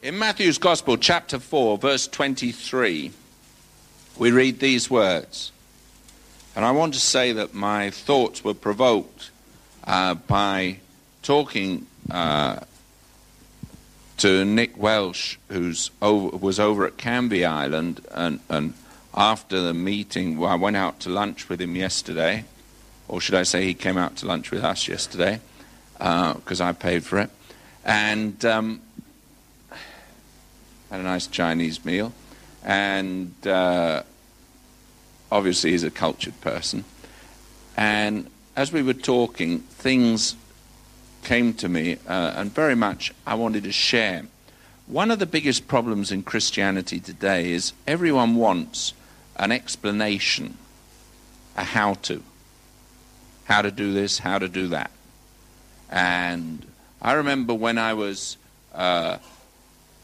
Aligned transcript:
In 0.00 0.16
Matthew's 0.16 0.58
Gospel, 0.58 0.96
chapter 0.96 1.40
4, 1.40 1.76
verse 1.76 2.06
23, 2.06 3.10
we 4.16 4.30
read 4.30 4.60
these 4.60 4.88
words. 4.88 5.50
And 6.54 6.64
I 6.64 6.70
want 6.70 6.94
to 6.94 7.00
say 7.00 7.32
that 7.32 7.52
my 7.52 7.90
thoughts 7.90 8.44
were 8.44 8.54
provoked 8.54 9.32
uh, 9.82 10.14
by 10.14 10.78
talking 11.24 11.88
uh, 12.12 12.60
to 14.18 14.44
Nick 14.44 14.80
Welsh, 14.80 15.36
who 15.48 15.74
was 16.00 16.60
over 16.60 16.86
at 16.86 16.96
Canvey 16.96 17.44
Island, 17.44 18.00
and, 18.12 18.38
and 18.48 18.74
after 19.14 19.60
the 19.60 19.74
meeting, 19.74 20.38
well, 20.38 20.52
I 20.52 20.54
went 20.54 20.76
out 20.76 21.00
to 21.00 21.10
lunch 21.10 21.48
with 21.48 21.60
him 21.60 21.74
yesterday, 21.74 22.44
or 23.08 23.20
should 23.20 23.34
I 23.34 23.42
say, 23.42 23.64
he 23.64 23.74
came 23.74 23.98
out 23.98 24.14
to 24.18 24.26
lunch 24.26 24.52
with 24.52 24.62
us 24.62 24.86
yesterday 24.86 25.40
because 25.94 26.60
uh, 26.60 26.66
I 26.66 26.72
paid 26.72 27.02
for 27.02 27.18
it, 27.18 27.30
and 27.84 28.44
um, 28.44 28.80
had 30.90 31.00
a 31.00 31.02
nice 31.02 31.26
Chinese 31.26 31.84
meal, 31.84 32.12
and 32.64 33.34
uh, 33.46 34.02
obviously 35.30 35.72
he's 35.72 35.84
a 35.84 35.90
cultured 35.90 36.40
person, 36.40 36.84
and 37.76 38.28
as 38.56 38.72
we 38.72 38.82
were 38.82 38.94
talking, 38.94 39.60
things 39.60 40.34
came 41.22 41.54
to 41.54 41.68
me, 41.68 41.96
uh, 42.06 42.32
and 42.36 42.52
very 42.52 42.74
much 42.74 43.12
I 43.26 43.34
wanted 43.34 43.64
to 43.64 43.72
share. 43.72 44.24
One 44.86 45.10
of 45.10 45.18
the 45.18 45.26
biggest 45.26 45.68
problems 45.68 46.10
in 46.10 46.22
Christianity 46.22 46.98
today 46.98 47.52
is 47.52 47.72
everyone 47.86 48.36
wants 48.36 48.94
an 49.36 49.52
explanation, 49.52 50.56
a 51.56 51.64
how 51.64 51.94
to. 51.94 52.22
How 53.44 53.62
to 53.62 53.70
do 53.70 53.92
this, 53.92 54.18
how 54.18 54.38
to 54.38 54.48
do 54.48 54.68
that. 54.68 54.90
And 55.90 56.66
I 57.00 57.12
remember 57.12 57.54
when 57.54 57.78
I 57.78 57.94
was 57.94 58.36
uh, 58.74 59.18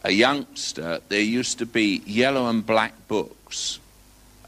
a 0.05 0.13
youngster, 0.13 1.01
there 1.09 1.21
used 1.21 1.59
to 1.59 1.67
be 1.67 2.03
yellow 2.05 2.49
and 2.49 2.65
black 2.65 3.09
books 3.09 3.81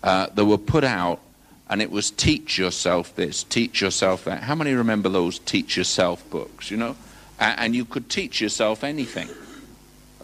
uh, 0.02 0.26
that 0.34 0.44
were 0.44 0.58
put 0.58 0.84
out, 0.84 1.20
and 1.68 1.80
it 1.80 1.90
was 1.90 2.10
teach 2.10 2.58
yourself 2.58 3.16
this, 3.16 3.42
teach 3.42 3.80
yourself 3.80 4.24
that. 4.24 4.42
How 4.42 4.54
many 4.54 4.74
remember 4.74 5.08
those 5.08 5.38
teach 5.38 5.76
yourself 5.76 6.28
books, 6.30 6.70
you 6.70 6.76
know? 6.76 6.94
And, 7.40 7.60
and 7.60 7.76
you 7.76 7.86
could 7.86 8.10
teach 8.10 8.40
yourself 8.40 8.84
anything 8.84 9.30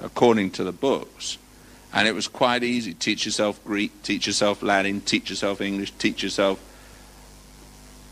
according 0.00 0.50
to 0.52 0.64
the 0.64 0.72
books. 0.72 1.38
And 1.94 2.06
it 2.06 2.14
was 2.14 2.28
quite 2.28 2.62
easy. 2.62 2.94
Teach 2.94 3.24
yourself 3.24 3.62
Greek, 3.64 4.02
teach 4.02 4.26
yourself 4.26 4.62
Latin, 4.62 5.00
teach 5.00 5.30
yourself 5.30 5.60
English, 5.60 5.92
teach 5.92 6.22
yourself 6.22 6.58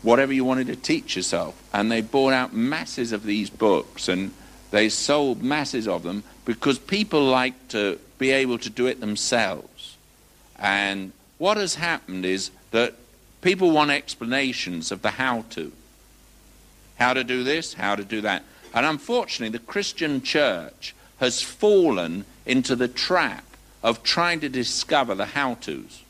whatever 0.01 0.33
you 0.33 0.43
wanted 0.43 0.67
to 0.67 0.75
teach 0.75 1.15
yourself. 1.15 1.61
And 1.71 1.91
they 1.91 2.01
bought 2.01 2.33
out 2.33 2.53
masses 2.53 3.11
of 3.11 3.23
these 3.23 3.49
books 3.49 4.07
and 4.07 4.33
they 4.71 4.89
sold 4.89 5.43
masses 5.43 5.87
of 5.87 6.03
them 6.03 6.23
because 6.45 6.79
people 6.79 7.23
like 7.25 7.67
to 7.69 7.99
be 8.17 8.31
able 8.31 8.57
to 8.57 8.69
do 8.69 8.87
it 8.87 8.99
themselves. 8.99 9.97
And 10.57 11.11
what 11.37 11.57
has 11.57 11.75
happened 11.75 12.25
is 12.25 12.51
that 12.71 12.95
people 13.41 13.71
want 13.71 13.91
explanations 13.91 14.91
of 14.91 15.01
the 15.01 15.11
how 15.11 15.43
to. 15.51 15.71
How 16.97 17.13
to 17.13 17.23
do 17.23 17.43
this, 17.43 17.73
how 17.73 17.95
to 17.95 18.03
do 18.03 18.21
that. 18.21 18.43
And 18.73 18.85
unfortunately, 18.85 19.57
the 19.57 19.65
Christian 19.65 20.21
church 20.21 20.95
has 21.19 21.41
fallen 21.41 22.25
into 22.45 22.75
the 22.75 22.87
trap 22.87 23.43
of 23.83 24.03
trying 24.03 24.39
to 24.39 24.49
discover 24.49 25.15
the 25.15 25.25
how 25.25 25.55
to's. 25.55 26.03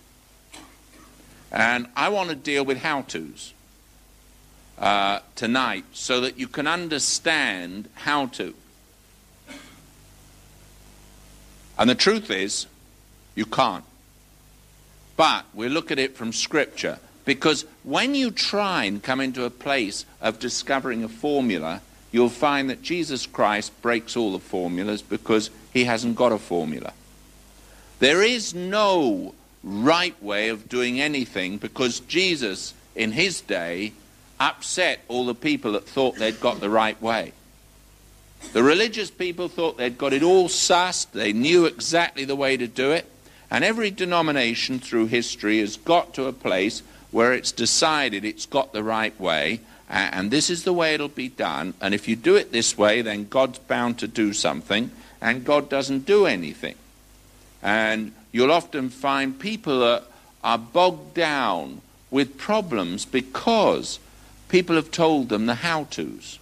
And 1.51 1.87
I 1.95 2.09
want 2.09 2.29
to 2.29 2.35
deal 2.35 2.63
with 2.63 2.77
how 2.77 3.01
to's 3.01 3.53
uh, 4.77 5.19
tonight 5.35 5.85
so 5.93 6.21
that 6.21 6.39
you 6.39 6.47
can 6.47 6.67
understand 6.67 7.87
how 7.95 8.27
to. 8.27 8.53
And 11.77 11.89
the 11.89 11.95
truth 11.95 12.29
is, 12.29 12.67
you 13.35 13.45
can't. 13.45 13.85
But 15.17 15.45
we 15.53 15.69
look 15.69 15.91
at 15.91 15.99
it 15.99 16.15
from 16.15 16.33
Scripture 16.33 16.99
because 17.25 17.65
when 17.83 18.15
you 18.15 18.31
try 18.31 18.85
and 18.85 19.01
come 19.01 19.21
into 19.21 19.45
a 19.45 19.49
place 19.49 20.05
of 20.19 20.39
discovering 20.39 21.03
a 21.03 21.09
formula, 21.09 21.81
you'll 22.11 22.29
find 22.29 22.69
that 22.69 22.81
Jesus 22.81 23.25
Christ 23.25 23.79
breaks 23.81 24.17
all 24.17 24.31
the 24.31 24.39
formulas 24.39 25.01
because 25.01 25.49
he 25.73 25.85
hasn't 25.85 26.15
got 26.15 26.31
a 26.31 26.37
formula. 26.37 26.93
There 27.99 28.21
is 28.21 28.53
no 28.53 29.35
right 29.63 30.21
way 30.23 30.49
of 30.49 30.67
doing 30.67 30.99
anything 30.99 31.57
because 31.57 31.99
Jesus, 32.01 32.73
in 32.95 33.11
his 33.11 33.41
day, 33.41 33.93
upset 34.41 34.99
all 35.07 35.25
the 35.25 35.35
people 35.35 35.73
that 35.73 35.87
thought 35.87 36.15
they'd 36.15 36.41
got 36.41 36.59
the 36.59 36.69
right 36.69 36.99
way. 36.99 37.31
The 38.53 38.63
religious 38.63 39.11
people 39.11 39.47
thought 39.47 39.77
they'd 39.77 39.99
got 39.99 40.13
it 40.13 40.23
all 40.23 40.47
sussed, 40.47 41.11
they 41.11 41.31
knew 41.31 41.65
exactly 41.67 42.25
the 42.25 42.35
way 42.35 42.57
to 42.57 42.67
do 42.67 42.91
it, 42.91 43.05
and 43.51 43.63
every 43.63 43.91
denomination 43.91 44.79
through 44.79 45.07
history 45.07 45.59
has 45.59 45.77
got 45.77 46.15
to 46.15 46.25
a 46.25 46.33
place 46.33 46.81
where 47.11 47.33
it's 47.33 47.51
decided 47.51 48.25
it's 48.25 48.47
got 48.47 48.73
the 48.73 48.83
right 48.83 49.17
way, 49.19 49.59
and 49.87 50.31
this 50.31 50.49
is 50.49 50.63
the 50.63 50.73
way 50.73 50.95
it'll 50.95 51.07
be 51.07 51.29
done, 51.29 51.75
and 51.79 51.93
if 51.93 52.07
you 52.07 52.15
do 52.15 52.35
it 52.35 52.51
this 52.51 52.75
way, 52.75 53.03
then 53.03 53.27
God's 53.27 53.59
bound 53.59 53.99
to 53.99 54.07
do 54.07 54.33
something, 54.33 54.89
and 55.21 55.45
God 55.45 55.69
doesn't 55.69 56.07
do 56.07 56.25
anything. 56.25 56.75
And 57.61 58.11
you'll 58.31 58.51
often 58.51 58.89
find 58.89 59.37
people 59.37 59.81
that 59.81 60.05
are 60.43 60.57
bogged 60.57 61.13
down 61.13 61.81
with 62.09 62.39
problems 62.39 63.05
because 63.05 63.99
people 64.51 64.75
have 64.75 64.91
told 64.91 65.29
them 65.29 65.45
the 65.45 65.55
how 65.55 65.85
to's. 65.85 66.37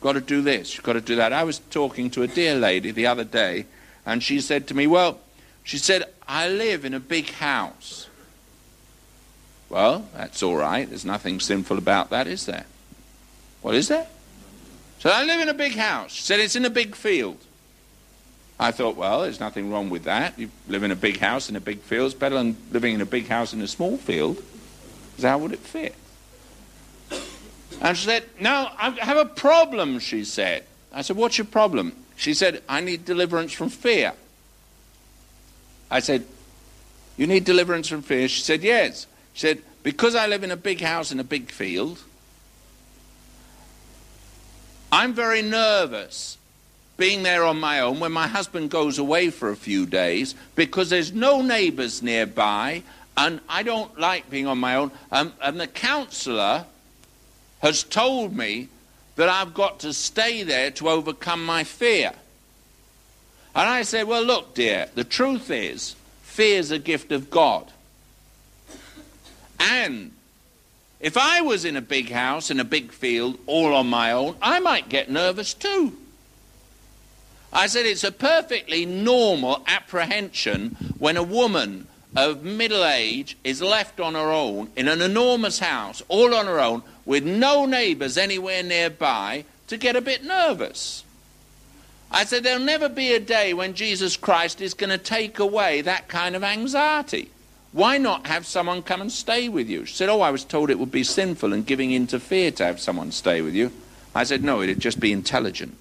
Got 0.00 0.12
to 0.12 0.20
do 0.20 0.40
this, 0.40 0.74
you've 0.74 0.84
got 0.84 0.92
to 0.92 1.00
do 1.00 1.16
that. 1.16 1.32
I 1.32 1.42
was 1.42 1.58
talking 1.58 2.08
to 2.10 2.22
a 2.22 2.28
dear 2.28 2.54
lady 2.54 2.92
the 2.92 3.08
other 3.08 3.24
day, 3.24 3.66
and 4.06 4.22
she 4.22 4.40
said 4.40 4.68
to 4.68 4.74
me, 4.74 4.86
Well, 4.86 5.18
she 5.64 5.76
said, 5.76 6.04
I 6.26 6.48
live 6.48 6.84
in 6.84 6.94
a 6.94 7.00
big 7.00 7.30
house. 7.30 8.08
Well, 9.68 10.08
that's 10.14 10.42
all 10.42 10.56
right. 10.56 10.88
There's 10.88 11.04
nothing 11.04 11.40
sinful 11.40 11.76
about 11.76 12.10
that, 12.10 12.26
is 12.26 12.46
there? 12.46 12.64
What 13.60 13.74
is 13.74 13.88
there? 13.88 14.06
So 15.00 15.10
I 15.10 15.24
live 15.24 15.40
in 15.40 15.48
a 15.48 15.54
big 15.54 15.74
house. 15.74 16.12
She 16.12 16.22
said, 16.22 16.38
It's 16.38 16.56
in 16.56 16.64
a 16.64 16.70
big 16.70 16.94
field. 16.94 17.38
I 18.60 18.72
thought, 18.72 18.96
well, 18.96 19.22
there's 19.22 19.38
nothing 19.38 19.70
wrong 19.70 19.88
with 19.88 20.04
that. 20.04 20.36
You 20.36 20.50
live 20.66 20.82
in 20.82 20.90
a 20.90 20.96
big 20.96 21.18
house 21.18 21.48
in 21.48 21.54
a 21.54 21.60
big 21.60 21.80
field. 21.80 22.06
It's 22.06 22.14
better 22.18 22.34
than 22.34 22.56
living 22.72 22.94
in 22.94 23.00
a 23.00 23.06
big 23.06 23.28
house 23.28 23.52
in 23.52 23.60
a 23.60 23.68
small 23.68 23.96
field. 23.96 24.42
Because 25.10 25.24
how 25.24 25.38
would 25.38 25.52
it 25.52 25.60
fit? 25.60 25.94
And 27.80 27.96
she 27.96 28.06
said, 28.06 28.24
no, 28.40 28.68
I 28.76 28.90
have 29.00 29.16
a 29.16 29.24
problem, 29.24 29.98
she 29.98 30.24
said. 30.24 30.64
I 30.92 31.02
said, 31.02 31.16
what's 31.16 31.38
your 31.38 31.46
problem? 31.46 31.94
She 32.16 32.34
said, 32.34 32.62
I 32.68 32.80
need 32.80 33.04
deliverance 33.04 33.52
from 33.52 33.68
fear. 33.68 34.14
I 35.90 36.00
said, 36.00 36.24
you 37.16 37.26
need 37.26 37.44
deliverance 37.44 37.88
from 37.88 38.02
fear? 38.02 38.28
She 38.28 38.40
said, 38.40 38.62
yes. 38.62 39.06
She 39.32 39.40
said, 39.46 39.62
because 39.82 40.14
I 40.14 40.26
live 40.26 40.42
in 40.42 40.50
a 40.50 40.56
big 40.56 40.80
house 40.80 41.12
in 41.12 41.20
a 41.20 41.24
big 41.24 41.50
field, 41.50 42.02
I'm 44.90 45.12
very 45.12 45.42
nervous 45.42 46.38
being 46.96 47.22
there 47.22 47.44
on 47.44 47.60
my 47.60 47.80
own 47.80 48.00
when 48.00 48.10
my 48.10 48.26
husband 48.26 48.70
goes 48.70 48.98
away 48.98 49.30
for 49.30 49.50
a 49.50 49.56
few 49.56 49.86
days 49.86 50.34
because 50.56 50.90
there's 50.90 51.12
no 51.12 51.40
neighbors 51.42 52.02
nearby 52.02 52.82
and 53.16 53.40
I 53.48 53.62
don't 53.62 53.98
like 53.98 54.28
being 54.30 54.46
on 54.46 54.58
my 54.58 54.74
own. 54.74 54.90
Um, 55.12 55.32
and 55.40 55.60
the 55.60 55.66
counselor 55.66 56.66
has 57.60 57.82
told 57.82 58.36
me 58.36 58.68
that 59.16 59.28
I've 59.28 59.54
got 59.54 59.80
to 59.80 59.92
stay 59.92 60.42
there 60.42 60.70
to 60.72 60.88
overcome 60.88 61.44
my 61.44 61.64
fear. 61.64 62.12
And 63.54 63.68
I 63.68 63.82
said, 63.82 64.06
Well, 64.06 64.22
look, 64.22 64.54
dear, 64.54 64.88
the 64.94 65.04
truth 65.04 65.50
is, 65.50 65.96
fear 66.22 66.58
is 66.58 66.70
a 66.70 66.78
gift 66.78 67.10
of 67.10 67.30
God. 67.30 67.72
And 69.58 70.12
if 71.00 71.16
I 71.16 71.40
was 71.40 71.64
in 71.64 71.76
a 71.76 71.80
big 71.80 72.10
house, 72.10 72.50
in 72.50 72.60
a 72.60 72.64
big 72.64 72.92
field, 72.92 73.38
all 73.46 73.74
on 73.74 73.88
my 73.88 74.12
own, 74.12 74.36
I 74.40 74.60
might 74.60 74.88
get 74.88 75.10
nervous 75.10 75.54
too. 75.54 75.96
I 77.52 77.66
said 77.66 77.86
it's 77.86 78.04
a 78.04 78.12
perfectly 78.12 78.84
normal 78.84 79.62
apprehension 79.66 80.76
when 80.98 81.16
a 81.16 81.22
woman 81.22 81.86
of 82.16 82.42
middle 82.42 82.84
age 82.84 83.36
is 83.44 83.62
left 83.62 84.00
on 84.00 84.14
her 84.14 84.32
own 84.32 84.70
in 84.76 84.88
an 84.88 85.00
enormous 85.00 85.58
house, 85.58 86.02
all 86.08 86.34
on 86.34 86.46
her 86.46 86.60
own, 86.60 86.82
with 87.08 87.24
no 87.24 87.64
neighbours 87.64 88.18
anywhere 88.18 88.62
nearby, 88.62 89.42
to 89.66 89.78
get 89.78 89.96
a 89.96 90.00
bit 90.02 90.22
nervous. 90.22 91.04
I 92.10 92.26
said 92.26 92.42
there'll 92.42 92.62
never 92.62 92.90
be 92.90 93.14
a 93.14 93.18
day 93.18 93.54
when 93.54 93.72
Jesus 93.72 94.18
Christ 94.18 94.60
is 94.60 94.74
going 94.74 94.90
to 94.90 94.98
take 94.98 95.38
away 95.38 95.80
that 95.80 96.08
kind 96.08 96.36
of 96.36 96.44
anxiety. 96.44 97.30
Why 97.72 97.96
not 97.96 98.26
have 98.26 98.46
someone 98.46 98.82
come 98.82 99.00
and 99.00 99.10
stay 99.10 99.48
with 99.48 99.70
you? 99.70 99.86
She 99.86 99.94
said, 99.94 100.10
Oh, 100.10 100.20
I 100.20 100.30
was 100.30 100.44
told 100.44 100.68
it 100.68 100.78
would 100.78 100.90
be 100.90 101.02
sinful 101.02 101.54
and 101.54 101.64
giving 101.64 101.92
in 101.92 102.06
to 102.08 102.20
fear 102.20 102.50
to 102.52 102.66
have 102.66 102.78
someone 102.78 103.10
stay 103.10 103.40
with 103.40 103.54
you. 103.54 103.72
I 104.14 104.24
said, 104.24 104.44
No, 104.44 104.60
it'd 104.60 104.78
just 104.78 105.00
be 105.00 105.10
intelligent. 105.10 105.78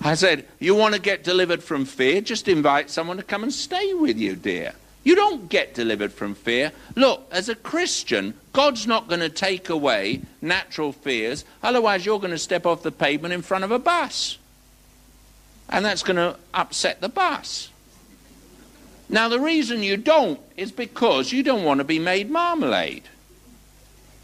I 0.00 0.14
said, 0.14 0.44
You 0.58 0.74
want 0.74 0.96
to 0.96 1.00
get 1.00 1.22
delivered 1.22 1.62
from 1.62 1.84
fear? 1.84 2.20
Just 2.20 2.48
invite 2.48 2.90
someone 2.90 3.18
to 3.18 3.22
come 3.22 3.44
and 3.44 3.52
stay 3.52 3.94
with 3.94 4.18
you, 4.18 4.34
dear. 4.34 4.74
You 5.04 5.16
don't 5.16 5.48
get 5.48 5.74
delivered 5.74 6.12
from 6.12 6.34
fear. 6.34 6.72
Look, 6.94 7.26
as 7.32 7.48
a 7.48 7.56
Christian, 7.56 8.34
God's 8.52 8.86
not 8.86 9.08
going 9.08 9.20
to 9.20 9.28
take 9.28 9.68
away 9.68 10.22
natural 10.40 10.92
fears, 10.92 11.44
otherwise, 11.62 12.06
you're 12.06 12.20
going 12.20 12.30
to 12.30 12.38
step 12.38 12.66
off 12.66 12.82
the 12.82 12.92
pavement 12.92 13.34
in 13.34 13.42
front 13.42 13.64
of 13.64 13.72
a 13.72 13.78
bus. 13.78 14.38
And 15.68 15.84
that's 15.84 16.02
going 16.02 16.16
to 16.16 16.36
upset 16.54 17.00
the 17.00 17.08
bus. 17.08 17.70
Now, 19.08 19.28
the 19.28 19.40
reason 19.40 19.82
you 19.82 19.96
don't 19.96 20.38
is 20.56 20.70
because 20.70 21.32
you 21.32 21.42
don't 21.42 21.64
want 21.64 21.78
to 21.78 21.84
be 21.84 21.98
made 21.98 22.30
marmalade. 22.30 23.04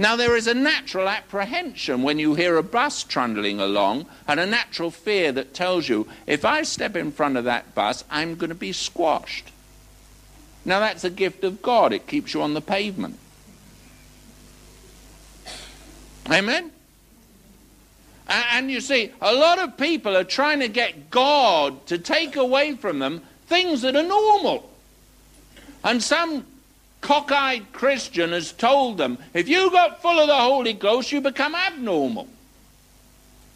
Now, 0.00 0.14
there 0.14 0.36
is 0.36 0.46
a 0.46 0.54
natural 0.54 1.08
apprehension 1.08 2.02
when 2.02 2.20
you 2.20 2.36
hear 2.36 2.56
a 2.56 2.62
bus 2.62 3.02
trundling 3.02 3.58
along, 3.58 4.06
and 4.28 4.38
a 4.38 4.46
natural 4.46 4.92
fear 4.92 5.32
that 5.32 5.54
tells 5.54 5.88
you 5.88 6.06
if 6.26 6.44
I 6.44 6.62
step 6.62 6.94
in 6.94 7.10
front 7.10 7.36
of 7.36 7.44
that 7.44 7.74
bus, 7.74 8.04
I'm 8.08 8.36
going 8.36 8.50
to 8.50 8.54
be 8.54 8.72
squashed. 8.72 9.50
Now, 10.68 10.80
that's 10.80 11.02
a 11.02 11.08
gift 11.08 11.44
of 11.44 11.62
God, 11.62 11.94
it 11.94 12.06
keeps 12.06 12.34
you 12.34 12.42
on 12.42 12.52
the 12.52 12.60
pavement. 12.60 13.18
Amen? 16.30 16.70
And 18.28 18.70
you 18.70 18.82
see, 18.82 19.10
a 19.22 19.32
lot 19.32 19.58
of 19.58 19.78
people 19.78 20.14
are 20.14 20.24
trying 20.24 20.60
to 20.60 20.68
get 20.68 21.08
God 21.08 21.86
to 21.86 21.96
take 21.96 22.36
away 22.36 22.74
from 22.74 22.98
them 22.98 23.22
things 23.46 23.80
that 23.80 23.96
are 23.96 24.02
normal. 24.02 24.70
And 25.82 26.02
some 26.02 26.44
cockeyed 27.00 27.72
Christian 27.72 28.32
has 28.32 28.52
told 28.52 28.98
them 28.98 29.16
if 29.32 29.48
you 29.48 29.70
got 29.70 30.02
full 30.02 30.20
of 30.20 30.26
the 30.26 30.36
Holy 30.36 30.74
Ghost, 30.74 31.10
you 31.12 31.22
become 31.22 31.54
abnormal. 31.54 32.28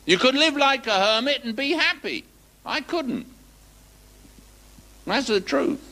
You 0.07 0.17
could 0.17 0.35
live 0.35 0.57
like 0.57 0.87
a 0.87 0.99
hermit 0.99 1.45
and 1.45 1.55
be 1.55 1.73
happy. 1.73 2.25
I 2.65 2.81
couldn't. 2.81 3.27
That's 5.05 5.27
the 5.27 5.43
truth. 5.43 5.92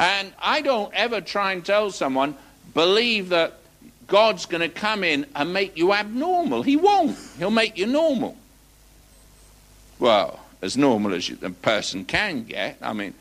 And 0.00 0.32
I 0.40 0.62
don't 0.62 0.92
ever 0.94 1.20
try 1.20 1.52
and 1.52 1.62
tell 1.64 1.90
someone, 1.90 2.34
believe 2.72 3.28
that 3.28 3.58
God's 4.06 4.46
going 4.46 4.62
to 4.62 4.68
come 4.70 5.04
in 5.04 5.26
and 5.36 5.52
make 5.52 5.76
you 5.76 5.92
abnormal. 5.92 6.62
He 6.62 6.76
won't. 6.76 7.18
He'll 7.38 7.50
make 7.50 7.76
you 7.76 7.86
normal. 7.86 8.34
Well, 9.98 10.40
as 10.62 10.78
normal 10.78 11.12
as 11.12 11.30
a 11.42 11.50
person 11.50 12.06
can 12.06 12.44
get. 12.44 12.78
I 12.80 12.94
mean, 12.94 13.12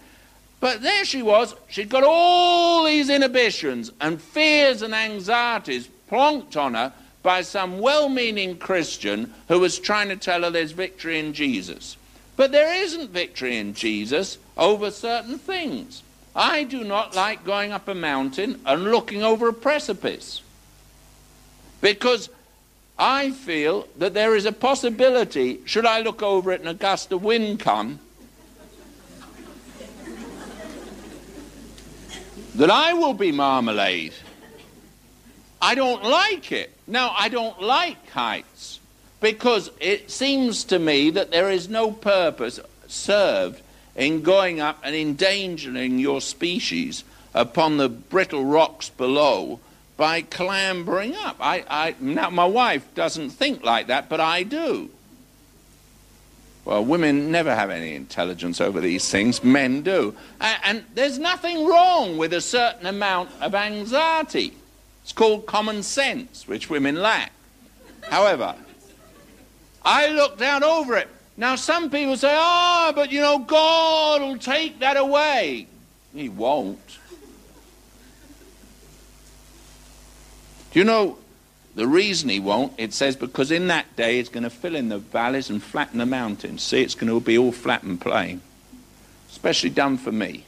but 0.61 0.81
there 0.81 1.03
she 1.03 1.21
was. 1.21 1.53
She'd 1.67 1.89
got 1.89 2.05
all 2.05 2.85
these 2.85 3.09
inhibitions 3.09 3.91
and 3.99 4.21
fears 4.21 4.81
and 4.81 4.95
anxieties 4.95 5.89
plonked 6.09 6.55
on 6.55 6.75
her 6.75 6.93
by 7.21 7.41
some 7.41 7.79
well 7.79 8.07
meaning 8.07 8.57
Christian 8.57 9.33
who 9.49 9.59
was 9.59 9.79
trying 9.79 10.07
to 10.07 10.15
tell 10.15 10.43
her 10.43 10.49
there's 10.49 10.71
victory 10.71 11.19
in 11.19 11.33
Jesus. 11.33 11.97
But 12.37 12.53
there 12.53 12.73
isn't 12.73 13.09
victory 13.09 13.57
in 13.57 13.73
Jesus 13.73 14.37
over 14.57 14.91
certain 14.91 15.37
things. 15.37 16.03
I 16.35 16.63
do 16.63 16.83
not 16.83 17.15
like 17.15 17.43
going 17.43 17.71
up 17.71 17.87
a 17.87 17.95
mountain 17.95 18.61
and 18.65 18.91
looking 18.91 19.23
over 19.23 19.49
a 19.49 19.53
precipice 19.53 20.41
because 21.81 22.29
I 22.97 23.31
feel 23.31 23.87
that 23.97 24.13
there 24.13 24.35
is 24.35 24.45
a 24.45 24.51
possibility, 24.51 25.59
should 25.65 25.85
I 25.85 26.01
look 26.01 26.21
over 26.21 26.51
it 26.51 26.59
and 26.59 26.69
a 26.69 26.73
gust 26.73 27.11
of 27.11 27.23
wind 27.23 27.59
come, 27.59 27.99
that 32.55 32.69
I 32.69 32.93
will 32.93 33.13
be 33.13 33.31
marmalade. 33.31 34.13
I 35.61 35.75
don't 35.75 36.03
like 36.03 36.51
it. 36.51 36.71
Now, 36.87 37.13
I 37.17 37.29
don't 37.29 37.61
like 37.61 38.09
heights 38.09 38.79
because 39.21 39.71
it 39.79 40.11
seems 40.11 40.63
to 40.65 40.79
me 40.79 41.09
that 41.11 41.31
there 41.31 41.49
is 41.49 41.69
no 41.69 41.91
purpose 41.91 42.59
served 42.87 43.61
in 43.95 44.21
going 44.21 44.59
up 44.59 44.79
and 44.83 44.95
endangering 44.95 45.99
your 45.99 46.21
species 46.21 47.03
upon 47.33 47.77
the 47.77 47.89
brittle 47.89 48.45
rocks 48.45 48.89
below 48.89 49.59
by 49.97 50.21
clambering 50.21 51.15
up. 51.15 51.37
I, 51.39 51.65
I, 51.69 51.95
now, 51.99 52.29
my 52.29 52.45
wife 52.45 52.93
doesn't 52.95 53.31
think 53.31 53.63
like 53.63 53.87
that, 53.87 54.07
but 54.07 54.19
I 54.19 54.43
do. 54.43 54.89
Well, 56.65 56.85
women 56.85 57.31
never 57.31 57.53
have 57.53 57.69
any 57.69 57.95
intelligence 57.95 58.61
over 58.61 58.79
these 58.79 59.09
things, 59.09 59.43
men 59.43 59.81
do. 59.81 60.15
And, 60.39 60.59
and 60.63 60.85
there's 60.93 61.19
nothing 61.19 61.67
wrong 61.67 62.17
with 62.17 62.31
a 62.31 62.41
certain 62.41 62.85
amount 62.85 63.31
of 63.41 63.55
anxiety. 63.55 64.53
It's 65.03 65.11
called 65.11 65.47
common 65.47 65.83
sense, 65.83 66.47
which 66.47 66.69
women 66.69 67.01
lack. 67.01 67.31
However, 68.03 68.55
I 69.83 70.07
looked 70.09 70.41
out 70.41 70.63
over 70.63 70.95
it. 70.95 71.07
Now, 71.39 71.55
some 71.55 71.89
people 71.89 72.17
say, 72.17 72.35
oh, 72.37 72.91
but 72.93 73.13
you 73.13 73.21
know, 73.21 73.39
God 73.39 74.21
will 74.21 74.37
take 74.37 74.79
that 74.79 74.97
away. 74.97 75.67
He 76.13 76.27
won't. 76.27 76.97
Do 80.71 80.79
you 80.79 80.83
know 80.83 81.17
the 81.75 81.87
reason 81.87 82.27
he 82.27 82.41
won't, 82.41 82.73
it 82.77 82.93
says, 82.93 83.15
because 83.15 83.51
in 83.51 83.67
that 83.67 83.95
day 83.95 84.19
it's 84.19 84.27
going 84.27 84.43
to 84.43 84.49
fill 84.49 84.75
in 84.75 84.89
the 84.89 84.97
valleys 84.97 85.49
and 85.49 85.63
flatten 85.63 85.99
the 85.99 86.05
mountains. 86.05 86.61
See, 86.61 86.81
it's 86.81 86.93
going 86.93 87.07
to 87.07 87.25
be 87.25 87.37
all 87.37 87.53
flat 87.53 87.83
and 87.83 88.01
plain. 88.01 88.41
Especially 89.29 89.69
done 89.69 89.97
for 89.97 90.11
me. 90.11 90.43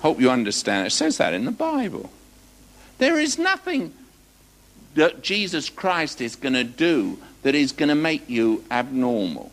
Hope 0.00 0.18
you 0.18 0.30
understand. 0.30 0.86
It 0.86 0.92
says 0.92 1.18
that 1.18 1.34
in 1.34 1.44
the 1.44 1.52
Bible. 1.52 2.10
There 2.96 3.18
is 3.18 3.38
nothing 3.38 3.92
that 4.94 5.20
Jesus 5.22 5.68
Christ 5.68 6.22
is 6.22 6.36
going 6.36 6.54
to 6.54 6.64
do 6.64 7.18
that 7.42 7.54
is 7.54 7.72
going 7.72 7.88
to 7.88 7.94
make 7.94 8.28
you 8.28 8.64
abnormal. 8.70 9.50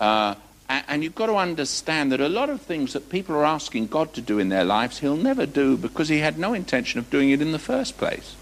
Uh, 0.00 0.34
and 0.68 1.04
you've 1.04 1.14
got 1.14 1.26
to 1.26 1.36
understand 1.36 2.12
that 2.12 2.20
a 2.20 2.28
lot 2.28 2.48
of 2.48 2.60
things 2.60 2.94
that 2.94 3.10
people 3.10 3.34
are 3.34 3.44
asking 3.44 3.88
God 3.88 4.14
to 4.14 4.20
do 4.20 4.38
in 4.38 4.48
their 4.48 4.64
lives, 4.64 4.98
He'll 4.98 5.16
never 5.16 5.44
do 5.44 5.76
because 5.76 6.08
He 6.08 6.18
had 6.18 6.38
no 6.38 6.54
intention 6.54 6.98
of 6.98 7.10
doing 7.10 7.30
it 7.30 7.42
in 7.42 7.52
the 7.52 7.58
first 7.58 7.98
place. 7.98 8.36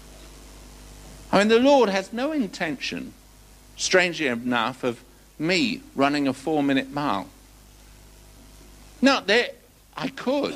I 1.31 1.39
mean, 1.39 1.47
the 1.49 1.59
Lord 1.59 1.89
has 1.89 2.13
no 2.13 2.31
intention, 2.31 3.13
strangely 3.75 4.27
enough, 4.27 4.83
of 4.83 5.03
me 5.39 5.81
running 5.95 6.27
a 6.27 6.33
four 6.33 6.61
minute 6.61 6.91
mile. 6.91 7.27
Now, 9.01 9.19
there, 9.19 9.49
I 9.97 10.09
could. 10.09 10.55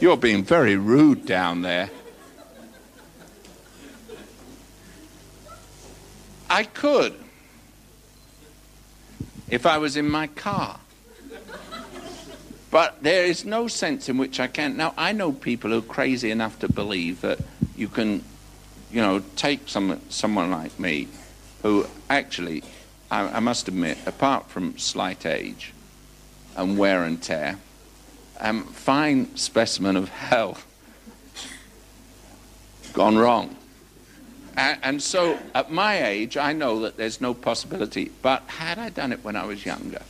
You're 0.00 0.16
being 0.16 0.44
very 0.44 0.76
rude 0.76 1.24
down 1.24 1.62
there. 1.62 1.90
I 6.48 6.64
could 6.64 7.14
if 9.48 9.66
I 9.66 9.78
was 9.78 9.96
in 9.96 10.08
my 10.08 10.26
car. 10.26 10.80
But 12.70 13.02
there 13.02 13.24
is 13.24 13.44
no 13.44 13.68
sense 13.68 14.08
in 14.08 14.18
which 14.18 14.40
I 14.40 14.48
can. 14.48 14.76
Now, 14.76 14.92
I 14.98 15.12
know 15.12 15.32
people 15.32 15.70
who 15.70 15.78
are 15.78 15.82
crazy 15.82 16.30
enough 16.30 16.58
to 16.58 16.72
believe 16.72 17.20
that 17.20 17.38
you 17.76 17.88
can, 17.88 18.24
you 18.90 19.00
know, 19.00 19.22
take 19.36 19.68
some, 19.68 20.00
someone 20.08 20.50
like 20.50 20.78
me 20.78 21.08
who 21.62 21.86
actually, 22.10 22.64
I, 23.10 23.22
I 23.28 23.40
must 23.40 23.68
admit, 23.68 23.98
apart 24.04 24.50
from 24.50 24.76
slight 24.78 25.24
age 25.24 25.72
and 26.56 26.76
wear 26.76 27.04
and 27.04 27.22
tear, 27.22 27.58
am 28.40 28.64
fine 28.64 29.36
specimen 29.36 29.96
of 29.96 30.08
hell 30.08 30.58
gone 32.92 33.16
wrong. 33.16 33.54
And, 34.56 34.78
and, 34.82 35.02
so 35.02 35.38
at 35.54 35.70
my 35.70 36.06
age, 36.06 36.36
I 36.36 36.52
know 36.52 36.80
that 36.80 36.96
there's 36.96 37.20
no 37.20 37.34
possibility. 37.34 38.10
But 38.22 38.42
had 38.46 38.78
I 38.78 38.88
done 38.88 39.12
it 39.12 39.22
when 39.22 39.36
I 39.36 39.44
was 39.44 39.66
younger, 39.66 40.02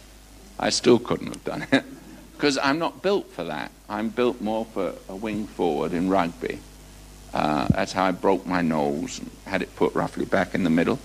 I 0.59 0.71
still 0.71 0.99
couldn't 0.99 1.29
have 1.29 1.45
done 1.45 1.67
it 1.73 1.85
because 2.37 2.57
I'm 2.59 2.79
not 2.79 3.03
built 3.03 3.31
for 3.31 3.45
that. 3.45 3.73
I'm 3.89 4.09
built 4.09 4.41
more 4.41 4.65
for 4.65 4.95
a 5.09 5.17
wing 5.17 5.47
forward 5.47 5.93
in 5.93 6.09
rugby. 6.09 6.61
Uh, 7.35 7.67
that's 7.69 7.93
how 7.93 8.05
I 8.05 8.13
broke 8.13 8.47
my 8.47 8.63
nose 8.63 9.19
and 9.19 9.31
had 9.45 9.63
it 9.63 9.75
put 9.77 9.95
roughly 9.95 10.25
back 10.25 10.55
in 10.55 10.65
the 10.65 10.71
middle. 10.71 10.99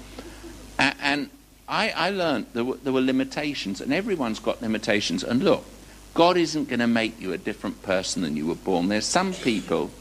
And, 0.78 0.96
and 1.02 1.30
I, 1.68 1.90
I, 1.90 2.10
learned 2.12 2.48
there 2.54 2.64
were, 2.64 2.78
there 2.78 2.94
were 2.94 3.02
limitations, 3.02 3.82
and 3.82 3.92
everyone's 3.92 4.40
got 4.40 4.62
limitations. 4.62 5.24
And 5.24 5.44
look, 5.44 5.66
God 6.14 6.38
isn't 6.38 6.70
going 6.70 6.80
to 6.80 6.88
make 6.88 7.20
you 7.20 7.34
a 7.34 7.38
different 7.38 7.82
person 7.84 8.22
than 8.22 8.38
you 8.38 8.46
were 8.46 8.56
born. 8.56 8.88
There's 8.88 9.06
some 9.06 9.34
people 9.34 9.92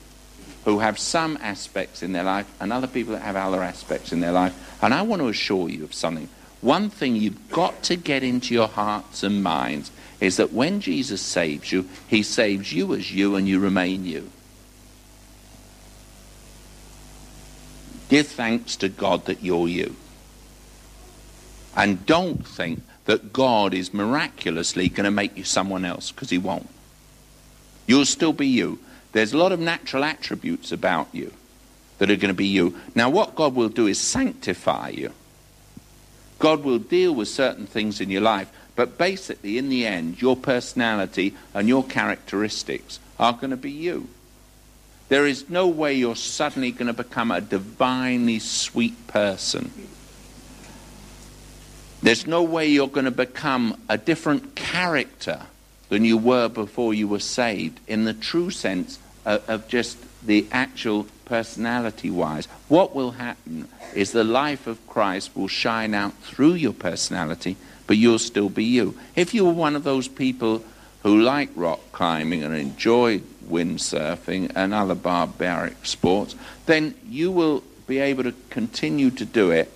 who 0.65 0.81
have 0.81 0.99
some 0.99 1.39
aspects 1.41 2.03
in 2.03 2.13
their 2.13 2.25
life 2.25 2.47
and 2.61 2.73
other 2.73 2.87
people 2.87 3.15
that 3.15 3.23
have 3.23 3.37
other 3.37 3.63
aspects 3.63 4.13
in 4.13 4.21
their 4.21 4.33
life. 4.33 4.79
And 4.83 4.93
I 4.93 5.03
want 5.03 5.21
to 5.23 5.29
assure 5.29 5.69
you 5.69 5.85
of 5.85 5.95
something. 5.95 6.29
One 6.61 6.91
thing 6.91 7.17
you've 7.17 7.51
got 7.51 7.83
to 7.85 7.97
get 7.97 8.23
into 8.23 8.53
your 8.53 8.69
hearts 8.69 9.23
and 9.23 9.43
minds 9.43 9.91
is 10.21 10.37
that 10.37 10.53
when 10.53 10.81
Jesus 10.81 11.23
saves 11.23 11.73
you, 11.73 11.89
he 12.07 12.23
saves 12.23 12.73
you 12.73 12.95
as 12.95 13.11
you 13.11 13.37
and 13.37 13.49
you 13.49 13.59
remain 13.59 14.05
you. 14.05 14.31
Give 18.11 18.27
thanks 18.27 18.77
to 18.77 18.89
God 18.89 19.25
that 19.27 19.43
you're 19.43 19.69
you. 19.69 19.97
And 21.75 22.05
don't 22.05 22.47
think 22.47 22.83
that 23.07 23.33
God 23.33 23.73
is 23.73 23.95
miraculously 23.95 24.89
going 24.89 25.05
to 25.05 25.11
make 25.11 25.37
you 25.37 25.45
someone 25.45 25.85
else, 25.85 26.11
because 26.13 26.29
he 26.29 26.37
won't. 26.37 26.69
You'll 27.87 28.05
still 28.05 28.33
be 28.33 28.49
you. 28.49 28.79
There's 29.13 29.33
a 29.33 29.39
lot 29.39 29.53
of 29.53 29.61
natural 29.61 30.05
attributes 30.05 30.73
about 30.73 31.09
you 31.13 31.33
that 31.99 32.11
are 32.11 32.17
going 32.17 32.29
to 32.29 32.35
be 32.35 32.47
you. 32.47 32.79
Now, 32.95 33.11
what 33.11 33.35
God 33.35 33.55
will 33.55 33.69
do 33.69 33.87
is 33.87 34.01
sanctify 34.01 34.91
you. 34.91 35.13
God 36.39 36.65
will 36.65 36.79
deal 36.79 37.15
with 37.15 37.29
certain 37.29 37.67
things 37.67 38.01
in 38.01 38.09
your 38.09 38.23
life, 38.23 38.51
but 38.75 38.97
basically, 38.97 39.59
in 39.59 39.69
the 39.69 39.87
end, 39.87 40.23
your 40.23 40.37
personality 40.37 41.35
and 41.53 41.69
your 41.69 41.85
characteristics 41.85 42.99
are 43.19 43.35
going 43.35 43.51
to 43.51 43.57
be 43.57 43.71
you. 43.71 44.09
There 45.11 45.27
is 45.27 45.51
no 45.51 45.67
way 45.67 45.95
you're 45.95 46.17
suddenly 46.17 46.71
going 46.71 46.87
to 46.87 46.93
become 46.93 47.31
a 47.31 47.41
divinely 47.41 48.39
sweet 48.39 49.07
person. 49.09 49.71
There's 52.03 52.27
no 52.27 52.43
way 52.43 52.69
you're 52.69 52.89
going 52.89 53.05
to 53.05 53.11
become 53.11 53.79
a 53.89 53.99
different 53.99 54.55
character 54.55 55.43
than 55.91 56.05
you 56.05 56.17
were 56.17 56.49
before 56.49 56.95
you 56.95 57.07
were 57.07 57.21
saved 57.21 57.79
in 57.87 58.05
the 58.05 58.15
true 58.15 58.51
sense 58.51 58.99
of, 59.27 59.47
of 59.49 59.69
just 59.69 59.99
the 60.27 60.47
actual 60.51 61.07
personality 61.27 62.11
wise. 62.11 62.47
What 62.69 62.95
will 62.95 63.13
happen 63.13 63.69
is 63.95 64.13
the 64.13 64.25
life 64.25 64.67
of 64.67 64.85
Christ 64.87 65.37
will 65.37 65.49
shine 65.49 65.95
out 65.95 66.15
through 66.23 66.55
your 66.55 66.73
personality, 66.73 67.57
but 67.87 67.97
you'll 67.97 68.19
still 68.19 68.49
be 68.49 68.65
you. 68.65 68.99
If 69.15 69.35
you 69.35 69.45
were 69.45 69.53
one 69.53 69.77
of 69.77 69.85
those 69.85 70.09
people 70.09 70.65
who 71.03 71.21
like 71.21 71.51
rock 71.55 71.81
climbing 71.93 72.43
and 72.43 72.55
enjoy 72.55 73.21
windsurfing 73.49 74.53
and 74.55 74.73
other 74.73 74.95
barbaric 74.95 75.85
sports, 75.85 76.35
then 76.67 76.95
you 77.09 77.31
will 77.31 77.63
be 77.87 77.99
able 77.99 78.23
to 78.23 78.35
continue 78.51 79.11
to 79.11 79.25
do 79.25 79.51
it. 79.51 79.73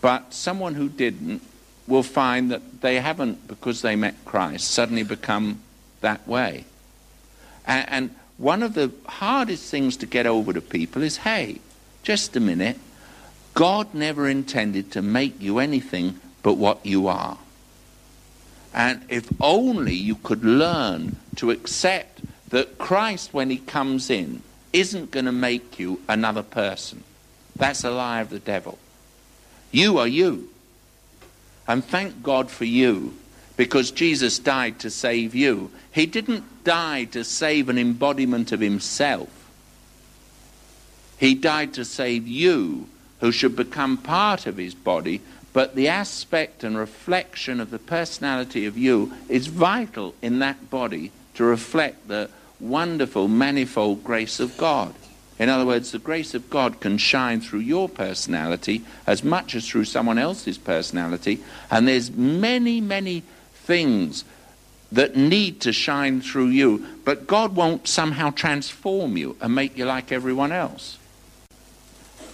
But 0.00 0.34
someone 0.34 0.74
who 0.74 0.88
didn't 0.88 1.42
will 1.86 2.02
find 2.02 2.50
that 2.50 2.80
they 2.80 3.00
haven't, 3.00 3.46
because 3.46 3.82
they 3.82 3.96
met 3.96 4.14
Christ, 4.24 4.70
suddenly 4.70 5.02
become 5.02 5.60
that 6.00 6.26
way. 6.26 6.64
And, 7.66 7.88
and 7.88 8.14
one 8.38 8.62
of 8.62 8.74
the 8.74 8.92
hardest 9.06 9.70
things 9.70 9.96
to 9.98 10.06
get 10.06 10.26
over 10.26 10.52
to 10.52 10.60
people 10.60 11.02
is 11.02 11.18
hey, 11.18 11.60
just 12.02 12.36
a 12.36 12.40
minute. 12.40 12.78
God 13.54 13.94
never 13.94 14.28
intended 14.28 14.92
to 14.92 15.02
make 15.02 15.40
you 15.40 15.58
anything 15.58 16.20
but 16.42 16.54
what 16.54 16.84
you 16.84 17.08
are. 17.08 17.38
And 18.74 19.02
if 19.08 19.28
only 19.40 19.94
you 19.94 20.16
could 20.16 20.44
learn 20.44 21.16
to 21.36 21.50
accept 21.50 22.20
that 22.50 22.76
Christ, 22.76 23.32
when 23.32 23.48
he 23.48 23.56
comes 23.56 24.10
in, 24.10 24.42
isn't 24.72 25.10
going 25.10 25.24
to 25.24 25.32
make 25.32 25.78
you 25.78 26.02
another 26.06 26.42
person. 26.42 27.02
That's 27.56 27.82
a 27.82 27.90
lie 27.90 28.20
of 28.20 28.28
the 28.28 28.38
devil. 28.38 28.78
You 29.72 29.96
are 29.96 30.06
you. 30.06 30.50
And 31.68 31.84
thank 31.84 32.22
God 32.22 32.50
for 32.50 32.64
you 32.64 33.14
because 33.56 33.90
Jesus 33.90 34.38
died 34.38 34.78
to 34.80 34.90
save 34.90 35.34
you. 35.34 35.70
He 35.90 36.06
didn't 36.06 36.64
die 36.64 37.04
to 37.04 37.24
save 37.24 37.68
an 37.68 37.78
embodiment 37.78 38.52
of 38.52 38.60
himself. 38.60 39.30
He 41.18 41.34
died 41.34 41.72
to 41.74 41.84
save 41.84 42.28
you, 42.28 42.88
who 43.20 43.32
should 43.32 43.56
become 43.56 43.96
part 43.96 44.46
of 44.46 44.58
his 44.58 44.74
body, 44.74 45.22
but 45.54 45.74
the 45.74 45.88
aspect 45.88 46.62
and 46.62 46.76
reflection 46.76 47.60
of 47.60 47.70
the 47.70 47.78
personality 47.78 48.66
of 48.66 48.76
you 48.76 49.14
is 49.28 49.46
vital 49.46 50.14
in 50.20 50.40
that 50.40 50.68
body 50.68 51.12
to 51.34 51.44
reflect 51.44 52.08
the 52.08 52.28
wonderful, 52.60 53.28
manifold 53.28 54.04
grace 54.04 54.38
of 54.38 54.56
God. 54.58 54.94
In 55.38 55.48
other 55.48 55.66
words, 55.66 55.92
the 55.92 55.98
grace 55.98 56.34
of 56.34 56.48
God 56.48 56.80
can 56.80 56.96
shine 56.96 57.40
through 57.40 57.60
your 57.60 57.88
personality 57.88 58.84
as 59.06 59.22
much 59.22 59.54
as 59.54 59.68
through 59.68 59.84
someone 59.84 60.18
else's 60.18 60.56
personality. 60.56 61.40
And 61.70 61.86
there's 61.86 62.10
many, 62.10 62.80
many 62.80 63.22
things 63.54 64.24
that 64.92 65.16
need 65.16 65.60
to 65.60 65.72
shine 65.72 66.20
through 66.20 66.48
you, 66.48 66.86
but 67.04 67.26
God 67.26 67.54
won't 67.54 67.88
somehow 67.88 68.30
transform 68.30 69.16
you 69.16 69.36
and 69.40 69.54
make 69.54 69.76
you 69.76 69.84
like 69.84 70.12
everyone 70.12 70.52
else. 70.52 70.98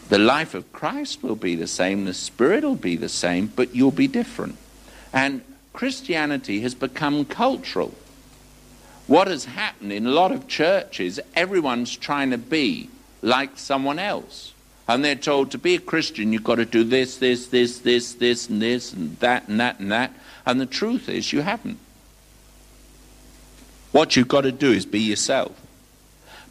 The 0.09 0.19
life 0.19 0.55
of 0.55 0.73
Christ 0.73 1.23
will 1.23 1.37
be 1.37 1.55
the 1.55 1.67
same, 1.67 2.05
the 2.05 2.15
Spirit 2.15 2.63
will 2.63 2.77
be 2.77 2.97
the 2.97 3.09
same, 3.09 3.47
but 3.47 3.75
you'll 3.75 3.91
be 3.91 4.09
different. 4.09 4.57
And 5.13 5.41
Christianity 5.73 6.61
has 6.61 6.75
become 6.75 7.25
cultural. 7.25 7.95
What 9.07 9.27
has 9.27 9.47
happened 9.47 9.93
in 9.93 10.07
a 10.07 10.11
lot 10.11 10.31
of 10.31 10.47
churches, 10.47 11.19
everyone's 11.35 11.97
trying 11.97 12.31
to 12.31 12.39
be 12.39 12.91
like 13.23 13.57
someone 13.59 13.99
else. 13.99 14.53
And 14.89 15.05
they're 15.05 15.15
told 15.15 15.53
to 15.53 15.59
be 15.59 15.77
a 15.77 15.81
Christian, 15.81 16.33
you've 16.33 16.45
got 16.45 16.57
to 16.57 16.65
do 16.65 16.85
this, 16.85 17.17
this, 17.17 17.47
this, 17.47 17.79
this, 17.79 18.15
this, 18.15 18.49
and 18.49 18.61
this, 18.61 18.93
and 18.93 19.17
that, 19.21 19.49
and 19.49 19.61
that, 19.61 19.79
and 19.79 19.93
that. 19.93 20.13
And 20.45 20.61
the 20.61 20.67
truth 20.67 21.09
is, 21.09 21.33
you 21.33 21.41
haven't. 21.41 21.79
What 23.93 24.17
you've 24.17 24.29
got 24.29 24.43
to 24.43 24.53
do 24.53 24.73
is 24.73 24.85
be 24.85 25.01
yourself. 25.01 25.59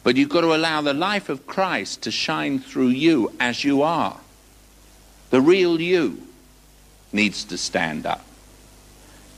But 0.02 0.16
you've 0.16 0.30
got 0.30 0.40
to 0.40 0.54
allow 0.54 0.80
the 0.80 0.94
life 0.94 1.28
of 1.28 1.46
Christ 1.46 2.02
to 2.02 2.10
shine 2.10 2.58
through 2.58 2.88
you 2.88 3.32
as 3.38 3.62
you 3.62 3.82
are. 3.82 4.18
The 5.30 5.40
real 5.40 5.80
you 5.80 6.26
needs 7.12 7.44
to 7.44 7.58
stand 7.58 8.06
up. 8.06 8.24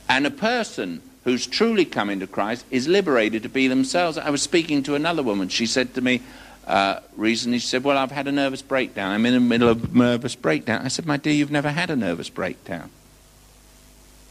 And 0.07 0.25
a 0.25 0.31
person 0.31 1.01
who's 1.23 1.47
truly 1.47 1.85
come 1.85 2.09
into 2.09 2.27
Christ 2.27 2.65
is 2.71 2.87
liberated 2.87 3.43
to 3.43 3.49
be 3.49 3.67
themselves. 3.67 4.17
I 4.17 4.29
was 4.29 4.41
speaking 4.41 4.83
to 4.83 4.95
another 4.95 5.23
woman. 5.23 5.49
She 5.49 5.65
said 5.65 5.93
to 5.95 6.01
me 6.01 6.21
uh, 6.67 6.99
recently, 7.15 7.59
she 7.59 7.67
said, 7.67 7.83
Well, 7.83 7.97
I've 7.97 8.11
had 8.11 8.27
a 8.27 8.31
nervous 8.31 8.61
breakdown. 8.61 9.11
I'm 9.11 9.25
in 9.25 9.33
the 9.33 9.39
middle 9.39 9.69
of 9.69 9.95
a 9.95 9.97
nervous 9.97 10.35
breakdown. 10.35 10.83
I 10.83 10.87
said, 10.87 11.05
My 11.05 11.17
dear, 11.17 11.33
you've 11.33 11.51
never 11.51 11.69
had 11.69 11.89
a 11.89 11.95
nervous 11.95 12.29
breakdown. 12.29 12.89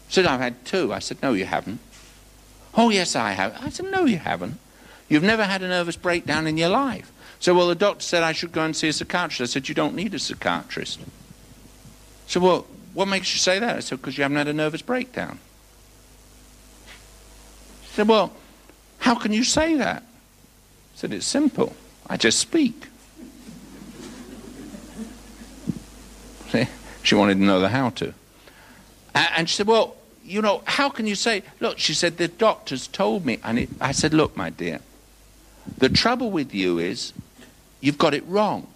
She 0.08 0.16
said, 0.16 0.26
I've 0.26 0.40
had 0.40 0.64
two. 0.64 0.92
I 0.92 0.98
said, 0.98 1.22
No, 1.22 1.32
you 1.32 1.44
haven't. 1.44 1.78
Oh, 2.76 2.90
yes, 2.90 3.14
I 3.14 3.32
have. 3.32 3.56
I 3.62 3.68
said, 3.68 3.90
No, 3.90 4.04
you 4.04 4.18
haven't. 4.18 4.58
You've 5.08 5.22
never 5.22 5.44
had 5.44 5.62
a 5.62 5.68
nervous 5.68 5.96
breakdown 5.96 6.46
in 6.46 6.56
your 6.56 6.70
life. 6.70 7.12
So, 7.38 7.54
well, 7.54 7.68
the 7.68 7.74
doctor 7.76 8.02
said 8.02 8.22
I 8.22 8.32
should 8.32 8.52
go 8.52 8.64
and 8.64 8.74
see 8.74 8.88
a 8.88 8.92
psychiatrist. 8.92 9.40
I 9.40 9.46
said, 9.52 9.68
You 9.68 9.74
don't 9.74 9.94
need 9.94 10.12
a 10.14 10.18
psychiatrist. 10.18 11.00
So, 12.26 12.40
well, 12.40 12.66
what 12.94 13.06
makes 13.06 13.32
you 13.32 13.38
say 13.38 13.60
that? 13.60 13.76
I 13.76 13.80
said, 13.80 14.00
Because 14.00 14.18
you 14.18 14.22
haven't 14.22 14.38
had 14.38 14.48
a 14.48 14.52
nervous 14.52 14.82
breakdown. 14.82 15.38
She 17.84 17.94
said, 17.94 18.08
Well, 18.08 18.32
how 18.98 19.14
can 19.14 19.32
you 19.32 19.44
say 19.44 19.76
that? 19.76 20.02
I 20.02 20.96
said, 20.96 21.12
It's 21.12 21.26
simple. 21.26 21.76
I 22.08 22.16
just 22.16 22.38
speak. 22.38 22.88
See? 26.50 26.66
She 27.02 27.14
wanted 27.14 27.34
to 27.34 27.44
know 27.44 27.61
the 27.61 27.68
how 27.68 27.90
to. 27.90 28.14
And 29.14 29.46
she 29.46 29.56
said, 29.56 29.66
Well, 29.66 29.94
you 30.25 30.40
know, 30.40 30.62
how 30.64 30.88
can 30.88 31.06
you 31.06 31.14
say, 31.14 31.42
look, 31.61 31.78
she 31.78 31.92
said, 31.92 32.16
the 32.16 32.28
doctors 32.28 32.87
told 32.87 33.26
me. 33.26 33.38
And 33.44 33.58
it, 33.58 33.68
I 33.78 33.92
said, 33.92 34.14
Look, 34.14 34.34
my 34.38 34.49
dear, 34.49 34.80
the 35.76 35.90
trouble 35.90 36.30
with 36.30 36.54
you 36.54 36.78
is 36.78 37.12
you've 37.82 37.99
got 37.99 38.14
it 38.14 38.25
wrong. 38.26 38.66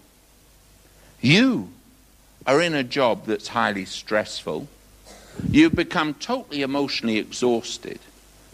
You 1.22 1.70
are 2.46 2.60
in 2.60 2.74
a 2.74 2.84
job 2.84 3.24
that's 3.24 3.48
highly 3.48 3.86
stressful. 3.86 4.68
You've 5.50 5.74
become 5.74 6.12
totally 6.12 6.60
emotionally 6.60 7.16
exhausted 7.16 7.98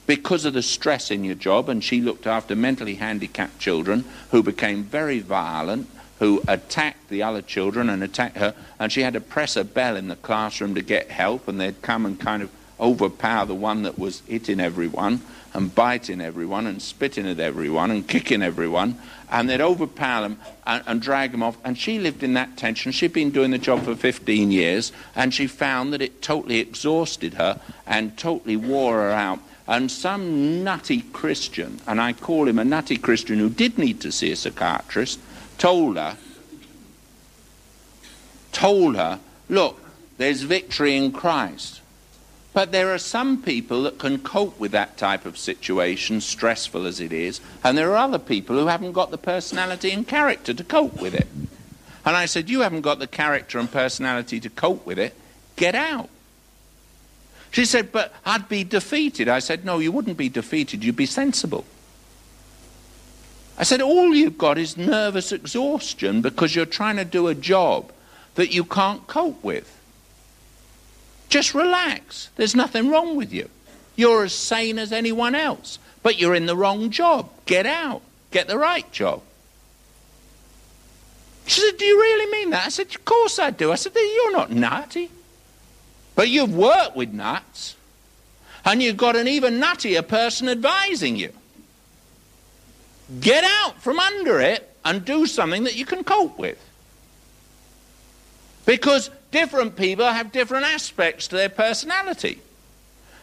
because 0.07 0.45
of 0.45 0.55
the 0.55 0.63
stress 0.63 1.11
in 1.11 1.25
your 1.25 1.35
job, 1.35 1.69
and 1.69 1.83
she 1.83 2.01
looked 2.01 2.27
after 2.27 2.55
mentally 2.55 2.97
handicapped 2.97 3.59
children 3.59 4.05
who 4.31 4.43
became 4.43 4.85
very 4.85 5.21
violent, 5.21 5.89
who 6.19 6.43
attacked 6.47 7.09
the 7.09 7.23
other 7.23 7.43
children 7.43 7.89
and 7.89 8.03
attacked 8.03 8.37
her, 8.37 8.55
and 8.79 8.93
she 8.93 9.03
had 9.03 9.15
to 9.15 9.21
press 9.21 9.57
a 9.57 9.65
bell 9.65 9.97
in 9.97 10.09
the 10.09 10.17
classroom 10.17 10.75
to 10.75 10.83
get 10.83 11.11
help, 11.11 11.49
and 11.49 11.61
they'd 11.61 11.83
come 11.83 12.07
and 12.07 12.21
kind 12.21 12.43
of 12.43 12.51
overpower 12.81 13.47
the 13.47 13.55
one 13.55 13.83
that 13.83 13.99
was 13.99 14.21
hitting 14.27 14.61
everyone 14.61 15.21
and 15.55 15.73
biting 15.75 16.21
everyone 16.21 16.67
and 16.67 16.83
spitting 16.83 17.29
at 17.29 17.39
everyone 17.39 17.91
and 17.91 18.09
kicking 18.09 18.43
everyone, 18.43 18.99
and 19.31 19.49
they'd 19.49 19.61
overpower 19.61 20.23
them 20.23 20.39
and, 20.67 20.83
and, 20.87 21.01
drag 21.01 21.31
them 21.31 21.45
off. 21.45 21.57
And 21.65 21.79
she 21.79 22.01
lived 22.01 22.25
in 22.25 22.35
that 22.35 22.57
tension. 22.57 22.91
She'd 22.91 23.13
been 23.13 23.31
doing 23.31 23.53
the 23.53 23.59
job 23.59 23.85
for 23.85 23.95
15 23.95 24.51
years, 24.51 24.93
and 25.15 25.33
she 25.33 25.47
found 25.47 25.93
that 25.93 26.03
it 26.03 26.21
totally 26.21 26.59
exhausted 26.59 27.35
her 27.35 27.61
and 27.87 28.19
totally 28.19 28.57
wore 28.57 28.95
her 28.95 29.13
out. 29.13 29.39
And 29.67 29.91
some 29.91 30.63
nutty 30.63 31.01
Christian, 31.01 31.81
and 31.87 32.01
I 32.01 32.13
call 32.13 32.49
him 32.49 32.59
a 32.59 32.65
nutty 32.65 32.97
Christian 32.97 33.39
who 33.39 33.49
did 33.49 33.79
need 33.79 34.01
to 34.03 34.13
see 34.13 34.31
a 34.31 34.37
psychiatrist, 34.37 35.19
told 35.57 35.97
her, 35.97 36.17
told 38.53 38.97
her, 38.97 39.21
look, 39.49 39.81
there's 40.19 40.43
victory 40.43 40.97
in 40.97 41.13
Christ. 41.13 41.81
But 42.53 42.71
there 42.71 42.95
are 42.95 42.99
some 42.99 43.43
people 43.43 43.83
that 43.83 43.99
can 43.99 44.19
cope 44.19 44.61
with 44.61 44.71
that 44.73 44.97
type 44.97 45.27
of 45.27 45.37
situation, 45.37 46.21
stressful 46.21 46.87
as 46.87 47.01
it 47.01 47.13
is, 47.13 47.41
and 47.65 47.77
there 47.77 47.91
are 47.91 47.97
other 47.97 48.19
people 48.19 48.57
who 48.57 48.69
haven't 48.69 48.93
got 48.93 49.11
the 49.11 49.19
personality 49.19 49.91
and 49.91 50.07
character 50.07 50.55
to 50.55 50.63
cope 50.63 51.01
with 51.01 51.15
it. 51.15 51.27
And 52.05 52.17
I 52.17 52.27
said, 52.27 52.49
You 52.49 52.61
haven't 52.61 52.83
got 52.83 53.01
the 53.01 53.09
character 53.09 53.59
and 53.59 53.71
personality 53.71 54.39
to 54.39 54.51
cope 54.51 54.87
with 54.87 55.01
it. 55.01 55.15
Get 55.57 55.75
out. 55.75 56.11
She 57.55 57.67
said, 57.67 57.93
But 57.93 58.13
I'd 58.27 58.49
be 58.49 58.65
defeated. 58.65 59.29
I 59.29 59.39
said, 59.39 59.65
No, 59.65 59.79
you 59.79 59.93
wouldn't 59.93 60.17
be 60.17 60.29
defeated. 60.29 60.83
You'd 60.83 60.97
be 60.97 61.07
sensible. 61.07 61.65
I 63.57 63.63
said, 63.63 63.81
All 63.81 64.13
you've 64.13 64.37
got 64.37 64.59
is 64.59 64.77
nervous 64.77 65.31
exhaustion 65.31 66.21
because 66.21 66.57
you're 66.57 66.67
trying 66.67 66.97
to 66.97 67.05
do 67.05 67.29
a 67.29 67.35
job 67.35 67.93
that 68.35 68.53
you 68.53 68.65
can't 68.65 69.07
cope 69.07 69.45
with. 69.45 69.71
Just 71.29 71.55
relax. 71.55 72.29
There's 72.35 72.57
nothing 72.57 72.91
wrong 72.91 73.15
with 73.15 73.33
you. 73.33 73.49
You're 73.95 74.25
as 74.25 74.33
sane 74.33 74.77
as 74.77 74.91
anyone 74.91 75.37
else, 75.37 75.79
but 76.03 76.19
you're 76.19 76.35
in 76.35 76.47
the 76.47 76.57
wrong 76.57 76.91
job. 76.91 77.31
Get 77.47 77.67
out. 77.67 78.03
Get 78.33 78.49
the 78.49 78.59
right 78.59 78.91
job. 78.91 79.23
She 81.47 81.61
said, 81.61 81.79
Do 81.79 81.85
you 81.85 82.01
really 82.01 82.33
mean 82.33 82.51
that? 82.51 82.67
I 82.67 82.71
said, 82.71 82.93
Of 82.93 83.05
course 83.05 83.39
I 83.39 83.53
do. 83.53 83.71
I 83.71 83.77
said, 83.77 83.93
You're 83.95 84.33
not 84.33 84.51
nutty. 84.51 85.09
But 86.15 86.29
you've 86.29 86.55
worked 86.55 86.97
with 86.97 87.13
nuts, 87.13 87.77
and 88.65 88.83
you've 88.83 88.97
got 88.97 89.17
an 89.17 89.29
even 89.29 89.61
nuttier 89.61 90.07
person 90.07 90.49
advising 90.49 91.17
you. 91.17 91.33
Get 93.21 93.45
out 93.45 93.83
from 93.83 93.99
under 93.99 94.41
it 94.41 94.75
and 94.85 95.05
do 95.05 95.27
something 95.27 95.65
that 95.65 95.77
you 95.77 95.85
can 95.85 96.05
cope 96.05 96.39
with. 96.39 96.59
Because 98.65 99.11
different 99.31 99.77
people 99.77 100.07
have 100.07 100.33
different 100.33 100.65
aspects 100.67 101.29
to 101.29 101.37
their 101.37 101.49
personality. 101.51 102.41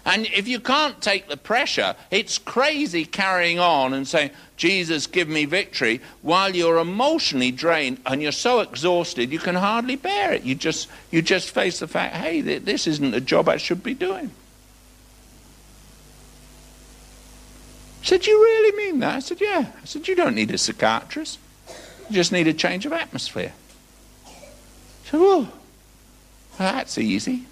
And 0.04 0.26
if 0.28 0.48
you 0.48 0.60
can't 0.60 1.00
take 1.00 1.28
the 1.28 1.38
pressure, 1.38 1.96
it's 2.10 2.40
crazy 2.40 3.06
carrying 3.06 3.60
on 3.60 3.94
and 3.94 4.08
saying, 4.08 4.32
Jesus, 4.58 5.06
give 5.08 5.28
me 5.28 5.46
victory, 5.46 6.02
while 6.22 6.56
you're 6.56 6.78
emotionally 6.78 7.52
drained 7.52 8.00
and 8.06 8.22
you're 8.22 8.32
so 8.32 8.62
exhausted 8.62 9.32
you 9.32 9.40
can 9.40 9.56
hardly 9.56 9.96
bear 9.96 10.34
it. 10.34 10.44
You 10.44 10.56
just, 10.56 10.88
you 11.12 11.22
just 11.22 11.52
face 11.52 11.80
the 11.80 11.88
fact, 11.88 12.16
hey, 12.16 12.42
this 12.42 12.88
isn't 12.88 13.12
the 13.12 13.22
job 13.22 13.48
I 13.48 13.58
should 13.58 13.84
be 13.84 13.94
doing. 13.94 14.32
I 18.02 18.06
said, 18.06 18.26
you 18.26 18.42
really 18.42 18.78
mean 18.78 19.00
that? 19.02 19.16
I 19.18 19.20
said, 19.20 19.40
yeah. 19.40 19.72
I 19.82 19.86
said, 19.86 20.08
you 20.08 20.16
don't 20.16 20.34
need 20.34 20.50
a 20.50 20.58
psychiatrist. 20.58 21.38
You 22.10 22.16
just 22.16 22.32
need 22.32 22.48
a 22.48 22.54
change 22.54 22.88
of 22.88 22.94
atmosphere. 22.94 23.54
I 24.28 25.10
said, 25.10 25.20
well, 25.20 25.52
that's 26.58 26.98
easy. 26.98 27.46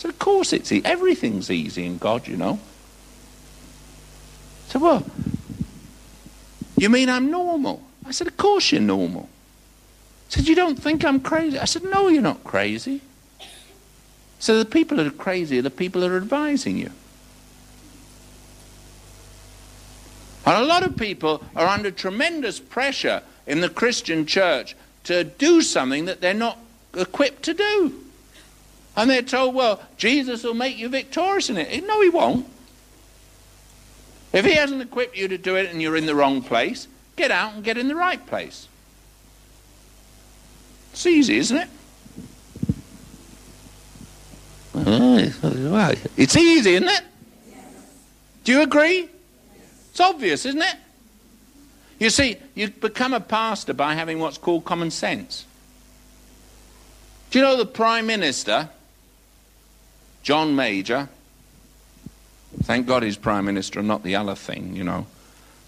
So 0.00 0.08
of 0.08 0.18
course 0.18 0.54
it's 0.54 0.72
easy. 0.72 0.82
Everything's 0.82 1.50
easy 1.50 1.84
in 1.84 1.98
God, 1.98 2.26
you 2.26 2.34
know. 2.34 2.58
So 4.68 4.78
well, 4.78 5.04
you 6.78 6.88
mean 6.88 7.10
I'm 7.10 7.30
normal? 7.30 7.82
I 8.06 8.12
said, 8.12 8.26
of 8.26 8.38
course 8.38 8.72
you're 8.72 8.80
normal. 8.80 9.28
I 10.30 10.30
said, 10.30 10.48
you 10.48 10.54
don't 10.54 10.82
think 10.82 11.04
I'm 11.04 11.20
crazy? 11.20 11.58
I 11.58 11.66
said, 11.66 11.84
no, 11.84 12.08
you're 12.08 12.22
not 12.22 12.42
crazy. 12.44 13.02
So 14.38 14.58
the 14.58 14.64
people 14.64 14.96
that 14.96 15.06
are 15.06 15.10
crazy 15.10 15.58
are 15.58 15.62
the 15.62 15.68
people 15.68 16.00
that 16.00 16.10
are 16.10 16.16
advising 16.16 16.78
you. 16.78 16.90
And 20.46 20.56
a 20.56 20.64
lot 20.64 20.82
of 20.82 20.96
people 20.96 21.44
are 21.54 21.66
under 21.66 21.90
tremendous 21.90 22.58
pressure 22.58 23.22
in 23.46 23.60
the 23.60 23.68
Christian 23.68 24.24
church 24.24 24.74
to 25.04 25.24
do 25.24 25.60
something 25.60 26.06
that 26.06 26.22
they're 26.22 26.32
not 26.32 26.56
equipped 26.94 27.42
to 27.42 27.52
do. 27.52 28.06
And 28.96 29.08
they're 29.08 29.22
told, 29.22 29.54
well, 29.54 29.80
Jesus 29.96 30.42
will 30.42 30.54
make 30.54 30.76
you 30.76 30.88
victorious 30.88 31.48
in 31.48 31.56
it. 31.56 31.68
Eh, 31.70 31.80
no, 31.80 32.00
he 32.00 32.08
won't. 32.08 32.46
If 34.32 34.44
he 34.44 34.54
hasn't 34.54 34.82
equipped 34.82 35.16
you 35.16 35.28
to 35.28 35.38
do 35.38 35.56
it 35.56 35.70
and 35.70 35.80
you're 35.80 35.96
in 35.96 36.06
the 36.06 36.14
wrong 36.14 36.42
place, 36.42 36.86
get 37.16 37.30
out 37.30 37.54
and 37.54 37.64
get 37.64 37.76
in 37.78 37.88
the 37.88 37.96
right 37.96 38.24
place. 38.26 38.68
It's 40.92 41.06
easy, 41.06 41.36
isn't 41.38 41.56
it? 41.56 41.68
It's 46.16 46.36
easy, 46.36 46.74
isn't 46.74 46.88
it? 46.88 47.02
Do 48.44 48.52
you 48.52 48.62
agree? 48.62 49.08
It's 49.90 50.00
obvious, 50.00 50.46
isn't 50.46 50.62
it? 50.62 50.76
You 51.98 52.10
see, 52.10 52.36
you 52.54 52.70
become 52.70 53.12
a 53.12 53.20
pastor 53.20 53.74
by 53.74 53.94
having 53.94 54.18
what's 54.18 54.38
called 54.38 54.64
common 54.64 54.90
sense. 54.90 55.44
Do 57.30 57.38
you 57.38 57.44
know 57.44 57.56
the 57.56 57.66
Prime 57.66 58.06
Minister 58.06 58.70
John 60.22 60.54
Major, 60.54 61.08
thank 62.62 62.86
God 62.86 63.02
he's 63.02 63.16
Prime 63.16 63.44
Minister 63.44 63.78
and 63.78 63.88
not 63.88 64.02
the 64.02 64.16
other 64.16 64.34
thing, 64.34 64.76
you 64.76 64.84
know, 64.84 65.06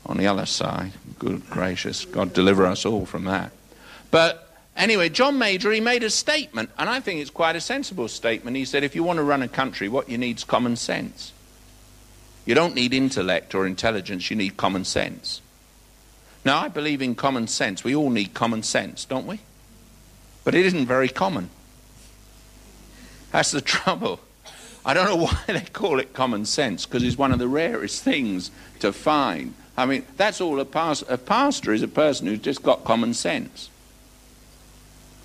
on 0.05 0.19
the 0.19 0.27
other 0.27 0.47
side. 0.47 0.93
Good 1.19 1.49
gracious, 1.49 2.05
God 2.05 2.33
deliver 2.33 2.67
us 2.67 2.85
all 2.85 3.07
from 3.07 3.25
that. 3.25 3.53
But 4.11 4.55
anyway, 4.77 5.09
John 5.09 5.39
Major, 5.39 5.73
he 5.73 5.81
made 5.81 6.03
a 6.03 6.11
statement, 6.11 6.71
and 6.79 6.89
I 6.89 7.01
think 7.01 7.21
it's 7.21 7.31
quite 7.31 7.57
a 7.57 7.61
sensible 7.61 8.09
statement. 8.09 8.57
He 8.57 8.65
said, 8.65 8.85
if 8.85 8.95
you 8.95 9.03
want 9.03 9.19
to 9.19 9.23
run 9.23 9.43
a 9.43 9.49
country, 9.49 9.89
what 9.89 10.09
you 10.09 10.19
need 10.19 10.37
is 10.37 10.45
common 10.45 10.77
sense. 10.77 11.33
You 12.45 12.55
don't 12.55 12.75
need 12.75 12.93
intellect 12.93 13.55
or 13.55 13.67
intelligence, 13.67 14.31
you 14.31 14.37
need 14.37 14.57
common 14.57 14.85
sense. 14.85 15.41
Now, 16.45 16.61
I 16.61 16.69
believe 16.69 17.01
in 17.01 17.15
common 17.15 17.47
sense. 17.47 17.85
We 17.85 17.95
all 17.95 18.11
need 18.11 18.35
common 18.35 18.63
sense, 18.65 19.05
don't 19.05 19.27
we? 19.27 19.41
But 20.45 20.55
it 20.55 20.67
isn't 20.67 20.87
very 20.87 21.09
common. 21.09 21.51
That's 23.31 23.53
the 23.53 23.61
trouble. 23.63 24.21
I 24.85 24.95
don't 24.95 25.07
know 25.07 25.17
why 25.25 25.39
they 25.47 25.61
call 25.61 25.99
it 25.99 26.13
common 26.13 26.45
sense, 26.45 26.87
because 26.87 27.03
it's 27.03 27.19
one 27.19 27.33
of 27.33 27.39
the 27.39 27.49
rarest 27.49 28.03
things 28.03 28.51
to 28.81 28.93
find. 28.93 29.55
I 29.77 29.87
mean, 29.87 30.05
that's 30.17 30.41
all 30.41 30.61
a, 30.61 30.65
pastor, 30.65 31.07
a 31.09 31.19
pastor 31.19 31.73
is 31.73 31.83
a 31.83 31.89
person 31.89 32.27
who's 32.27 32.41
just 32.41 32.63
got 32.63 32.85
common 32.85 33.15
sense. 33.15 33.71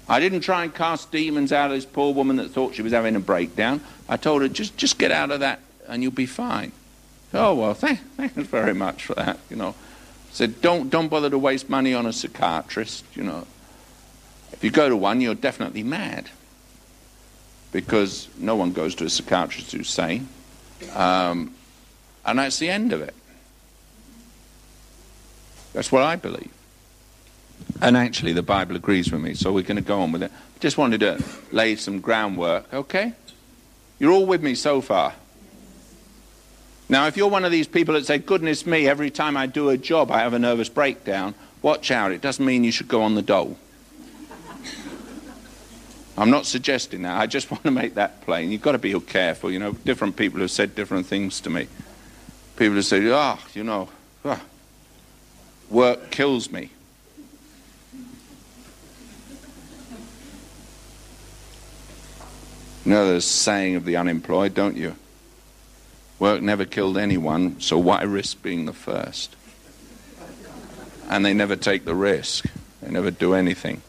I 0.10 0.22
didn't 0.22 0.40
try 0.40 0.64
and 0.64 0.74
cast 0.74 1.12
demons 1.12 1.52
out 1.52 1.70
of 1.70 1.76
this 1.76 1.86
poor 1.86 2.14
woman 2.14 2.38
that 2.38 2.52
thought 2.52 2.76
she 2.76 2.82
was 2.82 2.94
having 2.94 3.16
a 3.18 3.20
breakdown. 3.20 3.82
I 4.08 4.16
told 4.16 4.42
her, 4.42 4.48
just, 4.48 4.78
just 4.78 4.98
get 4.98 5.12
out 5.12 5.32
of 5.32 5.42
that 5.42 5.60
and 5.88 6.02
you'll 6.02 6.14
be 6.14 6.26
fine. 6.26 6.72
Oh, 7.34 7.56
well, 7.56 7.74
thank, 7.76 8.00
thanks 8.16 8.36
very 8.36 8.74
much 8.74 9.06
for 9.06 9.16
that, 9.16 9.40
you 9.50 9.58
know. 9.58 9.70
I 9.70 10.34
said, 10.34 10.62
don't, 10.62 10.90
don't 10.90 11.10
bother 11.10 11.30
to 11.30 11.38
waste 11.38 11.70
money 11.70 11.94
on 11.94 12.06
a 12.06 12.14
psychiatrist, 12.14 13.04
you 13.16 13.24
know. 13.24 13.46
If 14.54 14.64
you 14.64 14.72
go 14.72 14.88
to 14.88 14.96
one, 14.96 15.20
you're 15.20 15.36
definitely 15.36 15.84
mad 15.84 16.30
because 17.72 18.28
no 18.38 18.56
one 18.56 18.72
goes 18.72 18.96
to 18.96 19.06
a 19.06 19.10
psychiatrist 19.10 19.72
who's 19.72 19.90
sane. 19.90 20.28
Um, 20.94 21.54
and 22.26 22.40
that's 22.40 22.60
the 22.60 22.70
end 22.70 22.94
of 22.94 23.02
it. 23.02 23.14
That's 25.74 25.92
what 25.92 26.04
I 26.04 26.16
believe. 26.16 26.52
And 27.82 27.96
actually, 27.96 28.34
the 28.34 28.44
Bible 28.44 28.76
agrees 28.76 29.12
with 29.12 29.22
me, 29.22 29.34
so 29.34 29.52
we're 29.52 29.64
going 29.64 29.78
to 29.78 29.82
go 29.84 30.02
on 30.02 30.12
with 30.12 30.24
it. 30.24 30.32
I 30.32 30.60
just 30.60 30.78
wanted 30.78 31.02
to 31.02 31.24
lay 31.52 31.76
some 31.76 32.00
groundwork, 32.00 32.74
okay? 32.74 33.14
You're 34.00 34.12
all 34.12 34.26
with 34.26 34.42
me 34.42 34.56
so 34.56 34.82
far. 34.82 35.14
Now, 36.90 37.08
if 37.08 37.18
you're 37.18 37.28
one 37.28 37.46
of 37.46 37.52
these 37.52 37.68
people 37.68 37.96
that 37.96 38.06
say, 38.06 38.18
goodness 38.18 38.66
me, 38.66 38.88
every 38.88 39.10
time 39.10 39.36
I 39.36 39.46
do 39.46 39.70
a 39.70 39.78
job 39.78 40.10
I 40.10 40.20
have 40.20 40.34
a 40.34 40.40
nervous 40.40 40.70
breakdown, 40.70 41.36
watch 41.62 41.92
out. 41.92 42.12
It 42.12 42.22
doesn't 42.22 42.46
mean 42.46 42.64
you 42.64 42.72
should 42.72 42.88
go 42.88 43.02
on 43.02 43.16
the 43.16 43.22
dole. 43.22 43.58
I'm 46.18 46.32
not 46.32 46.48
suggesting 46.48 47.04
that. 47.04 47.16
I 47.16 47.28
just 47.28 47.52
want 47.52 47.64
to 47.64 47.72
make 47.72 47.96
that 47.96 48.22
plain. 48.22 48.52
You've 48.52 48.62
got 48.62 48.72
to 48.72 48.80
be 48.80 49.00
careful. 49.00 49.52
You 49.52 49.60
know, 49.60 49.74
different 49.74 50.16
people 50.16 50.40
have 50.42 50.52
said 50.52 50.76
different 50.76 51.06
things 51.06 51.40
to 51.42 51.50
me. 51.50 51.68
People 52.56 52.76
have 52.76 52.86
said, 52.86 53.04
ah, 53.12 53.40
oh, 53.40 53.48
you 53.54 53.64
know, 53.64 53.90
ah, 54.26 54.42
work 55.70 56.10
kills 56.10 56.52
me. 56.52 56.72
You 62.84 62.94
know 62.94 63.14
the 63.14 63.22
saying 63.22 63.76
of 63.76 63.84
the 63.84 63.98
unemployed, 63.98 64.54
don't 64.54 64.78
you? 64.78 64.96
Work 66.20 66.42
never 66.42 66.66
killed 66.66 66.98
anyone, 66.98 67.60
so 67.60 67.78
why 67.78 68.02
risk 68.04 68.42
being 68.42 68.66
the 68.66 68.74
first? 68.74 69.36
And 71.10 71.26
they 71.26 71.34
never 71.34 71.58
take 71.58 71.86
the 71.86 71.94
risk. 71.94 72.46
They 72.82 72.90
never 72.90 73.12
do 73.12 73.34
anything. 73.34 73.82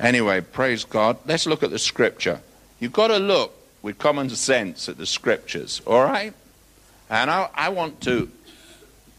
Anyway, 0.00 0.40
praise 0.40 0.84
God. 0.84 1.18
Let's 1.26 1.46
look 1.46 1.62
at 1.62 1.70
the 1.70 1.78
scripture. 1.78 2.40
You've 2.78 2.92
got 2.92 3.08
to 3.08 3.18
look 3.18 3.54
with 3.82 3.98
common 3.98 4.30
sense 4.30 4.88
at 4.88 4.96
the 4.96 5.04
scriptures, 5.04 5.82
all 5.86 6.02
right? 6.02 6.32
And 7.10 7.30
I, 7.30 7.50
I 7.54 7.68
want 7.68 8.00
to 8.02 8.30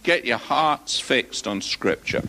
get 0.02 0.26
your 0.26 0.39
hearts 0.39 1.00
fixed 1.00 1.48
on 1.48 1.62
scripture. 1.62 2.24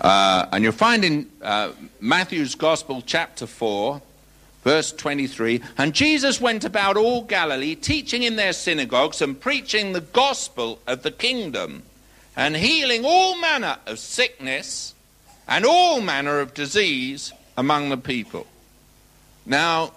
Uh, 0.00 0.46
and 0.50 0.64
you'll 0.64 0.72
find 0.72 1.04
in 1.04 1.30
uh, 1.42 1.70
Matthew's 2.00 2.56
Gospel, 2.56 3.02
chapter 3.06 3.46
4, 3.46 4.02
verse 4.64 4.90
23 4.92 5.62
And 5.76 5.94
Jesus 5.94 6.40
went 6.40 6.64
about 6.64 6.96
all 6.96 7.22
Galilee, 7.22 7.76
teaching 7.76 8.24
in 8.24 8.34
their 8.34 8.52
synagogues 8.52 9.22
and 9.22 9.40
preaching 9.40 9.92
the 9.92 10.00
gospel 10.00 10.80
of 10.88 11.04
the 11.04 11.12
kingdom, 11.12 11.84
and 12.36 12.56
healing 12.56 13.04
all 13.04 13.40
manner 13.40 13.76
of 13.86 14.00
sickness 14.00 14.94
and 15.48 15.64
all 15.64 16.00
manner 16.00 16.40
of 16.40 16.54
disease 16.54 17.32
among 17.56 17.88
the 17.88 17.96
people. 17.96 18.46
Now, 19.46 19.92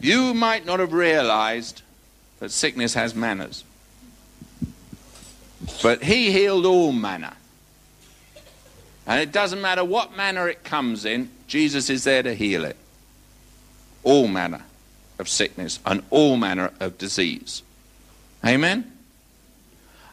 you 0.00 0.34
might 0.34 0.66
not 0.66 0.78
have 0.78 0.92
realized 0.92 1.82
that 2.38 2.50
sickness 2.50 2.94
has 2.94 3.14
manners, 3.14 3.64
but 5.82 6.02
he 6.02 6.30
healed 6.32 6.66
all 6.66 6.92
manner. 6.92 7.32
And 9.06 9.20
it 9.20 9.32
doesn't 9.32 9.60
matter 9.60 9.84
what 9.84 10.16
manner 10.16 10.48
it 10.48 10.62
comes 10.62 11.04
in, 11.04 11.30
Jesus 11.46 11.90
is 11.90 12.04
there 12.04 12.22
to 12.22 12.34
heal 12.34 12.64
it. 12.64 12.76
All 14.04 14.28
manner 14.28 14.62
of 15.18 15.28
sickness 15.28 15.80
and 15.86 16.02
all 16.10 16.36
manner 16.36 16.72
of 16.78 16.98
disease. 16.98 17.62
Amen? 18.44 18.90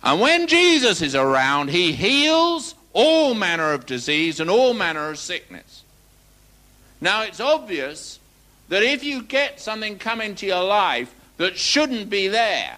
And 0.03 0.21
when 0.21 0.47
Jesus 0.47 1.01
is 1.01 1.15
around, 1.15 1.69
he 1.69 1.91
heals 1.91 2.73
all 2.93 3.33
manner 3.33 3.73
of 3.73 3.85
disease 3.85 4.39
and 4.39 4.49
all 4.49 4.73
manner 4.73 5.09
of 5.09 5.19
sickness. 5.19 5.83
Now, 7.01 7.23
it's 7.23 7.39
obvious 7.39 8.19
that 8.69 8.83
if 8.83 9.03
you 9.03 9.23
get 9.23 9.59
something 9.59 9.97
come 9.97 10.21
into 10.21 10.45
your 10.45 10.63
life 10.63 11.13
that 11.37 11.57
shouldn't 11.57 12.09
be 12.09 12.27
there, 12.27 12.77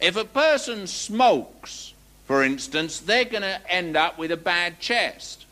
if 0.00 0.16
a 0.16 0.24
person 0.24 0.86
smokes, 0.86 1.94
for 2.26 2.42
instance, 2.42 2.98
they're 2.98 3.24
going 3.24 3.42
to 3.42 3.60
end 3.72 3.96
up 3.96 4.18
with 4.18 4.32
a 4.32 4.36
bad 4.36 4.80
chest. 4.80 5.46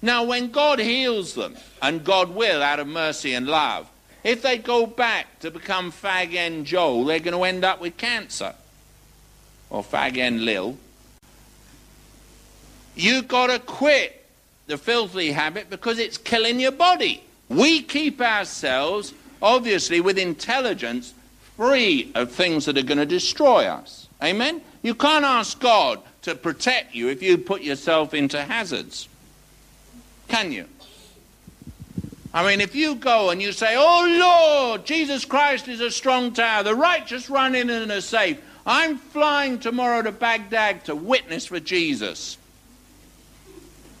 Now, 0.00 0.24
when 0.24 0.50
God 0.50 0.78
heals 0.78 1.34
them, 1.34 1.56
and 1.82 2.04
God 2.04 2.34
will 2.34 2.62
out 2.62 2.80
of 2.80 2.86
mercy 2.86 3.34
and 3.34 3.46
love, 3.46 3.88
if 4.24 4.42
they 4.42 4.58
go 4.58 4.86
back 4.86 5.40
to 5.40 5.50
become 5.50 5.92
Fag 5.92 6.34
end 6.34 6.66
Joel, 6.66 7.04
they're 7.04 7.20
going 7.20 7.36
to 7.36 7.44
end 7.44 7.64
up 7.64 7.80
with 7.80 7.96
cancer. 7.96 8.54
Or 9.70 9.82
Fag 9.82 10.16
end 10.16 10.44
Lil. 10.44 10.76
You 12.98 13.22
got 13.22 13.46
to 13.46 13.60
quit 13.60 14.26
the 14.66 14.76
filthy 14.76 15.30
habit 15.30 15.70
because 15.70 16.00
it's 16.00 16.18
killing 16.18 16.58
your 16.58 16.72
body. 16.72 17.22
We 17.48 17.80
keep 17.80 18.20
ourselves, 18.20 19.14
obviously, 19.40 20.00
with 20.00 20.18
intelligence, 20.18 21.14
free 21.56 22.10
of 22.16 22.32
things 22.32 22.64
that 22.64 22.76
are 22.76 22.82
going 22.82 22.98
to 22.98 23.06
destroy 23.06 23.66
us. 23.66 24.08
Amen? 24.20 24.60
You 24.82 24.96
can't 24.96 25.24
ask 25.24 25.60
God 25.60 26.00
to 26.22 26.34
protect 26.34 26.96
you 26.96 27.08
if 27.08 27.22
you 27.22 27.38
put 27.38 27.62
yourself 27.62 28.14
into 28.14 28.42
hazards. 28.42 29.08
Can 30.26 30.50
you? 30.50 30.66
I 32.34 32.44
mean, 32.44 32.60
if 32.60 32.74
you 32.74 32.96
go 32.96 33.30
and 33.30 33.40
you 33.40 33.52
say, 33.52 33.76
Oh 33.78 34.70
Lord, 34.70 34.84
Jesus 34.84 35.24
Christ 35.24 35.68
is 35.68 35.80
a 35.80 35.92
strong 35.92 36.32
tower, 36.32 36.64
the 36.64 36.74
righteous 36.74 37.30
run 37.30 37.54
in 37.54 37.70
and 37.70 37.92
are 37.92 38.00
safe. 38.00 38.42
I'm 38.66 38.98
flying 38.98 39.60
tomorrow 39.60 40.02
to 40.02 40.10
Baghdad 40.10 40.84
to 40.86 40.96
witness 40.96 41.46
for 41.46 41.60
Jesus. 41.60 42.36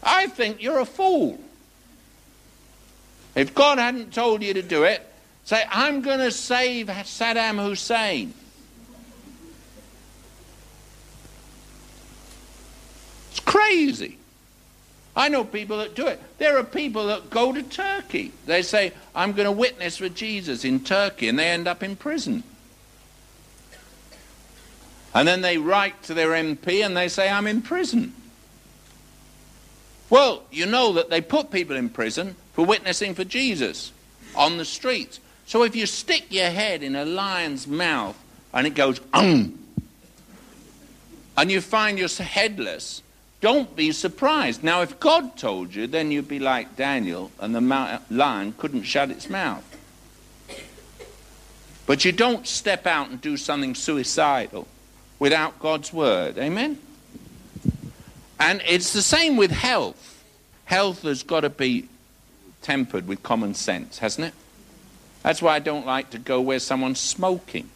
I 0.02 0.26
think 0.26 0.62
you're 0.62 0.80
a 0.80 0.86
fool. 0.86 1.40
If 3.34 3.54
God 3.54 3.78
hadn't 3.78 4.12
told 4.12 4.42
you 4.42 4.54
to 4.54 4.62
do 4.62 4.84
it, 4.84 5.04
say, 5.44 5.64
I'm 5.70 6.02
going 6.02 6.18
to 6.18 6.30
save 6.30 6.86
Saddam 6.86 7.62
Hussein. 7.62 8.34
It's 13.30 13.40
crazy. 13.40 14.18
I 15.14 15.28
know 15.28 15.44
people 15.44 15.78
that 15.78 15.94
do 15.94 16.06
it. 16.06 16.20
There 16.38 16.58
are 16.58 16.64
people 16.64 17.08
that 17.08 17.28
go 17.28 17.52
to 17.52 17.62
Turkey. 17.62 18.32
They 18.46 18.62
say, 18.62 18.92
I'm 19.14 19.32
going 19.32 19.46
to 19.46 19.52
witness 19.52 19.96
for 19.96 20.08
Jesus 20.08 20.64
in 20.64 20.80
Turkey, 20.80 21.28
and 21.28 21.38
they 21.38 21.48
end 21.48 21.66
up 21.66 21.82
in 21.82 21.96
prison. 21.96 22.44
And 25.14 25.26
then 25.26 25.40
they 25.40 25.58
write 25.58 26.02
to 26.04 26.14
their 26.14 26.30
MP 26.30 26.84
and 26.84 26.96
they 26.96 27.08
say, 27.08 27.28
I'm 27.28 27.46
in 27.46 27.62
prison. 27.62 28.14
Well, 30.10 30.42
you 30.50 30.66
know 30.66 30.94
that 30.94 31.10
they 31.10 31.20
put 31.20 31.50
people 31.50 31.76
in 31.76 31.90
prison 31.90 32.34
for 32.54 32.64
witnessing 32.64 33.14
for 33.14 33.24
Jesus 33.24 33.92
on 34.34 34.56
the 34.56 34.64
streets. 34.64 35.20
So 35.46 35.62
if 35.62 35.76
you 35.76 35.86
stick 35.86 36.26
your 36.30 36.50
head 36.50 36.82
in 36.82 36.96
a 36.96 37.04
lion's 37.04 37.66
mouth 37.66 38.16
and 38.52 38.66
it 38.66 38.74
goes, 38.74 39.00
um, 39.12 39.58
and 41.36 41.50
you 41.50 41.60
find 41.60 41.98
you're 41.98 42.08
headless, 42.08 43.02
don't 43.40 43.76
be 43.76 43.92
surprised. 43.92 44.64
Now, 44.64 44.82
if 44.82 44.98
God 44.98 45.36
told 45.36 45.74
you, 45.74 45.86
then 45.86 46.10
you'd 46.10 46.28
be 46.28 46.38
like 46.38 46.76
Daniel 46.76 47.30
and 47.38 47.54
the 47.54 48.00
lion 48.10 48.54
couldn't 48.58 48.82
shut 48.82 49.10
its 49.10 49.30
mouth. 49.30 49.64
But 51.86 52.04
you 52.04 52.12
don't 52.12 52.46
step 52.46 52.86
out 52.86 53.08
and 53.08 53.20
do 53.20 53.36
something 53.36 53.74
suicidal 53.74 54.66
without 55.18 55.58
God's 55.58 55.92
word. 55.92 56.36
Amen? 56.36 56.78
And 58.38 58.62
it's 58.66 58.92
the 58.92 59.02
same 59.02 59.36
with 59.36 59.50
health. 59.50 60.24
Health 60.64 61.02
has 61.02 61.22
got 61.22 61.40
to 61.40 61.50
be 61.50 61.88
tempered 62.62 63.06
with 63.06 63.22
common 63.22 63.54
sense, 63.54 63.98
hasn't 63.98 64.28
it? 64.28 64.34
That's 65.22 65.42
why 65.42 65.56
I 65.56 65.58
don't 65.58 65.86
like 65.86 66.10
to 66.10 66.18
go 66.18 66.40
where 66.40 66.58
someone's 66.58 67.00
smoking. 67.00 67.70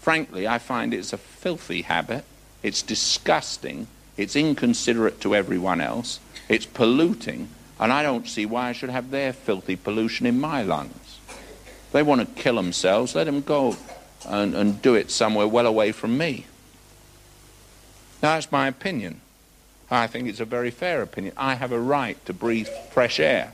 Frankly, 0.00 0.46
I 0.46 0.58
find 0.58 0.94
it's 0.94 1.12
a 1.12 1.18
filthy 1.18 1.82
habit. 1.82 2.24
It's 2.62 2.82
disgusting. 2.82 3.88
It's 4.16 4.36
inconsiderate 4.36 5.20
to 5.20 5.34
everyone 5.34 5.80
else. 5.80 6.20
It's 6.48 6.66
polluting. 6.66 7.48
And 7.78 7.92
I 7.92 8.02
don't 8.02 8.26
see 8.26 8.46
why 8.46 8.68
I 8.68 8.72
should 8.72 8.88
have 8.90 9.10
their 9.10 9.32
filthy 9.32 9.76
pollution 9.76 10.26
in 10.26 10.40
my 10.40 10.62
lungs. 10.62 11.18
they 11.92 12.02
want 12.02 12.20
to 12.20 12.42
kill 12.42 12.56
themselves, 12.56 13.14
let 13.14 13.24
them 13.24 13.42
go 13.42 13.76
and, 14.26 14.54
and 14.54 14.80
do 14.80 14.94
it 14.94 15.10
somewhere 15.10 15.46
well 15.46 15.66
away 15.66 15.92
from 15.92 16.16
me. 16.16 16.46
Now, 18.22 18.34
that's 18.34 18.50
my 18.50 18.66
opinion. 18.66 19.20
I 19.90 20.06
think 20.06 20.28
it's 20.28 20.40
a 20.40 20.44
very 20.44 20.70
fair 20.70 21.02
opinion. 21.02 21.34
I 21.36 21.54
have 21.54 21.72
a 21.72 21.80
right 21.80 22.22
to 22.26 22.32
breathe 22.32 22.68
fresh 22.92 23.20
air, 23.20 23.52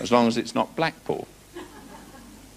as 0.00 0.10
long 0.10 0.26
as 0.26 0.36
it's 0.36 0.54
not 0.54 0.74
Blackpool. 0.74 1.28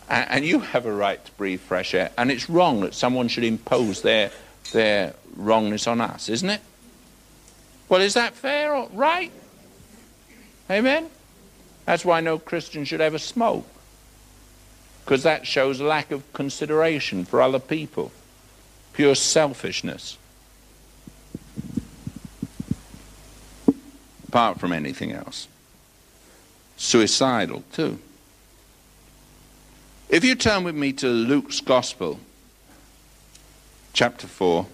And, 0.09 0.45
you 0.45 0.59
have 0.59 0.85
a 0.85 0.93
right 0.93 1.23
to 1.23 1.31
breathe 1.33 1.61
fresh 1.61 1.93
air. 1.93 2.11
And 2.17 2.29
it's 2.29 2.49
wrong 2.49 2.81
that 2.81 2.93
someone 2.93 3.29
should 3.29 3.43
impose 3.43 4.01
their, 4.01 4.31
their 4.71 5.15
wrongness 5.35 5.87
on 5.87 6.01
us, 6.01 6.29
isn't 6.29 6.49
it? 6.49 6.61
Well, 7.89 8.01
is 8.01 8.13
that 8.13 8.33
fair 8.33 8.75
or 8.75 8.89
right? 8.93 9.31
Amen? 10.69 11.09
That's 11.85 12.05
why 12.05 12.19
no 12.19 12.37
Christian 12.37 12.85
should 12.85 13.01
ever 13.01 13.17
smoke 13.17 13.65
because 15.03 15.23
that 15.23 15.45
shows 15.45 15.79
a 15.79 15.83
lack 15.83 16.11
of 16.11 16.31
consideration 16.33 17.25
for 17.25 17.41
other 17.41 17.59
people, 17.59 18.11
pure 18.93 19.15
selfishness. 19.15 20.17
Apart 24.33 24.59
from 24.59 24.73
anything 24.73 25.11
else. 25.11 25.47
Suicidal, 26.75 27.63
too. 27.71 27.99
If 30.09 30.25
you 30.25 30.33
turn 30.33 30.63
with 30.63 30.73
me 30.73 30.91
to 30.93 31.07
Luke's 31.07 31.61
Gospel, 31.61 32.19
chapter 33.93 34.25
4. 34.25 34.65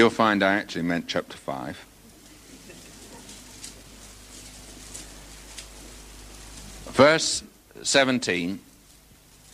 You'll 0.00 0.08
find 0.08 0.42
I 0.42 0.54
actually 0.54 0.84
meant 0.84 1.08
chapter 1.08 1.36
5. 1.36 1.76
Verse 6.92 7.44
17. 7.82 8.60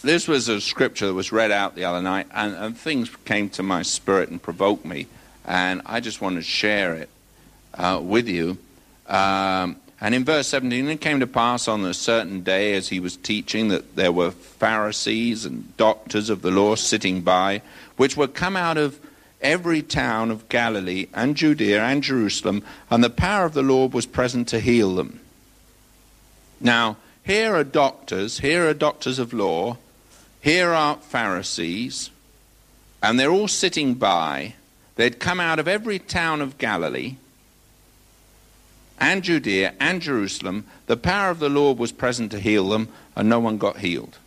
This 0.03 0.29
was 0.29 0.49
a 0.49 0.61
scripture 0.61 1.09
that 1.09 1.15
was 1.15 1.33
read 1.33 1.51
out 1.51 1.75
the 1.75 1.83
other 1.83 2.01
night, 2.01 2.29
and, 2.33 2.55
and 2.55 2.79
things 2.79 3.11
came 3.25 3.51
to 3.51 3.65
my 3.65 3.83
spirit 3.83 4.29
and 4.29 4.41
provoked 4.41 4.85
me, 4.85 5.09
and 5.45 5.83
I 5.85 5.99
just 5.99 6.21
want 6.21 6.37
to 6.37 6.43
share 6.43 6.95
it 6.95 7.09
uh, 7.75 8.01
with 8.01 8.29
you. 8.29 8.57
Um, 9.09 9.75
and 10.01 10.15
in 10.15 10.25
verse 10.25 10.47
17, 10.47 10.89
it 10.89 11.01
came 11.01 11.19
to 11.19 11.27
pass 11.27 11.67
on 11.67 11.85
a 11.85 11.93
certain 11.93 12.45
day 12.45 12.75
as 12.75 12.91
he 12.91 13.01
was 13.01 13.17
teaching 13.17 13.67
that 13.71 13.97
there 13.97 14.13
were 14.13 14.31
Pharisees 14.31 15.45
and 15.45 15.77
doctors 15.77 16.31
of 16.31 16.43
the 16.43 16.53
law 16.53 16.77
sitting 16.77 17.23
by, 17.23 17.63
which 17.97 18.17
were 18.17 18.29
come 18.29 18.57
out 18.57 18.79
of 18.79 19.01
every 19.47 19.81
town 19.81 20.31
of 20.33 20.49
Galilee 20.49 21.07
and 21.15 21.37
Judea 21.37 21.81
and 21.83 22.03
Jerusalem, 22.03 22.65
and 22.91 23.03
the 23.03 23.09
power 23.09 23.47
of 23.47 23.55
the 23.55 23.63
Lord 23.63 23.93
was 23.93 24.05
present 24.05 24.49
to 24.49 24.61
heal 24.61 24.97
them. 24.97 25.21
Now, 26.61 26.97
here 27.23 27.55
are 27.55 27.65
doctors, 27.65 28.41
here 28.41 28.69
are 28.69 28.75
doctors 28.75 29.19
of 29.21 29.33
law, 29.33 29.79
here 30.41 30.73
are 30.73 30.97
Pharisees, 30.97 32.11
and 33.03 33.19
they're 33.19 33.31
all 33.31 33.49
sitting 33.49 33.95
by. 33.95 34.55
They'd 34.97 35.21
come 35.21 35.39
out 35.39 35.59
of 35.59 35.69
every 35.69 36.01
town 36.01 36.41
of 36.41 36.59
Galilee 36.59 37.17
and 38.99 39.23
Judea 39.23 39.75
and 39.79 40.03
Jerusalem. 40.03 40.65
The 40.87 40.97
power 40.97 41.31
of 41.31 41.39
the 41.39 41.51
Lord 41.51 41.79
was 41.79 41.93
present 41.93 42.33
to 42.33 42.41
heal 42.41 42.69
them, 42.69 42.89
and 43.15 43.29
no 43.29 43.39
one 43.39 43.59
got 43.59 43.79
healed. 43.79 44.19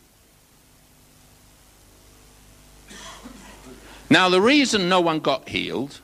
Now, 4.10 4.30
the 4.30 4.41
reason 4.41 4.89
no 4.89 5.02
one 5.02 5.19
got 5.19 5.50
healed 5.50 6.00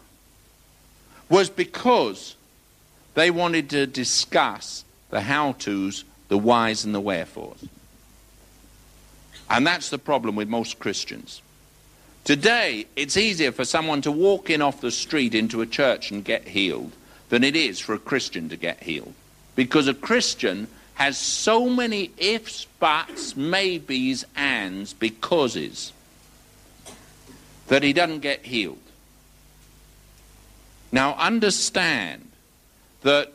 was 1.28 1.50
because 1.50 2.36
they 3.16 3.32
wanted 3.32 3.70
to 3.72 3.88
discuss 3.88 4.86
the 5.10 5.22
how 5.22 5.54
to's, 5.54 6.04
the 6.28 6.38
whys, 6.38 6.86
and 6.86 6.94
the 6.94 7.00
wherefores. 7.00 7.66
And 9.50 9.66
that's 9.66 9.90
the 9.90 9.98
problem 9.98 10.36
with 10.36 10.48
most 10.48 10.80
Christians. 10.80 11.42
Today, 12.24 12.86
it's 12.96 13.18
easier 13.18 13.52
for 13.52 13.66
someone 13.66 14.02
to 14.02 14.12
walk 14.12 14.50
in 14.50 14.62
off 14.62 14.82
the 14.82 14.92
street 14.92 15.36
into 15.36 15.62
a 15.62 15.68
church 15.68 16.12
and 16.12 16.24
get 16.24 16.48
healed 16.48 16.92
than 17.30 17.44
it 17.44 17.56
is 17.56 17.80
for 17.80 17.94
a 17.94 18.00
Christian 18.00 18.50
to 18.50 18.56
get 18.56 18.84
healed. 18.84 19.14
Because 19.56 19.88
a 19.88 19.94
Christian 19.94 20.68
has 20.96 21.18
so 21.18 21.70
many 21.70 22.12
ifs, 22.18 22.66
buts, 22.80 23.36
maybes, 23.36 24.26
ands, 24.36 24.94
becauses 24.94 25.94
that 27.68 27.84
he 27.84 27.94
doesn't 27.94 28.20
get 28.20 28.46
healed. 28.46 28.78
Now, 30.92 31.14
understand 31.16 32.30
that 33.02 33.32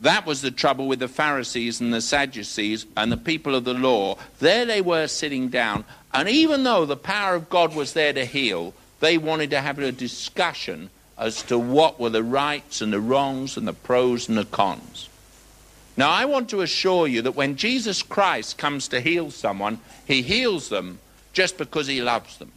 that 0.00 0.26
was 0.26 0.42
the 0.42 0.50
trouble 0.50 0.88
with 0.88 0.98
the 0.98 1.08
Pharisees 1.08 1.80
and 1.80 1.94
the 1.94 2.00
Sadducees 2.00 2.86
and 2.96 3.12
the 3.12 3.16
people 3.16 3.54
of 3.54 3.64
the 3.64 3.74
law. 3.74 4.16
There 4.40 4.66
they 4.66 4.80
were 4.80 5.06
sitting 5.06 5.48
down, 5.48 5.84
and 6.12 6.28
even 6.28 6.64
though 6.64 6.84
the 6.84 6.96
power 6.96 7.34
of 7.34 7.48
God 7.48 7.74
was 7.74 7.92
there 7.92 8.12
to 8.12 8.24
heal, 8.24 8.74
they 9.00 9.18
wanted 9.18 9.50
to 9.50 9.60
have 9.60 9.78
a 9.78 9.92
discussion 9.92 10.90
as 11.16 11.42
to 11.44 11.58
what 11.58 12.00
were 12.00 12.10
the 12.10 12.22
rights 12.22 12.80
and 12.80 12.92
the 12.92 13.00
wrongs 13.00 13.56
and 13.56 13.68
the 13.68 13.72
pros 13.72 14.28
and 14.28 14.36
the 14.36 14.44
cons. 14.44 15.08
Now, 15.96 16.10
I 16.10 16.24
want 16.24 16.50
to 16.50 16.62
assure 16.62 17.06
you 17.06 17.22
that 17.22 17.36
when 17.36 17.56
Jesus 17.56 18.02
Christ 18.02 18.58
comes 18.58 18.88
to 18.88 19.00
heal 19.00 19.30
someone, 19.30 19.78
he 20.06 20.22
heals 20.22 20.68
them 20.68 20.98
just 21.32 21.56
because 21.56 21.86
he 21.86 22.02
loves 22.02 22.38
them. 22.38 22.50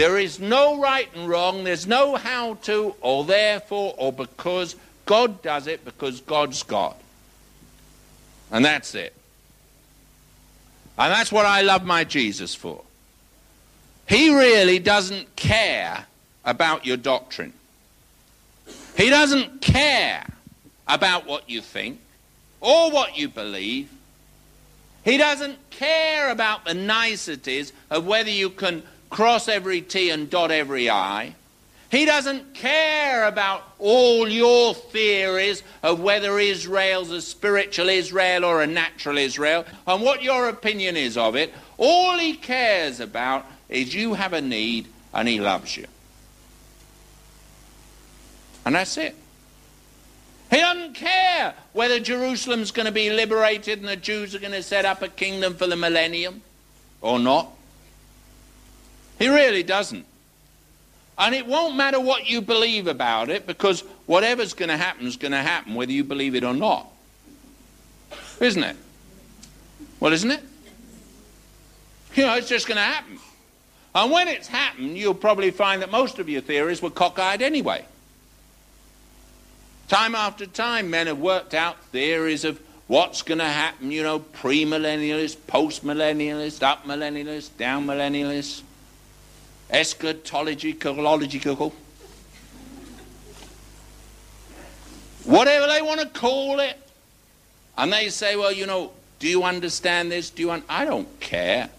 There 0.00 0.16
is 0.16 0.40
no 0.40 0.80
right 0.80 1.10
and 1.14 1.28
wrong. 1.28 1.62
There's 1.62 1.86
no 1.86 2.16
how 2.16 2.54
to, 2.62 2.94
or 3.02 3.22
therefore, 3.22 3.94
or 3.98 4.10
because. 4.10 4.74
God 5.04 5.42
does 5.42 5.66
it 5.66 5.84
because 5.84 6.22
God's 6.22 6.62
God. 6.62 6.94
And 8.50 8.64
that's 8.64 8.94
it. 8.94 9.12
And 10.98 11.12
that's 11.12 11.30
what 11.30 11.44
I 11.44 11.60
love 11.60 11.84
my 11.84 12.04
Jesus 12.04 12.54
for. 12.54 12.82
He 14.08 14.34
really 14.34 14.78
doesn't 14.78 15.36
care 15.36 16.06
about 16.46 16.86
your 16.86 16.96
doctrine. 16.96 17.52
He 18.96 19.10
doesn't 19.10 19.60
care 19.60 20.24
about 20.88 21.26
what 21.26 21.50
you 21.50 21.60
think 21.60 22.00
or 22.62 22.90
what 22.90 23.18
you 23.18 23.28
believe. 23.28 23.90
He 25.04 25.18
doesn't 25.18 25.58
care 25.68 26.30
about 26.30 26.64
the 26.64 26.72
niceties 26.72 27.74
of 27.90 28.06
whether 28.06 28.30
you 28.30 28.48
can 28.48 28.82
cross 29.10 29.48
every 29.48 29.82
T 29.82 30.10
and 30.10 30.30
dot 30.30 30.50
every 30.50 30.88
I. 30.88 31.34
He 31.90 32.04
doesn't 32.04 32.54
care 32.54 33.26
about 33.26 33.64
all 33.80 34.28
your 34.28 34.74
theories 34.74 35.64
of 35.82 35.98
whether 35.98 36.38
Israel's 36.38 37.10
a 37.10 37.20
spiritual 37.20 37.88
Israel 37.88 38.44
or 38.44 38.62
a 38.62 38.66
natural 38.66 39.18
Israel 39.18 39.64
and 39.88 40.00
what 40.00 40.22
your 40.22 40.48
opinion 40.48 40.96
is 40.96 41.16
of 41.16 41.34
it. 41.34 41.52
All 41.78 42.16
he 42.16 42.34
cares 42.34 43.00
about 43.00 43.44
is 43.68 43.92
you 43.92 44.14
have 44.14 44.32
a 44.32 44.40
need 44.40 44.86
and 45.12 45.26
he 45.26 45.40
loves 45.40 45.76
you. 45.76 45.86
And 48.64 48.76
that's 48.76 48.96
it. 48.96 49.16
He 50.50 50.58
doesn't 50.58 50.94
care 50.94 51.54
whether 51.72 51.98
Jerusalem's 51.98 52.70
going 52.70 52.86
to 52.86 52.92
be 52.92 53.10
liberated 53.10 53.80
and 53.80 53.88
the 53.88 53.96
Jews 53.96 54.32
are 54.34 54.40
going 54.40 54.52
to 54.52 54.62
set 54.62 54.84
up 54.84 55.02
a 55.02 55.08
kingdom 55.08 55.54
for 55.54 55.66
the 55.66 55.76
millennium 55.76 56.42
or 57.00 57.18
not. 57.18 57.50
He 59.20 59.28
really 59.28 59.62
doesn't. 59.62 60.06
And 61.18 61.34
it 61.34 61.46
won't 61.46 61.76
matter 61.76 62.00
what 62.00 62.28
you 62.28 62.40
believe 62.40 62.86
about 62.86 63.28
it 63.28 63.46
because 63.46 63.82
whatever's 64.06 64.54
going 64.54 64.70
to 64.70 64.78
happen 64.78 65.06
is 65.06 65.16
going 65.16 65.32
to 65.32 65.42
happen 65.42 65.74
whether 65.74 65.92
you 65.92 66.02
believe 66.02 66.34
it 66.34 66.42
or 66.42 66.54
not. 66.54 66.90
Isn't 68.40 68.64
it? 68.64 68.76
Well, 70.00 70.14
isn't 70.14 70.30
it? 70.30 70.40
You 72.14 72.24
know, 72.24 72.34
it's 72.36 72.48
just 72.48 72.66
going 72.66 72.76
to 72.76 72.82
happen. 72.82 73.18
And 73.94 74.10
when 74.10 74.26
it's 74.26 74.48
happened, 74.48 74.96
you'll 74.96 75.12
probably 75.12 75.50
find 75.50 75.82
that 75.82 75.90
most 75.90 76.18
of 76.18 76.30
your 76.30 76.40
theories 76.40 76.80
were 76.80 76.90
cockeyed 76.90 77.42
anyway. 77.42 77.84
Time 79.88 80.14
after 80.14 80.46
time, 80.46 80.88
men 80.88 81.08
have 81.08 81.18
worked 81.18 81.52
out 81.52 81.84
theories 81.86 82.46
of 82.46 82.58
what's 82.86 83.20
going 83.20 83.38
to 83.38 83.44
happen, 83.44 83.90
you 83.90 84.02
know, 84.02 84.20
premillennialist, 84.20 85.36
postmillennialist, 85.46 86.62
up 86.62 86.86
millennialist, 86.86 87.50
down 87.58 87.86
millennialist 87.86 88.62
eschatological, 89.72 91.72
whatever 95.24 95.66
they 95.66 95.82
want 95.82 96.00
to 96.00 96.06
call 96.06 96.60
it. 96.60 96.76
And 97.78 97.92
they 97.92 98.08
say, 98.08 98.36
well, 98.36 98.52
you 98.52 98.66
know, 98.66 98.92
do 99.18 99.28
you 99.28 99.44
understand 99.44 100.10
this? 100.10 100.30
Do 100.30 100.42
you 100.42 100.50
un-? 100.50 100.64
I 100.68 100.84
don't 100.84 101.20
care. 101.20 101.70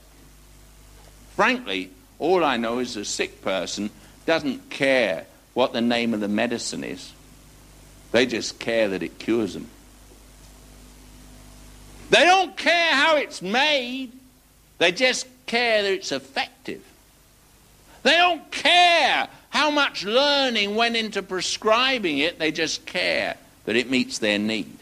Frankly, 1.36 1.90
all 2.18 2.44
I 2.44 2.58
know 2.58 2.80
is 2.80 2.96
a 2.96 3.06
sick 3.06 3.42
person 3.42 3.90
doesn't 4.26 4.70
care 4.70 5.26
what 5.54 5.74
the 5.74 5.82
name 5.82 6.14
of 6.14 6.20
the 6.20 6.28
medicine 6.28 6.84
is. 6.84 7.14
They 8.12 8.26
just 8.26 8.60
care 8.60 8.90
that 8.90 9.04
it 9.04 9.20
cures 9.20 9.54
them. 9.54 9.70
They 12.10 12.26
don't 12.26 12.58
care 12.58 12.94
how 12.94 13.18
it's 13.18 13.42
made. 13.42 14.12
They 14.78 14.92
just 14.92 15.28
care 15.46 15.84
that 15.84 15.92
it's 15.92 16.12
effective. 16.12 16.84
They 18.04 18.18
don't 18.18 18.50
care 18.52 19.28
how 19.50 19.70
much 19.70 20.04
learning 20.04 20.76
went 20.76 20.96
into 20.96 21.22
prescribing 21.22 22.20
it, 22.20 22.40
they 22.40 22.52
just 22.52 22.86
care 22.86 23.38
that 23.66 23.76
it 23.76 23.90
meets 23.90 24.20
their 24.20 24.40
need. 24.40 24.78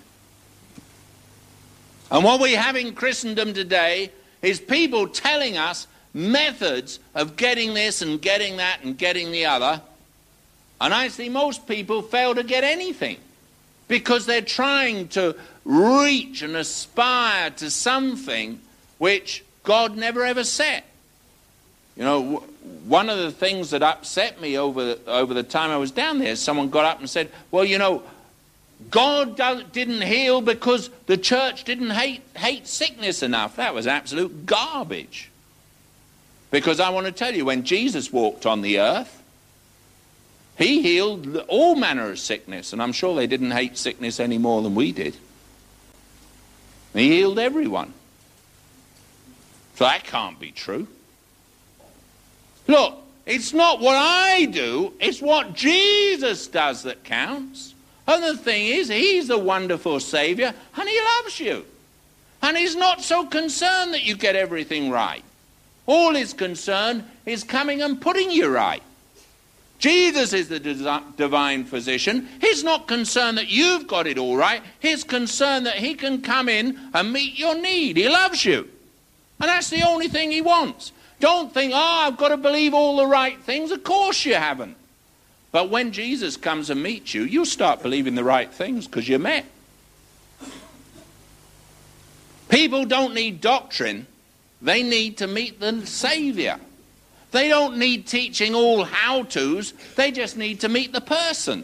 And 2.11 2.23
what 2.23 2.39
we 2.39 2.53
have 2.53 2.75
in 2.75 2.93
Christendom 2.93 3.53
today 3.53 4.11
is 4.41 4.59
people 4.59 5.07
telling 5.07 5.57
us 5.57 5.87
methods 6.13 6.99
of 7.13 7.35
getting 7.35 7.73
this 7.73 8.01
and 8.01 8.21
getting 8.21 8.57
that 8.57 8.79
and 8.83 8.97
getting 8.97 9.31
the 9.31 9.45
other. 9.45 9.81
And 10.81 10.93
I 10.93 11.09
see 11.09 11.29
most 11.29 11.67
people 11.67 12.01
fail 12.01 12.35
to 12.35 12.43
get 12.43 12.63
anything 12.63 13.17
because 13.87 14.25
they're 14.25 14.41
trying 14.41 15.09
to 15.09 15.35
reach 15.65 16.41
and 16.41 16.55
aspire 16.55 17.49
to 17.51 17.69
something 17.69 18.59
which 18.97 19.43
God 19.63 19.97
never 19.97 20.23
ever 20.23 20.43
set. 20.43 20.85
You 21.99 22.05
know, 22.05 22.37
one 22.85 23.09
of 23.09 23.17
the 23.17 23.29
things 23.29 23.71
that 23.71 23.83
upset 23.83 24.39
me 24.39 24.57
over, 24.57 24.95
over 25.05 25.33
the 25.33 25.43
time 25.43 25.69
I 25.69 25.75
was 25.75 25.91
down 25.91 26.19
there, 26.19 26.37
someone 26.37 26.69
got 26.69 26.85
up 26.85 26.99
and 26.99 27.09
said, 27.09 27.29
Well, 27.51 27.65
you 27.65 27.77
know, 27.77 28.03
God 28.89 29.35
didn't 29.73 30.01
heal 30.01 30.39
because 30.39 30.89
the 31.07 31.17
church 31.17 31.65
didn't 31.65 31.89
hate, 31.89 32.21
hate 32.37 32.67
sickness 32.67 33.21
enough. 33.21 33.57
That 33.57 33.73
was 33.73 33.85
absolute 33.85 34.45
garbage. 34.45 35.29
Because 36.51 36.79
I 36.79 36.89
want 36.89 37.05
to 37.05 37.11
tell 37.11 37.35
you, 37.35 37.43
when 37.43 37.65
Jesus 37.65 38.13
walked 38.13 38.45
on 38.45 38.61
the 38.61 38.79
earth, 38.79 39.21
he 40.57 40.81
healed 40.81 41.35
all 41.49 41.75
manner 41.75 42.09
of 42.09 42.17
sickness, 42.17 42.71
and 42.71 42.81
I'm 42.81 42.93
sure 42.93 43.13
they 43.13 43.27
didn't 43.27 43.51
hate 43.51 43.77
sickness 43.77 44.21
any 44.21 44.37
more 44.37 44.61
than 44.61 44.73
we 44.73 44.93
did. 44.93 45.17
He 46.93 47.09
healed 47.09 47.39
everyone. 47.39 47.93
So 49.75 49.83
that 49.83 50.05
can't 50.05 50.39
be 50.39 50.51
true. 50.51 50.87
Look, 52.69 52.99
it's 53.25 53.51
not 53.51 53.79
what 53.79 53.95
I 53.95 54.45
do, 54.45 54.93
it's 54.99 55.23
what 55.23 55.55
Jesus 55.55 56.45
does 56.45 56.83
that 56.83 57.03
counts. 57.03 57.73
And 58.07 58.23
the 58.23 58.37
thing 58.37 58.67
is, 58.67 58.89
He's 58.89 59.31
a 59.31 59.39
wonderful 59.39 59.99
Savior 59.99 60.53
and 60.77 60.87
He 60.87 60.99
loves 61.17 61.39
you. 61.39 61.65
And 62.43 62.55
He's 62.55 62.75
not 62.75 63.01
so 63.01 63.25
concerned 63.25 63.95
that 63.95 64.03
you 64.03 64.15
get 64.15 64.35
everything 64.35 64.91
right. 64.91 65.23
All 65.87 66.13
He's 66.13 66.33
concerned 66.33 67.05
is 67.25 67.43
coming 67.43 67.81
and 67.81 67.99
putting 67.99 68.29
you 68.29 68.47
right. 68.49 68.83
Jesus 69.79 70.31
is 70.33 70.49
the 70.49 70.59
divine 70.59 71.65
physician. 71.65 72.27
He's 72.39 72.63
not 72.63 72.87
concerned 72.87 73.39
that 73.39 73.49
you've 73.49 73.87
got 73.87 74.05
it 74.05 74.19
all 74.19 74.37
right. 74.37 74.61
He's 74.79 75.03
concerned 75.03 75.65
that 75.65 75.77
He 75.77 75.95
can 75.95 76.21
come 76.21 76.49
in 76.49 76.79
and 76.93 77.11
meet 77.11 77.39
your 77.39 77.59
need. 77.59 77.97
He 77.97 78.09
loves 78.09 78.45
you. 78.45 78.69
And 79.39 79.49
that's 79.49 79.71
the 79.71 79.87
only 79.87 80.07
thing 80.07 80.29
He 80.29 80.41
wants. 80.41 80.91
Don't 81.19 81.53
think, 81.53 81.73
oh, 81.75 81.77
I've 81.77 82.17
got 82.17 82.29
to 82.29 82.37
believe 82.37 82.73
all 82.73 82.97
the 82.97 83.07
right 83.07 83.39
things. 83.41 83.71
Of 83.71 83.83
course 83.83 84.25
you 84.25 84.35
haven't. 84.35 84.77
But 85.51 85.69
when 85.69 85.91
Jesus 85.91 86.37
comes 86.37 86.69
and 86.69 86.81
meets 86.81 87.13
you, 87.13 87.23
you'll 87.23 87.45
start 87.45 87.81
believing 87.81 88.15
the 88.15 88.23
right 88.23 88.51
things 88.51 88.87
because 88.87 89.09
you're 89.09 89.19
met. 89.19 89.45
People 92.49 92.85
don't 92.85 93.13
need 93.13 93.41
doctrine, 93.41 94.07
they 94.61 94.83
need 94.83 95.17
to 95.17 95.27
meet 95.27 95.59
the 95.59 95.85
Savior. 95.85 96.59
They 97.31 97.47
don't 97.47 97.77
need 97.77 98.07
teaching 98.07 98.55
all 98.55 98.83
how 98.83 99.21
to's, 99.21 99.73
they 99.95 100.11
just 100.11 100.35
need 100.35 100.61
to 100.61 100.69
meet 100.69 100.91
the 100.93 101.01
person. 101.01 101.63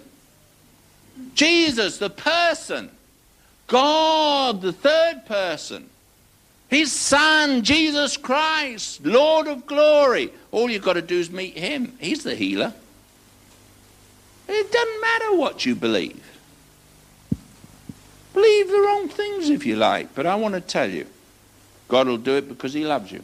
Jesus, 1.33 1.97
the 1.97 2.09
person. 2.09 2.91
God, 3.67 4.61
the 4.61 4.73
third 4.73 5.25
person. 5.25 5.89
His 6.67 6.91
Son, 6.91 7.63
Jesus 7.63 8.17
Christ, 8.17 9.05
Lord 9.05 9.47
of 9.47 9.65
glory. 9.65 10.31
All 10.51 10.69
you've 10.69 10.83
got 10.83 10.93
to 10.93 11.01
do 11.01 11.17
is 11.19 11.29
meet 11.29 11.57
Him. 11.57 11.95
He's 11.99 12.23
the 12.23 12.35
healer. 12.35 12.73
It 14.47 14.71
doesn't 14.71 15.01
matter 15.01 15.35
what 15.35 15.65
you 15.65 15.75
believe. 15.75 16.23
Believe 18.33 18.67
the 18.67 18.79
wrong 18.79 19.09
things 19.09 19.49
if 19.49 19.65
you 19.65 19.75
like, 19.75 20.13
but 20.13 20.25
I 20.25 20.35
want 20.35 20.55
to 20.55 20.61
tell 20.61 20.89
you, 20.89 21.07
God 21.87 22.07
will 22.07 22.17
do 22.17 22.35
it 22.35 22.49
because 22.49 22.73
He 22.73 22.83
loves 22.83 23.11
you. 23.11 23.23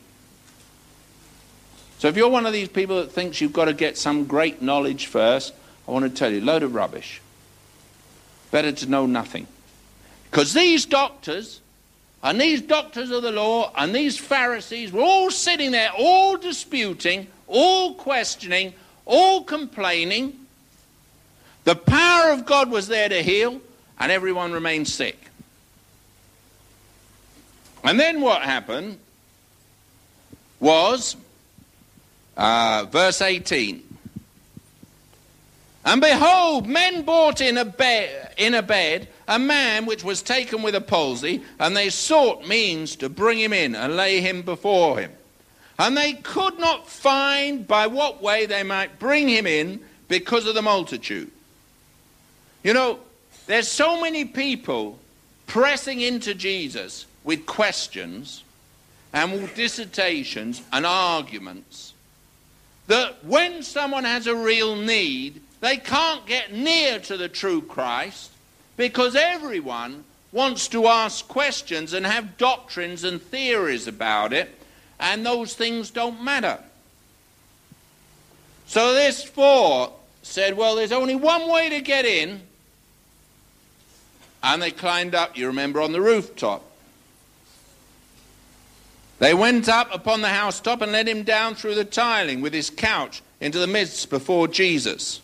So 2.00 2.08
if 2.08 2.18
you're 2.18 2.30
one 2.30 2.46
of 2.46 2.54
these 2.54 2.70
people 2.70 2.98
that 2.98 3.12
thinks 3.12 3.42
you've 3.42 3.54
got 3.54 3.66
to 3.66 3.74
get 3.74 3.98
some 3.98 4.26
great 4.26 4.62
knowledge 4.62 5.06
first, 5.06 5.54
I 5.88 5.92
want 5.92 6.06
to 6.06 6.10
tell 6.10 6.32
you, 6.32 6.42
load 6.42 6.64
of 6.64 6.74
rubbish. 6.74 7.22
Better 8.50 8.72
to 8.72 8.86
know 8.88 9.06
nothing. 9.06 9.48
Because 10.30 10.54
these 10.54 10.86
doctors 10.86 11.61
and 12.24 12.40
these 12.40 12.62
doctors 12.62 13.10
of 13.10 13.24
the 13.24 13.32
law 13.32 13.72
and 13.76 13.96
these 13.96 14.18
Pharisees 14.18 14.92
were 14.92 15.02
all 15.02 15.32
sitting 15.32 15.72
there, 15.72 15.90
all 15.98 16.38
disputing, 16.38 17.28
all 17.48 17.96
questioning, 17.96 18.74
all 19.06 19.44
complaining. 19.44 20.38
The 21.64 21.76
power 21.76 22.32
of 22.32 22.46
God 22.46 22.70
was 22.70 22.88
there 22.88 23.10
to 23.10 23.22
heal, 23.24 23.60
and 24.00 24.12
everyone 24.12 24.52
remained 24.52 24.88
sick. 24.88 25.30
And 27.84 28.00
then 28.00 28.22
what 28.22 28.44
happened 28.44 29.00
was, 30.60 31.16
uh, 32.38 32.86
verse 32.92 33.22
18. 33.22 33.84
And 35.84 36.00
behold, 36.00 36.68
men 36.68 37.02
brought 37.02 37.42
in 37.42 37.58
a 37.58 37.66
bed, 37.66 38.34
in 38.38 38.54
a 38.54 38.62
bed 38.62 39.08
a 39.32 39.40
man 39.40 39.86
which 39.86 40.04
was 40.04 40.22
taken 40.22 40.62
with 40.62 40.76
a 40.76 40.82
palsy, 40.82 41.42
and 41.58 41.76
they 41.76 41.90
sought 41.90 42.46
means 42.46 42.98
to 42.98 43.08
bring 43.08 43.40
him 43.40 43.54
in 43.54 43.76
and 43.76 43.96
lay 43.96 44.20
him 44.20 44.42
before 44.42 45.00
him. 45.00 45.10
And 45.80 45.96
they 45.96 46.14
could 46.14 46.60
not 46.60 46.90
find 46.90 47.66
by 47.66 47.88
what 47.88 48.22
way 48.22 48.46
they 48.46 48.64
might 48.64 49.00
bring 49.00 49.30
him 49.30 49.48
in 49.48 49.80
because 50.10 50.46
of 50.46 50.54
the 50.54 50.62
multitude. 50.62 51.32
You 52.62 52.74
know, 52.74 53.00
there's 53.48 53.70
so 53.70 54.02
many 54.02 54.26
people 54.26 55.00
pressing 55.48 56.02
into 56.02 56.34
Jesus 56.34 57.06
with 57.24 57.46
questions 57.46 58.44
and 59.14 59.50
dissertations 59.56 60.62
and 60.74 60.86
arguments 60.86 61.94
that 62.88 63.24
when 63.24 63.64
someone 63.64 64.04
has 64.04 64.28
a 64.28 64.36
real 64.36 64.76
need, 64.76 65.42
they 65.62 65.78
can't 65.78 66.26
get 66.26 66.52
near 66.52 67.00
to 67.00 67.16
the 67.16 67.30
true 67.30 67.62
Christ 67.62 68.32
because 68.78 69.16
everyone 69.16 70.04
wants 70.32 70.68
to 70.70 70.88
ask 70.88 71.28
questions 71.28 71.94
and 71.94 72.06
have 72.06 72.38
doctrines 72.38 73.04
and 73.04 73.22
theories 73.22 73.88
about 73.88 74.34
it, 74.34 74.50
and 75.00 75.26
those 75.26 75.54
things 75.56 75.90
don't 75.90 76.24
matter. 76.24 76.60
So 78.68 78.94
this 78.94 79.24
four 79.24 79.92
said, 80.22 80.56
Well, 80.56 80.76
there's 80.76 80.92
only 80.92 81.16
one 81.16 81.50
way 81.50 81.70
to 81.70 81.82
get 81.82 82.06
in. 82.06 82.42
And 84.44 84.62
they 84.62 84.72
climbed 84.72 85.14
up, 85.14 85.38
you 85.38 85.48
remember, 85.48 85.82
on 85.82 85.92
the 85.92 86.02
rooftop. 86.02 86.64
They 89.20 89.36
went 89.36 89.70
up 89.70 89.94
upon 89.94 90.22
the 90.22 90.30
housetop 90.30 90.82
and 90.82 90.92
led 90.92 91.08
him 91.08 91.22
down 91.22 91.54
through 91.54 91.76
the 91.76 91.86
tiling 91.86 92.42
with 92.42 92.54
his 92.54 92.72
couch 92.72 93.22
into 93.40 93.60
the 93.60 93.68
midst 93.68 94.10
before 94.10 94.48
Jesus. 94.48 95.22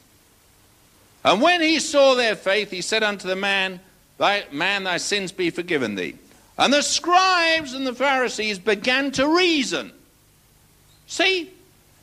And 1.28 1.42
when 1.42 1.60
he 1.60 1.82
saw 1.82 2.16
their 2.16 2.38
faith, 2.38 2.72
he 2.72 2.80
said 2.80 3.04
unto 3.04 3.28
the 3.28 3.36
man, 3.36 3.82
thy, 4.18 4.46
Man, 4.54 4.86
thy 4.86 4.96
sins 4.96 5.34
be 5.34 5.50
forgiven 5.50 5.96
thee. 5.96 6.16
And 6.58 6.72
the 6.72 6.82
scribes 6.82 7.74
and 7.74 7.86
the 7.86 7.94
Pharisees 7.94 8.60
began 8.60 9.12
to 9.12 9.28
reason. 9.28 9.92
See, 11.06 11.52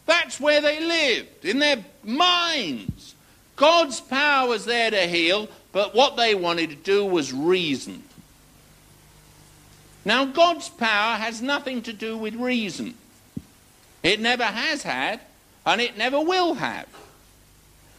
that's 0.05 0.39
where 0.39 0.61
they 0.61 0.79
lived, 0.79 1.47
in 1.47 1.59
their 1.59 1.83
minds. 2.03 3.15
God's 3.57 3.99
power 3.99 4.47
was 4.47 4.67
there 4.67 4.91
to 4.91 5.07
heal, 5.07 5.49
but 5.73 5.95
what 5.95 6.19
they 6.19 6.35
wanted 6.35 6.69
to 6.69 6.77
do 6.77 7.07
was 7.07 7.33
reason. 7.33 8.03
Now, 10.05 10.27
God's 10.27 10.69
power 10.69 11.17
has 11.17 11.41
nothing 11.41 11.81
to 11.85 11.95
do 11.95 12.19
with 12.19 12.35
reason. 12.35 12.93
It 14.03 14.21
never 14.21 14.45
has 14.45 14.83
had, 14.83 15.21
and 15.65 15.81
it 15.81 15.97
never 15.97 16.21
will 16.21 16.53
have. 16.53 16.89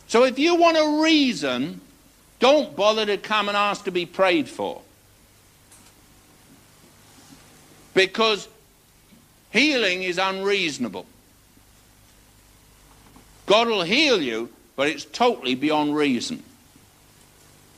So 0.08 0.24
if 0.24 0.38
you 0.38 0.56
want 0.56 0.78
a 0.78 1.02
reason, 1.04 1.82
don't 2.40 2.76
bother 2.76 3.06
to 3.06 3.18
come 3.18 3.48
and 3.48 3.58
ask 3.58 3.86
to 3.86 3.92
be 3.92 4.06
prayed 4.06 4.48
for. 4.48 4.82
Because 7.94 8.48
healing 9.52 10.04
is 10.04 10.18
unreasonable. 10.18 11.06
God 13.46 13.68
will 13.68 13.84
heal 13.84 14.22
you, 14.22 14.50
but 14.76 14.90
it's 14.90 15.06
totally 15.06 15.56
beyond 15.56 15.96
reason. 15.96 16.44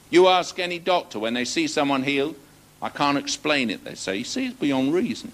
You 0.09 0.27
ask 0.27 0.57
any 0.57 0.79
doctor 0.79 1.19
when 1.19 1.33
they 1.33 1.45
see 1.45 1.67
someone 1.67 2.03
healed, 2.03 2.35
I 2.81 2.89
can't 2.89 3.17
explain 3.17 3.69
it, 3.69 3.83
they 3.83 3.95
say. 3.95 4.17
You 4.17 4.23
see, 4.23 4.47
it's 4.47 4.55
beyond 4.55 4.93
reason. 4.93 5.31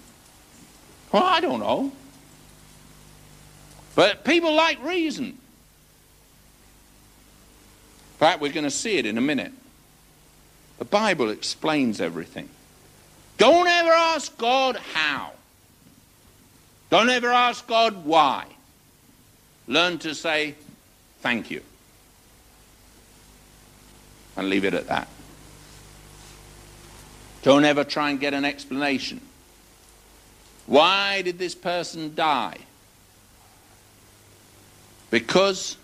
Well, 1.12 1.24
I 1.24 1.40
don't 1.40 1.60
know. 1.60 1.92
But 3.96 4.24
people 4.24 4.54
like 4.54 4.84
reason. 4.84 5.38
Fact, 8.24 8.40
we're 8.40 8.54
going 8.54 8.64
to 8.64 8.72
see 8.72 8.98
it 8.98 9.06
in 9.06 9.18
a 9.18 9.22
minute. 9.22 9.52
The 10.80 10.86
Bible 10.86 11.30
explains 11.30 12.00
everything. 12.00 12.48
Don't 13.38 13.68
ever 13.68 13.92
ask 13.92 14.38
God 14.38 14.78
how. 14.78 15.34
Don't 16.90 17.10
ever 17.10 17.28
ask 17.28 17.68
God 17.68 18.06
why. 18.06 18.46
Learn 19.68 19.98
to 20.00 20.16
say 20.16 20.56
thank 21.20 21.52
you. 21.52 21.64
And 24.38 24.50
leave 24.50 24.64
it 24.64 24.74
at 24.74 24.88
that. 24.88 25.10
Don't 27.42 27.66
ever 27.66 27.84
try 27.84 28.10
and 28.10 28.22
get 28.22 28.34
an 28.34 28.46
explanation. 28.46 29.20
Why 30.66 31.24
did 31.24 31.38
this 31.38 31.56
person 31.56 32.16
die? 32.16 32.60
Because 35.12 35.76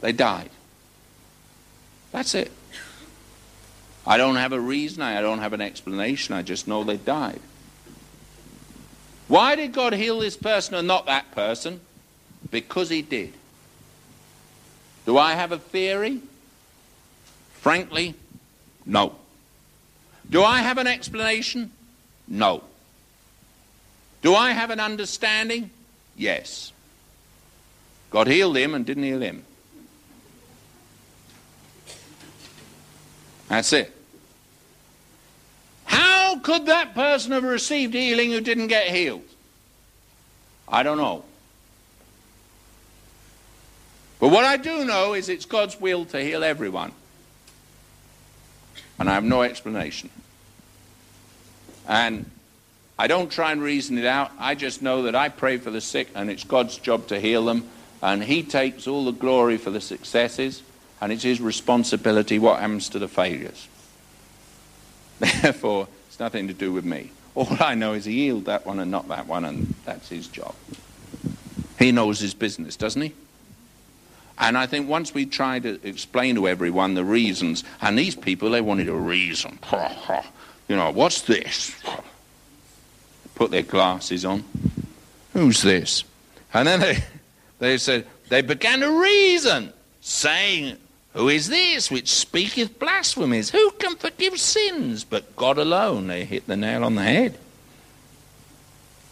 they 0.00 0.12
died. 0.12 0.50
That's 2.12 2.34
it. 2.34 2.50
I 4.06 4.16
don't 4.16 4.36
have 4.36 4.52
a 4.52 4.60
reason, 4.60 5.02
I 5.02 5.20
don't 5.20 5.38
have 5.38 5.52
an 5.52 5.60
explanation, 5.60 6.34
I 6.34 6.42
just 6.42 6.66
know 6.66 6.84
they 6.84 6.96
died. 6.96 7.40
Why 9.28 9.54
did 9.54 9.72
God 9.72 9.92
heal 9.92 10.18
this 10.18 10.36
person 10.36 10.74
and 10.74 10.88
not 10.88 11.06
that 11.06 11.30
person? 11.32 11.80
Because 12.50 12.88
he 12.88 13.02
did. 13.02 13.32
Do 15.06 15.18
I 15.18 15.34
have 15.34 15.52
a 15.52 15.58
theory? 15.58 16.20
Frankly, 17.60 18.14
no. 18.84 19.14
Do 20.28 20.42
I 20.42 20.58
have 20.58 20.78
an 20.78 20.86
explanation? 20.86 21.70
No. 22.26 22.64
Do 24.22 24.34
I 24.34 24.50
have 24.52 24.70
an 24.70 24.80
understanding? 24.80 25.70
Yes. 26.16 26.72
God 28.10 28.26
healed 28.26 28.56
him 28.56 28.74
and 28.74 28.84
didn't 28.84 29.04
heal 29.04 29.20
him. 29.20 29.44
That's 33.50 33.72
it. 33.72 33.92
How 35.84 36.38
could 36.38 36.66
that 36.66 36.94
person 36.94 37.32
have 37.32 37.42
received 37.42 37.94
healing 37.94 38.30
who 38.30 38.40
didn't 38.40 38.68
get 38.68 38.94
healed? 38.94 39.24
I 40.68 40.84
don't 40.84 40.98
know. 40.98 41.24
But 44.20 44.28
what 44.28 44.44
I 44.44 44.56
do 44.56 44.84
know 44.84 45.14
is 45.14 45.28
it's 45.28 45.46
God's 45.46 45.80
will 45.80 46.04
to 46.06 46.22
heal 46.22 46.44
everyone. 46.44 46.92
And 49.00 49.10
I 49.10 49.14
have 49.14 49.24
no 49.24 49.42
explanation. 49.42 50.10
And 51.88 52.30
I 53.00 53.08
don't 53.08 53.32
try 53.32 53.50
and 53.50 53.60
reason 53.60 53.98
it 53.98 54.06
out. 54.06 54.30
I 54.38 54.54
just 54.54 54.80
know 54.80 55.02
that 55.02 55.16
I 55.16 55.28
pray 55.28 55.56
for 55.56 55.72
the 55.72 55.80
sick 55.80 56.08
and 56.14 56.30
it's 56.30 56.44
God's 56.44 56.78
job 56.78 57.08
to 57.08 57.18
heal 57.18 57.46
them. 57.46 57.68
And 58.00 58.22
He 58.22 58.44
takes 58.44 58.86
all 58.86 59.04
the 59.06 59.10
glory 59.10 59.56
for 59.56 59.70
the 59.70 59.80
successes 59.80 60.62
and 61.00 61.12
it's 61.12 61.22
His 61.22 61.40
responsibility 61.40 62.38
what 62.38 62.60
happens 62.60 62.88
to 62.90 62.98
the 62.98 63.08
failures. 63.08 63.68
Therefore, 65.42 65.88
it's 66.08 66.20
nothing 66.20 66.48
to 66.48 66.54
do 66.54 66.72
with 66.72 66.84
me. 66.84 67.10
All 67.34 67.48
I 67.60 67.74
know 67.74 67.94
is 67.94 68.04
He 68.04 68.24
healed 68.24 68.46
that 68.46 68.66
one 68.66 68.80
and 68.80 68.90
not 68.90 69.08
that 69.08 69.26
one, 69.26 69.44
and 69.44 69.74
that's 69.84 70.08
His 70.08 70.28
job. 70.28 70.54
He 71.78 71.92
knows 71.92 72.20
His 72.20 72.34
business, 72.34 72.76
doesn't 72.76 73.02
He? 73.02 73.12
And 74.38 74.56
I 74.56 74.66
think 74.66 74.88
once 74.88 75.12
we 75.12 75.26
try 75.26 75.58
to 75.58 75.78
explain 75.86 76.34
to 76.36 76.48
everyone 76.48 76.94
the 76.94 77.04
reasons, 77.04 77.62
and 77.82 77.98
these 77.98 78.14
people, 78.14 78.50
they 78.50 78.62
wanted 78.62 78.88
a 78.88 78.94
reason. 78.94 79.58
You 80.70 80.76
know, 80.76 80.92
what's 80.92 81.22
this? 81.22 81.74
Put 83.34 83.50
their 83.50 83.64
glasses 83.64 84.24
on. 84.24 84.44
Who's 85.32 85.62
this? 85.62 86.04
And 86.54 86.68
then 86.68 86.78
they, 86.78 86.98
they 87.58 87.76
said, 87.76 88.06
they 88.28 88.40
began 88.42 88.78
to 88.78 89.02
reason, 89.02 89.72
saying, 90.00 90.76
Who 91.14 91.28
is 91.28 91.48
this 91.48 91.90
which 91.90 92.08
speaketh 92.08 92.78
blasphemies? 92.78 93.50
Who 93.50 93.70
can 93.72 93.96
forgive 93.96 94.38
sins 94.38 95.04
but 95.04 95.34
God 95.36 95.58
alone? 95.58 96.06
They 96.06 96.24
hit 96.24 96.46
the 96.46 96.56
nail 96.56 96.84
on 96.84 96.94
the 96.94 97.02
head. 97.02 97.38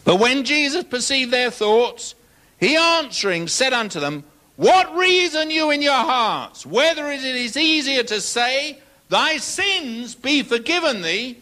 But 0.05 0.17
when 0.17 0.45
Jesus 0.45 0.85
perceived 0.85 1.33
their 1.33 1.51
thoughts, 1.51 2.15
he 2.59 2.77
answering 2.77 3.49
said 3.49 3.73
unto 3.73 4.01
them, 4.01 4.25
What 4.57 4.97
reason 4.97 5.51
you 5.51 5.71
in 5.71 5.83
your 5.83 5.93
hearts? 5.93 6.65
Whether 6.65 7.11
it 7.11 7.23
is 7.23 7.57
easier 7.57 8.05
to 8.05 8.21
say, 8.21 8.79
Thy 9.09 9.39
sins 9.39 10.15
be 10.15 10.43
forgiven 10.43 11.03
thee, 11.03 11.39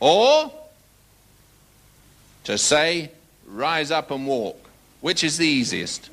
or 0.00 0.52
to 2.44 2.58
say, 2.58 3.10
rise 3.46 3.90
up 3.90 4.10
and 4.10 4.26
walk. 4.26 4.68
Which 5.00 5.24
is 5.24 5.36
the 5.36 5.46
easiest? 5.46 6.10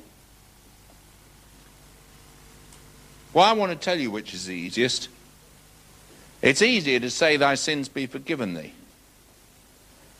Well, 3.32 3.44
I 3.44 3.52
want 3.52 3.72
to 3.72 3.78
tell 3.78 3.98
you 3.98 4.10
which 4.10 4.34
is 4.34 4.46
the 4.46 4.54
easiest. 4.54 5.08
It's 6.42 6.62
easier 6.62 7.00
to 7.00 7.10
say, 7.10 7.36
Thy 7.36 7.54
sins 7.54 7.88
be 7.88 8.06
forgiven 8.06 8.54
thee. 8.54 8.72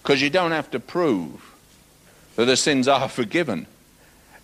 Because 0.02 0.22
you 0.22 0.30
don't 0.30 0.52
have 0.52 0.70
to 0.70 0.80
prove 0.80 1.54
that 2.36 2.46
the 2.46 2.56
sins 2.56 2.88
are 2.88 3.08
forgiven. 3.08 3.66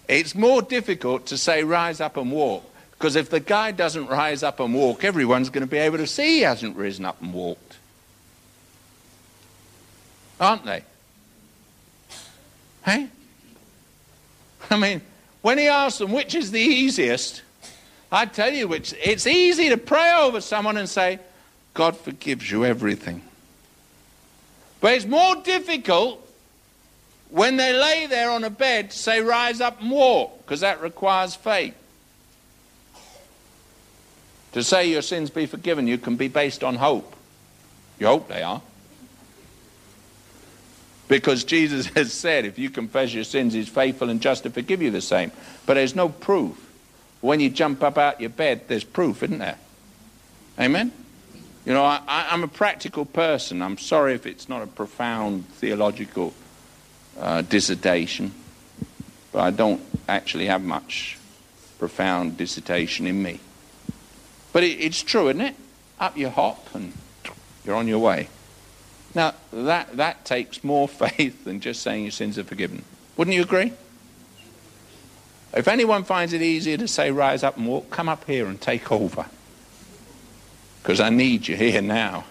It's 0.08 0.34
more 0.34 0.62
difficult 0.62 1.26
to 1.26 1.38
say, 1.38 1.62
Rise 1.62 2.00
up 2.00 2.16
and 2.16 2.32
walk. 2.32 2.64
Because 2.92 3.16
if 3.16 3.30
the 3.30 3.40
guy 3.40 3.72
doesn't 3.72 4.06
rise 4.06 4.42
up 4.42 4.58
and 4.58 4.74
walk, 4.74 5.04
everyone's 5.04 5.50
going 5.50 5.64
to 5.64 5.70
be 5.70 5.78
able 5.78 5.98
to 5.98 6.06
see 6.06 6.36
he 6.36 6.40
hasn't 6.40 6.76
risen 6.76 7.04
up 7.04 7.20
and 7.20 7.32
walked 7.32 7.76
aren't 10.40 10.64
they? 10.64 10.82
Hey? 12.84 13.08
I 14.70 14.76
mean, 14.76 15.00
when 15.42 15.58
he 15.58 15.68
asks 15.68 15.98
them 15.98 16.12
which 16.12 16.34
is 16.34 16.50
the 16.50 16.60
easiest, 16.60 17.42
I 18.11 18.26
tell 18.26 18.52
you 18.52 18.68
which. 18.68 18.94
It's 19.02 19.26
easy 19.26 19.70
to 19.70 19.76
pray 19.76 20.12
over 20.14 20.40
someone 20.40 20.76
and 20.76 20.88
say, 20.88 21.18
God 21.74 21.96
forgives 21.96 22.50
you 22.50 22.64
everything. 22.64 23.22
But 24.80 24.94
it's 24.94 25.07
more 25.07 25.36
difficult 25.36 26.22
when 27.30 27.57
they 27.57 27.72
lay 27.72 28.07
there 28.07 28.30
on 28.30 28.44
a 28.44 28.50
bed 28.50 28.90
to 28.90 28.98
say, 28.98 29.20
rise 29.20 29.61
up 29.61 29.80
and 29.80 29.90
walk, 29.90 30.38
because 30.38 30.61
that 30.61 30.80
requires 30.80 31.34
faith. 31.34 31.74
To 34.52 34.62
say 34.62 34.88
your 34.88 35.02
sins 35.02 35.28
be 35.28 35.46
forgiven 35.46 35.86
you 35.86 35.98
can 35.98 36.16
be 36.16 36.28
based 36.28 36.64
on 36.64 36.76
hope. 36.76 37.14
You 37.98 38.07
hope 38.07 38.28
they 38.28 38.42
are. 38.42 38.62
Because 41.09 41.44
Jesus 41.44 41.86
has 41.94 42.12
said, 42.12 42.44
if 42.44 42.59
you 42.59 42.70
confess 42.70 43.12
your 43.12 43.24
sins, 43.24 43.52
he's 43.52 43.68
faithful 43.68 44.09
and 44.09 44.20
just 44.20 44.44
to 44.44 44.50
forgive 44.50 44.80
you 44.80 44.90
the 44.90 45.00
same. 45.00 45.32
But 45.66 45.74
there's 45.74 45.94
no 45.94 46.09
proof. 46.09 46.65
When 47.27 47.41
you 47.41 47.51
jump 47.51 47.83
up 47.83 47.99
out 47.99 48.20
your 48.20 48.31
bed, 48.31 48.68
there's 48.68 48.85
proof, 48.85 49.24
isn't 49.24 49.39
there? 49.39 49.59
Amen? 50.61 50.93
You 51.64 51.72
know, 51.72 51.83
I, 51.83 52.33
am 52.33 52.45
a 52.45 52.49
practical 52.49 53.05
person. 53.05 53.62
I'm 53.62 53.79
sorry 53.79 54.14
if 54.14 54.27
it's 54.27 54.49
not 54.49 54.62
a 54.62 54.68
profound 54.68 55.49
theological 55.49 56.35
uh, 57.18 57.43
dissertation, 57.43 58.33
but 59.33 59.41
I 59.41 59.51
don't 59.51 59.83
actually 60.07 60.47
have 60.47 60.62
much 60.62 61.18
profound 61.81 62.37
dissertation 62.37 63.09
in 63.09 63.20
me. 63.20 63.41
But 64.53 64.62
it, 64.62 64.79
it's 64.79 65.03
true, 65.03 65.29
isn't 65.29 65.41
it? 65.41 65.57
Up 65.99 66.16
you 66.16 66.29
hop 66.29 66.72
and 66.77 66.93
you're 67.64 67.74
on 67.74 67.89
your 67.89 67.99
way. 67.99 68.29
Now, 69.16 69.35
that, 69.53 69.97
that 69.97 70.24
takes 70.24 70.62
more 70.62 70.87
faith 71.07 71.43
than 71.43 71.59
just 71.59 71.83
saying 71.83 72.05
your 72.05 72.12
sins 72.12 72.39
are 72.39 72.45
forgiven. 72.45 72.85
Wouldn't 73.16 73.35
you 73.35 73.43
agree? 73.43 73.72
If 75.57 75.68
anyone 75.68 76.04
finds 76.04 76.34
it 76.34 76.42
easier 76.42 76.76
to 76.76 76.86
say 76.86 77.11
rise 77.11 77.42
up 77.42 77.57
and 77.57 77.66
walk, 77.66 77.90
come 77.90 78.11
up 78.11 78.26
here 78.26 78.46
and 78.46 78.61
take 78.61 78.92
over 78.92 79.24
because 80.82 81.00
I 81.00 81.09
need 81.09 81.48
you 81.48 81.57
here 81.57 81.80
now. 81.80 82.26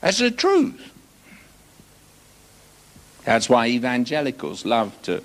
That's 0.00 0.18
the 0.18 0.30
truth. 0.30 0.90
That's 3.24 3.48
why 3.48 3.68
evangelicals 3.68 4.64
love 4.64 5.00
to 5.02 5.22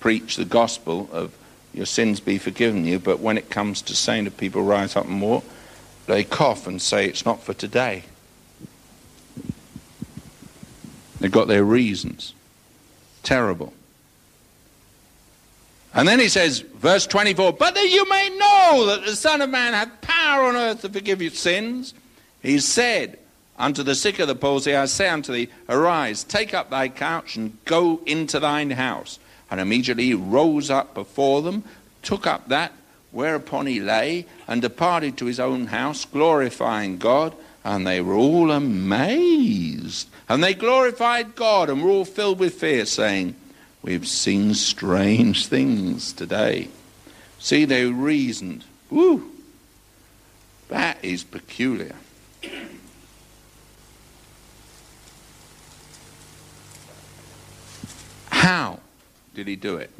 preach 0.00 0.36
the 0.36 0.44
gospel 0.44 1.08
of 1.12 1.34
your 1.72 1.86
sins 1.86 2.20
be 2.20 2.38
forgiven 2.38 2.84
you, 2.84 2.98
but 2.98 3.20
when 3.20 3.38
it 3.38 3.48
comes 3.48 3.80
to 3.82 3.94
saying 3.94 4.24
to 4.26 4.30
people, 4.30 4.62
rise 4.62 4.96
up 4.96 5.06
and 5.06 5.22
walk, 5.22 5.44
they 6.06 6.24
cough 6.24 6.66
and 6.66 6.82
say 6.82 7.06
it's 7.06 7.24
not 7.24 7.42
for 7.42 7.54
today. 7.54 8.04
They've 11.20 11.32
got 11.32 11.48
their 11.48 11.64
reasons. 11.64 12.34
Terrible. 13.22 13.72
And 15.94 16.08
then 16.08 16.18
he 16.18 16.28
says, 16.28 16.60
verse 16.60 17.06
24, 17.06 17.52
But 17.52 17.74
that 17.76 17.88
you 17.88 18.08
may 18.08 18.28
know 18.30 18.86
that 18.86 19.04
the 19.06 19.14
Son 19.14 19.40
of 19.40 19.50
Man 19.50 19.72
hath 19.72 20.00
power 20.00 20.44
on 20.44 20.56
earth 20.56 20.82
to 20.82 20.88
forgive 20.88 21.22
your 21.22 21.30
sins, 21.30 21.94
he 22.42 22.58
said 22.58 23.18
unto 23.56 23.84
the 23.84 23.94
sick 23.94 24.18
of 24.18 24.26
the 24.26 24.34
palsy, 24.34 24.74
I 24.74 24.86
say 24.86 25.08
unto 25.08 25.32
thee, 25.32 25.48
Arise, 25.68 26.24
take 26.24 26.52
up 26.52 26.70
thy 26.70 26.88
couch, 26.88 27.36
and 27.36 27.56
go 27.64 28.00
into 28.06 28.40
thine 28.40 28.72
house. 28.72 29.20
And 29.50 29.60
immediately 29.60 30.06
he 30.06 30.14
rose 30.14 30.68
up 30.68 30.94
before 30.94 31.42
them, 31.42 31.62
took 32.02 32.26
up 32.26 32.48
that 32.48 32.72
whereupon 33.12 33.66
he 33.66 33.78
lay, 33.78 34.26
and 34.48 34.60
departed 34.60 35.16
to 35.16 35.26
his 35.26 35.38
own 35.38 35.66
house, 35.66 36.04
glorifying 36.04 36.98
God. 36.98 37.32
And 37.62 37.86
they 37.86 38.00
were 38.00 38.14
all 38.14 38.50
amazed. 38.50 40.08
And 40.28 40.42
they 40.42 40.54
glorified 40.54 41.36
God, 41.36 41.70
and 41.70 41.82
were 41.82 41.90
all 41.90 42.04
filled 42.04 42.40
with 42.40 42.54
fear, 42.54 42.84
saying, 42.84 43.36
We've 43.84 44.08
seen 44.08 44.54
strange 44.54 45.46
things 45.46 46.14
today. 46.14 46.68
See, 47.38 47.66
they 47.66 47.84
reasoned. 47.84 48.64
Woo! 48.88 49.30
That 50.68 50.96
is 51.04 51.22
peculiar. 51.22 51.94
How 58.30 58.80
did 59.34 59.48
he 59.48 59.54
do 59.54 59.76
it? 59.76 59.90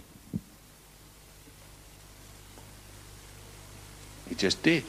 He 4.31 4.35
just 4.35 4.63
did. 4.63 4.85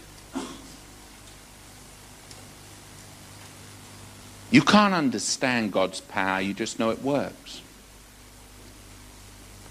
You 4.50 4.62
can't 4.62 4.94
understand 4.94 5.74
God's 5.74 6.00
power, 6.00 6.40
you 6.40 6.54
just 6.54 6.80
know 6.80 6.92
it 6.92 7.02
works. 7.02 7.62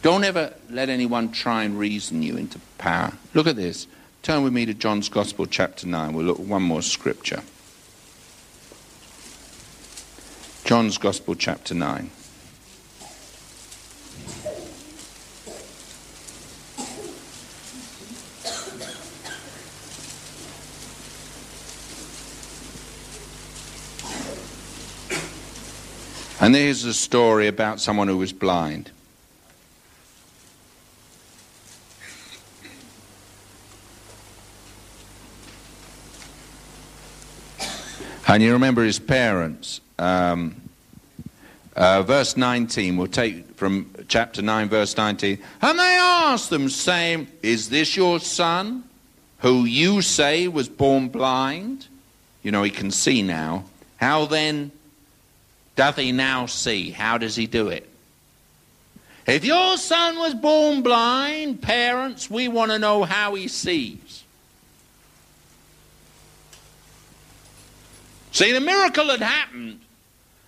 Don't 0.04 0.22
ever 0.22 0.52
let 0.68 0.90
anyone 0.90 1.32
try 1.32 1.62
and 1.62 1.78
reason 1.78 2.22
you 2.22 2.36
into 2.36 2.60
power. 2.76 3.14
Look 3.32 3.46
at 3.46 3.56
this. 3.56 3.86
Turn 4.22 4.44
with 4.44 4.52
me 4.52 4.66
to 4.66 4.74
John's 4.74 5.08
Gospel, 5.08 5.46
chapter 5.46 5.86
9. 5.86 6.12
We'll 6.12 6.26
look 6.26 6.38
at 6.38 6.44
one 6.44 6.62
more 6.62 6.82
scripture. 6.82 7.42
John's 10.66 10.98
Gospel, 10.98 11.34
chapter 11.34 11.74
9. 11.74 12.10
And 26.42 26.54
there's 26.54 26.84
a 26.84 26.92
story 26.92 27.48
about 27.48 27.80
someone 27.80 28.08
who 28.08 28.18
was 28.18 28.34
blind. 28.34 28.90
And 38.34 38.42
you 38.42 38.54
remember 38.54 38.82
his 38.82 38.98
parents. 38.98 39.80
Um, 39.96 40.60
uh, 41.76 42.02
verse 42.02 42.36
19, 42.36 42.96
we'll 42.96 43.06
take 43.06 43.54
from 43.54 43.94
chapter 44.08 44.42
9, 44.42 44.68
verse 44.68 44.96
19. 44.96 45.38
And 45.62 45.78
they 45.78 45.96
asked 46.00 46.50
them, 46.50 46.68
saying, 46.68 47.28
Is 47.44 47.68
this 47.68 47.96
your 47.96 48.18
son, 48.18 48.82
who 49.38 49.66
you 49.66 50.02
say 50.02 50.48
was 50.48 50.68
born 50.68 51.10
blind? 51.10 51.86
You 52.42 52.50
know, 52.50 52.64
he 52.64 52.72
can 52.72 52.90
see 52.90 53.22
now. 53.22 53.66
How 53.98 54.26
then 54.26 54.72
doth 55.76 55.94
he 55.94 56.10
now 56.10 56.46
see? 56.46 56.90
How 56.90 57.18
does 57.18 57.36
he 57.36 57.46
do 57.46 57.68
it? 57.68 57.88
If 59.28 59.44
your 59.44 59.76
son 59.76 60.18
was 60.18 60.34
born 60.34 60.82
blind, 60.82 61.62
parents, 61.62 62.28
we 62.28 62.48
want 62.48 62.72
to 62.72 62.80
know 62.80 63.04
how 63.04 63.36
he 63.36 63.46
sees. 63.46 64.03
See, 68.34 68.50
the 68.50 68.60
miracle 68.60 69.06
had 69.10 69.22
happened, 69.22 69.80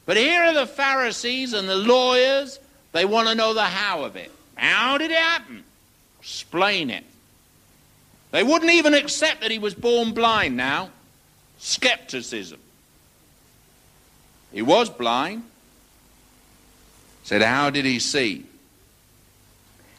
but 0.07 0.16
here 0.16 0.43
are 0.43 0.53
the 0.53 0.66
Pharisees 0.66 1.53
and 1.53 1.68
the 1.68 1.76
lawyers. 1.76 2.59
They 2.91 3.05
want 3.05 3.28
to 3.28 3.34
know 3.37 3.55
the 3.55 3.62
how 3.62 4.03
of 4.03 4.16
it. 4.16 4.32
How 4.57 4.99
did 4.99 5.12
it 5.12 5.16
happen? 5.16 5.62
Explain 6.18 6.91
it. 6.91 7.05
They 8.32 8.43
wouldn't 8.43 8.72
even 8.72 8.93
accept 8.93 9.43
that 9.43 9.53
he 9.53 9.61
was 9.61 9.72
born 9.72 10.14
blind 10.14 10.57
now. 10.57 10.91
Skepticism. 11.59 12.59
He 14.53 14.62
was 14.62 14.91
blind. 14.91 15.45
Said, 17.22 17.41
How 17.41 17.70
did 17.70 17.84
he 17.84 18.01
see? 18.01 18.47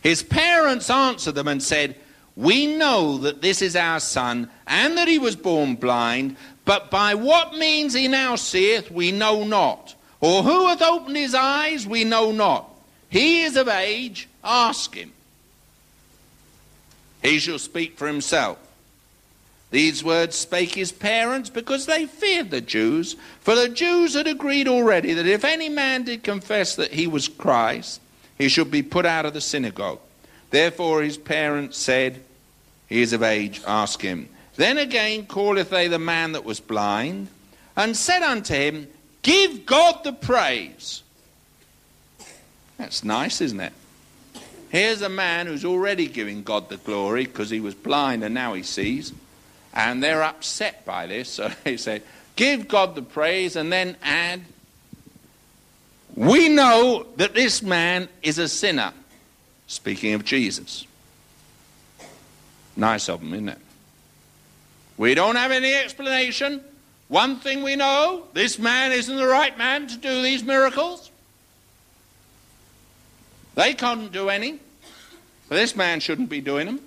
His 0.01 0.23
parents 0.23 0.89
answered 0.89 1.35
them 1.35 1.47
and 1.47 1.63
said, 1.63 1.95
We 2.35 2.67
know 2.67 3.17
that 3.19 3.41
this 3.41 3.61
is 3.61 3.77
our 3.77 4.01
son, 4.01 4.49
and 4.65 4.97
that 4.97 5.07
he 5.07 5.19
was 5.19 5.38
born 5.38 5.75
blind, 5.75 6.35
but 6.68 6.91
by 6.91 7.15
what 7.15 7.53
means 7.53 7.93
he 7.93 8.09
now 8.09 8.36
seeth, 8.36 8.91
we 8.91 9.13
know 9.13 9.45
not. 9.45 9.95
Or 10.20 10.43
who 10.43 10.68
hath 10.68 10.82
opened 10.82 11.15
his 11.15 11.34
eyes, 11.34 11.88
we 11.88 12.03
know 12.03 12.34
not. 12.34 12.70
He 13.09 13.43
is 13.43 13.55
of 13.55 13.70
age, 13.70 14.28
ask 14.43 14.93
him. 14.93 15.13
He 17.24 17.39
shall 17.39 17.57
speak 17.57 17.97
for 17.97 18.05
himself. 18.05 18.59
These 19.72 20.03
words 20.03 20.36
spake 20.36 20.76
his 20.76 20.91
parents 20.91 21.49
because 21.49 21.86
they 21.86 22.05
feared 22.05 22.51
the 22.51 22.59
Jews, 22.59 23.15
for 23.39 23.55
the 23.55 23.70
Jews 23.70 24.13
had 24.15 24.28
agreed 24.28 24.68
already 24.68 25.13
that 25.13 25.26
if 25.26 25.45
any 25.45 25.70
man 25.70 26.03
did 26.03 26.22
confess 26.22 26.76
that 26.76 26.91
he 26.91 27.07
was 27.07 27.30
Christ, 27.30 28.01
he 28.38 28.49
should 28.49 28.70
be 28.70 28.84
put 28.84 29.05
out 29.05 29.26
of 29.26 29.34
the 29.34 29.39
synagogue. 29.39 29.99
Therefore 30.49 31.01
his 31.01 31.18
parents 31.18 31.78
said, 31.78 32.26
He 32.88 33.01
is 33.01 33.13
of 33.13 33.24
age, 33.24 33.61
ask 33.65 34.01
him. 34.01 34.28
Then 34.58 34.80
again 34.80 35.28
calleth 35.28 35.70
they 35.70 35.88
the 35.88 35.99
man 35.99 36.34
that 36.34 36.43
was 36.43 36.60
blind, 36.60 37.30
and 37.76 37.95
said 37.95 38.24
unto 38.24 38.53
him, 38.53 38.88
Give 39.22 39.66
God 39.66 40.03
the 40.03 40.14
praise. 40.14 41.03
That's 42.78 43.03
nice, 43.03 43.39
isn't 43.39 43.60
it? 43.60 43.74
Here's 44.70 45.01
a 45.01 45.10
man 45.10 45.47
who's 45.47 45.64
already 45.64 46.08
giving 46.08 46.43
God 46.43 46.70
the 46.70 46.78
glory 46.78 47.26
because 47.26 47.49
he 47.49 47.60
was 47.60 47.74
blind 47.74 48.24
and 48.24 48.34
now 48.34 48.53
he 48.53 48.64
sees. 48.64 49.14
And 49.74 50.03
they're 50.03 50.24
upset 50.24 50.86
by 50.86 51.08
this. 51.08 51.30
So 51.38 51.51
they 51.64 51.78
say, 51.78 52.01
Give 52.36 52.68
God 52.68 52.95
the 52.95 53.01
praise, 53.01 53.55
and 53.55 53.72
then 53.72 53.95
add, 54.01 54.41
We 56.16 56.49
know 56.49 57.05
that 57.18 57.34
this 57.34 57.62
man 57.62 58.10
is 58.24 58.38
a 58.38 58.47
sinner. 58.47 58.93
Speaking 59.68 60.14
of 60.14 60.24
Jesus. 60.24 60.86
Nice 62.76 63.10
of 63.10 63.20
them, 63.20 63.34
isn't 63.34 63.49
it? 63.49 63.58
We 64.98 65.14
don't 65.14 65.36
have 65.36 65.52
any 65.52 65.74
explanation. 65.74 66.62
One 67.08 67.39
thing 67.39 67.64
we 67.64 67.76
know 67.76 68.26
this 68.34 68.60
man 68.60 68.91
isn't 68.91 69.16
the 69.16 69.28
right 69.28 69.58
man 69.58 69.88
to 69.88 69.98
do 69.98 70.22
these 70.22 70.43
miracles. 70.43 71.12
They 73.56 73.74
can't 73.74 74.12
do 74.12 74.30
any. 74.30 74.60
But 75.48 75.56
this 75.56 75.76
man 75.76 76.00
shouldn't 76.00 76.30
be 76.30 76.41
doing 76.41 76.66
them. 76.66 76.82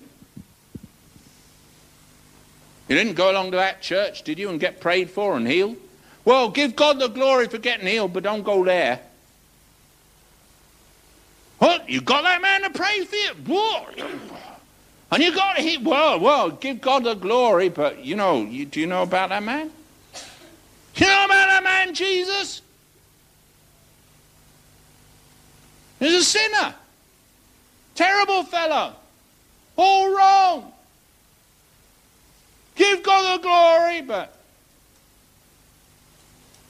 You 2.89 2.97
didn't 2.97 3.15
go 3.15 3.31
along 3.31 3.53
to 3.53 3.57
that 3.57 3.81
church, 3.81 4.25
did 4.25 4.39
you, 4.39 4.51
and 4.51 4.59
get 4.59 4.81
prayed 4.81 5.11
for 5.11 5.37
and 5.37 5.47
healed? 5.47 5.77
Well, 6.25 6.51
give 6.51 6.77
God 6.77 6.99
the 6.99 7.09
glory 7.09 7.47
for 7.47 7.59
getting 7.59 7.87
healed, 7.87 8.13
but 8.13 8.25
don't 8.25 8.43
go 8.43 8.65
there. 8.65 9.01
What? 11.59 11.89
You 11.89 12.01
got 12.01 12.23
that 12.25 12.43
man 12.43 12.63
to 12.63 12.71
pray 12.71 13.05
for 13.05 13.17
you? 13.17 13.31
What? 13.47 13.99
And 15.13 15.23
you 15.23 15.35
got 15.35 15.57
to, 15.57 15.63
he 15.63 15.77
well, 15.79 16.21
well, 16.21 16.51
give 16.51 16.81
God 16.81 17.05
the 17.05 17.15
glory, 17.15 17.69
but 17.69 18.05
you 18.05 18.15
know, 18.15 18.43
you, 18.43 18.65
do 18.65 18.81
you 18.81 18.87
know 18.87 19.03
about 19.03 19.31
that 19.31 19.43
man? 19.43 19.71
You 20.97 21.07
know 21.07 21.25
about 21.25 21.47
that 21.47 21.65
man, 21.65 21.95
Jesus? 21.95 22.63
He's 25.99 26.15
a 26.15 26.25
sinner. 26.25 26.75
Terrible 27.95 28.45
fellow. 28.45 28.95
All 29.77 30.15
wrong. 30.15 30.73
Give 32.77 33.03
God 33.03 33.39
the 33.39 33.43
glory, 33.43 34.01
but. 34.03 34.37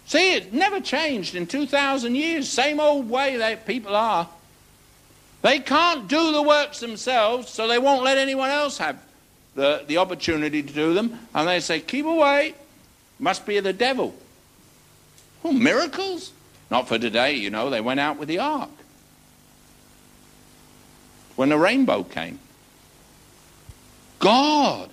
See, 0.07 0.35
it 0.35 0.53
never 0.53 0.81
changed 0.81 1.37
in 1.37 1.47
2,000 1.47 2.17
years. 2.17 2.49
Same 2.49 2.81
old 2.81 3.09
way 3.09 3.37
that 3.37 3.67
people 3.67 3.95
are. 3.95 4.29
They 5.43 5.59
can't 5.59 6.07
do 6.09 6.33
the 6.33 6.43
works 6.43 6.81
themselves, 6.81 7.49
so 7.49 7.67
they 7.67 7.79
won't 7.79 8.03
let 8.03 8.19
anyone 8.19 8.51
else 8.51 8.79
have 8.79 9.01
the, 9.55 9.85
the 9.87 9.97
opportunity 9.97 10.63
to 10.63 10.73
do 10.73 10.95
them. 10.95 11.19
And 11.35 11.49
they 11.49 11.61
say, 11.61 11.81
keep 11.81 12.07
away. 12.07 12.55
Must 13.19 13.45
be 13.47 13.61
the 13.61 13.73
devil. 13.73 14.15
Oh, 15.45 15.53
miracles? 15.53 16.33
Not 16.71 16.89
for 16.89 16.99
today, 16.99 17.35
you 17.35 17.51
know. 17.51 17.71
They 17.71 17.81
went 17.81 18.01
out 18.01 18.19
with 18.19 18.29
the 18.29 18.39
ark 18.39 18.71
when 21.37 21.49
the 21.49 21.59
rainbow 21.59 22.03
came. 22.03 22.39
God 24.19 24.91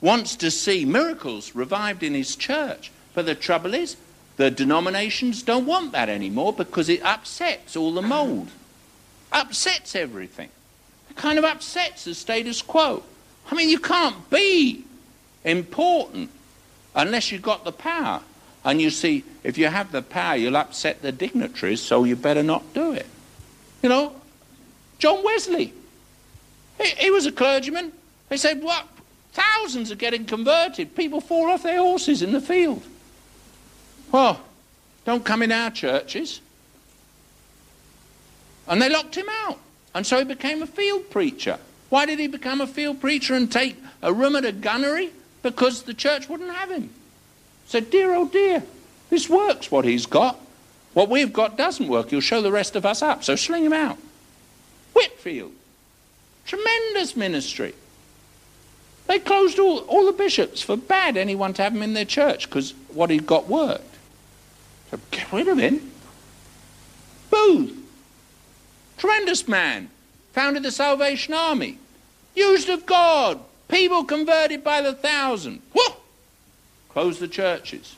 wants 0.00 0.36
to 0.36 0.50
see 0.50 0.84
miracles 0.84 1.54
revived 1.54 2.02
in 2.02 2.14
his 2.14 2.34
church. 2.34 2.90
But 3.14 3.26
the 3.26 3.34
trouble 3.34 3.74
is, 3.74 3.96
the 4.38 4.50
denominations 4.50 5.42
don't 5.42 5.66
want 5.66 5.92
that 5.92 6.08
anymore 6.08 6.54
because 6.54 6.88
it 6.88 7.02
upsets 7.04 7.76
all 7.76 7.92
the 7.92 8.02
mold, 8.02 8.48
upsets 9.32 9.96
everything. 9.96 10.48
It 11.10 11.16
kind 11.16 11.38
of 11.38 11.44
upsets 11.44 12.04
the 12.04 12.14
status 12.14 12.62
quo. 12.62 13.02
I 13.50 13.54
mean, 13.54 13.68
you 13.68 13.78
can't 13.78 14.30
be 14.30 14.84
important 15.44 16.30
unless 16.94 17.32
you've 17.32 17.42
got 17.42 17.64
the 17.64 17.72
power. 17.72 18.20
And 18.64 18.80
you 18.80 18.90
see, 18.90 19.24
if 19.42 19.58
you 19.58 19.66
have 19.66 19.90
the 19.90 20.02
power, 20.02 20.36
you'll 20.36 20.56
upset 20.56 21.02
the 21.02 21.10
dignitaries, 21.10 21.80
so 21.80 22.04
you 22.04 22.14
better 22.14 22.42
not 22.42 22.72
do 22.74 22.92
it. 22.92 23.06
You 23.82 23.88
know, 23.88 24.14
John 24.98 25.24
Wesley. 25.24 25.72
He, 26.80 26.88
he 26.90 27.10
was 27.10 27.26
a 27.26 27.32
clergyman. 27.32 27.92
They 28.28 28.36
said, 28.36 28.62
what? 28.62 28.86
Thousands 29.32 29.90
are 29.90 29.96
getting 29.96 30.24
converted. 30.26 30.94
People 30.94 31.20
fall 31.20 31.50
off 31.50 31.64
their 31.64 31.78
horses 31.78 32.22
in 32.22 32.32
the 32.32 32.40
field. 32.40 32.82
Well, 34.12 34.40
don't 35.04 35.24
come 35.24 35.42
in 35.42 35.50
our 35.50 35.70
churches. 35.70 36.40
And 38.66 38.80
they 38.80 38.88
locked 38.88 39.16
him 39.16 39.28
out. 39.28 39.58
And 39.94 40.06
so 40.06 40.18
he 40.18 40.24
became 40.24 40.62
a 40.62 40.66
field 40.66 41.10
preacher. 41.10 41.58
Why 41.90 42.06
did 42.06 42.18
he 42.18 42.26
become 42.26 42.60
a 42.60 42.66
field 42.66 43.00
preacher 43.00 43.34
and 43.34 43.50
take 43.50 43.76
a 44.00 44.12
room 44.12 44.36
at 44.36 44.44
a 44.44 44.52
gunnery? 44.52 45.10
Because 45.42 45.82
the 45.82 45.94
church 45.94 46.28
wouldn't 46.28 46.54
have 46.54 46.70
him. 46.70 46.90
Said, 47.66 47.90
dear, 47.90 48.14
oh 48.14 48.28
dear, 48.28 48.62
this 49.10 49.28
works 49.28 49.70
what 49.70 49.84
he's 49.84 50.06
got. 50.06 50.38
What 50.94 51.08
we've 51.08 51.32
got 51.32 51.56
doesn't 51.56 51.88
work. 51.88 52.10
He'll 52.10 52.20
show 52.20 52.42
the 52.42 52.52
rest 52.52 52.76
of 52.76 52.86
us 52.86 53.02
up. 53.02 53.24
So 53.24 53.36
sling 53.36 53.64
him 53.64 53.72
out. 53.72 53.98
Whitefield. 54.92 55.52
Tremendous 56.44 57.16
ministry. 57.16 57.74
They 59.06 59.18
closed 59.18 59.58
all, 59.58 59.78
all 59.80 60.06
the 60.06 60.12
bishops, 60.12 60.62
forbade 60.62 61.16
anyone 61.16 61.52
to 61.54 61.62
have 61.62 61.74
him 61.74 61.82
in 61.82 61.94
their 61.94 62.04
church 62.04 62.48
because 62.48 62.72
what 62.88 63.10
he'd 63.10 63.26
got 63.26 63.48
worked. 63.48 63.96
So 64.90 64.98
get 65.10 65.32
rid 65.32 65.48
of 65.48 65.58
him. 65.58 65.90
Booth. 67.30 67.81
Tremendous 69.02 69.48
man. 69.48 69.90
Founded 70.32 70.62
the 70.62 70.70
Salvation 70.70 71.34
Army. 71.34 71.76
Used 72.36 72.68
of 72.68 72.86
God. 72.86 73.40
People 73.66 74.04
converted 74.04 74.62
by 74.62 74.80
the 74.80 74.92
thousand. 74.92 75.60
Whoa! 75.74 75.96
Closed 76.88 77.18
the 77.18 77.26
churches. 77.26 77.96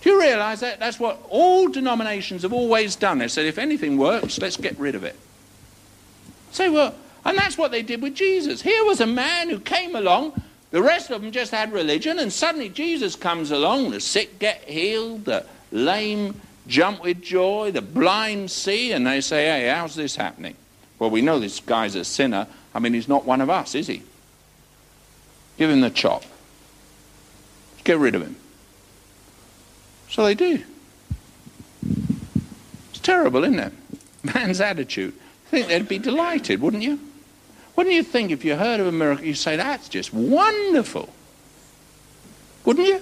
Do 0.00 0.10
you 0.10 0.20
realize 0.20 0.58
that? 0.60 0.80
That's 0.80 0.98
what 0.98 1.24
all 1.28 1.68
denominations 1.68 2.42
have 2.42 2.52
always 2.52 2.96
done. 2.96 3.18
They 3.18 3.28
said, 3.28 3.46
if 3.46 3.56
anything 3.56 3.98
works, 3.98 4.40
let's 4.40 4.56
get 4.56 4.76
rid 4.80 4.96
of 4.96 5.04
it. 5.04 5.14
Say, 6.50 6.68
well, 6.68 6.92
and 7.24 7.38
that's 7.38 7.56
what 7.56 7.70
they 7.70 7.82
did 7.82 8.02
with 8.02 8.16
Jesus. 8.16 8.62
Here 8.62 8.84
was 8.84 9.00
a 9.00 9.06
man 9.06 9.48
who 9.48 9.60
came 9.60 9.94
along, 9.94 10.42
the 10.72 10.82
rest 10.82 11.12
of 11.12 11.22
them 11.22 11.30
just 11.30 11.52
had 11.52 11.72
religion, 11.72 12.18
and 12.18 12.32
suddenly 12.32 12.68
Jesus 12.68 13.14
comes 13.14 13.52
along, 13.52 13.92
the 13.92 14.00
sick 14.00 14.40
get 14.40 14.64
healed, 14.64 15.24
the 15.26 15.46
lame 15.70 16.40
jump 16.68 17.02
with 17.02 17.20
joy, 17.20 17.72
the 17.72 17.82
blind 17.82 18.50
see, 18.50 18.92
and 18.92 19.06
they 19.06 19.20
say, 19.20 19.46
hey, 19.46 19.68
how's 19.68 19.96
this 19.96 20.14
happening? 20.14 20.54
Well, 20.98 21.10
we 21.10 21.22
know 21.22 21.38
this 21.38 21.58
guy's 21.60 21.94
a 21.94 22.04
sinner. 22.04 22.46
I 22.74 22.78
mean, 22.78 22.94
he's 22.94 23.08
not 23.08 23.24
one 23.24 23.40
of 23.40 23.50
us, 23.50 23.74
is 23.74 23.86
he? 23.86 24.02
Give 25.56 25.70
him 25.70 25.80
the 25.80 25.90
chop. 25.90 26.22
Get 27.82 27.98
rid 27.98 28.14
of 28.14 28.22
him. 28.22 28.36
So 30.08 30.24
they 30.24 30.34
do. 30.34 30.62
It's 32.90 33.00
terrible, 33.00 33.44
isn't 33.44 33.58
it? 33.58 33.72
Man's 34.22 34.60
attitude. 34.60 35.14
I 35.46 35.50
think 35.50 35.68
they'd 35.68 35.88
be 35.88 35.98
delighted, 35.98 36.60
wouldn't 36.60 36.82
you? 36.82 37.00
Wouldn't 37.76 37.94
you 37.94 38.02
think 38.02 38.30
if 38.30 38.44
you 38.44 38.56
heard 38.56 38.80
of 38.80 38.86
a 38.86 38.92
miracle, 38.92 39.24
you'd 39.24 39.36
say, 39.36 39.56
that's 39.56 39.88
just 39.88 40.12
wonderful? 40.12 41.08
Wouldn't 42.64 42.86
you? 42.86 43.00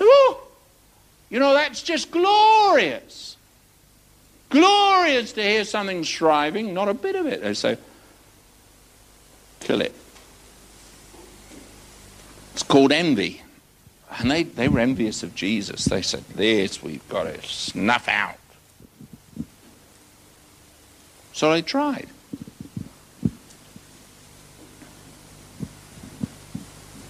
Oh, 0.00 0.42
you 1.32 1.38
know, 1.38 1.54
that's 1.54 1.82
just 1.82 2.10
glorious. 2.10 3.38
Glorious 4.50 5.32
to 5.32 5.42
hear 5.42 5.64
something 5.64 6.04
striving, 6.04 6.74
not 6.74 6.90
a 6.90 6.94
bit 6.94 7.16
of 7.16 7.24
it. 7.24 7.40
They 7.40 7.54
say, 7.54 7.78
kill 9.60 9.80
it. 9.80 9.94
It's 12.52 12.62
called 12.62 12.92
envy. 12.92 13.40
And 14.18 14.30
they, 14.30 14.42
they 14.42 14.68
were 14.68 14.80
envious 14.80 15.22
of 15.22 15.34
Jesus. 15.34 15.86
They 15.86 16.02
said, 16.02 16.22
This 16.34 16.82
we've 16.82 17.08
got 17.08 17.22
to 17.24 17.40
snuff 17.40 18.08
out. 18.08 18.36
So 21.32 21.50
they 21.50 21.62
tried. 21.62 22.08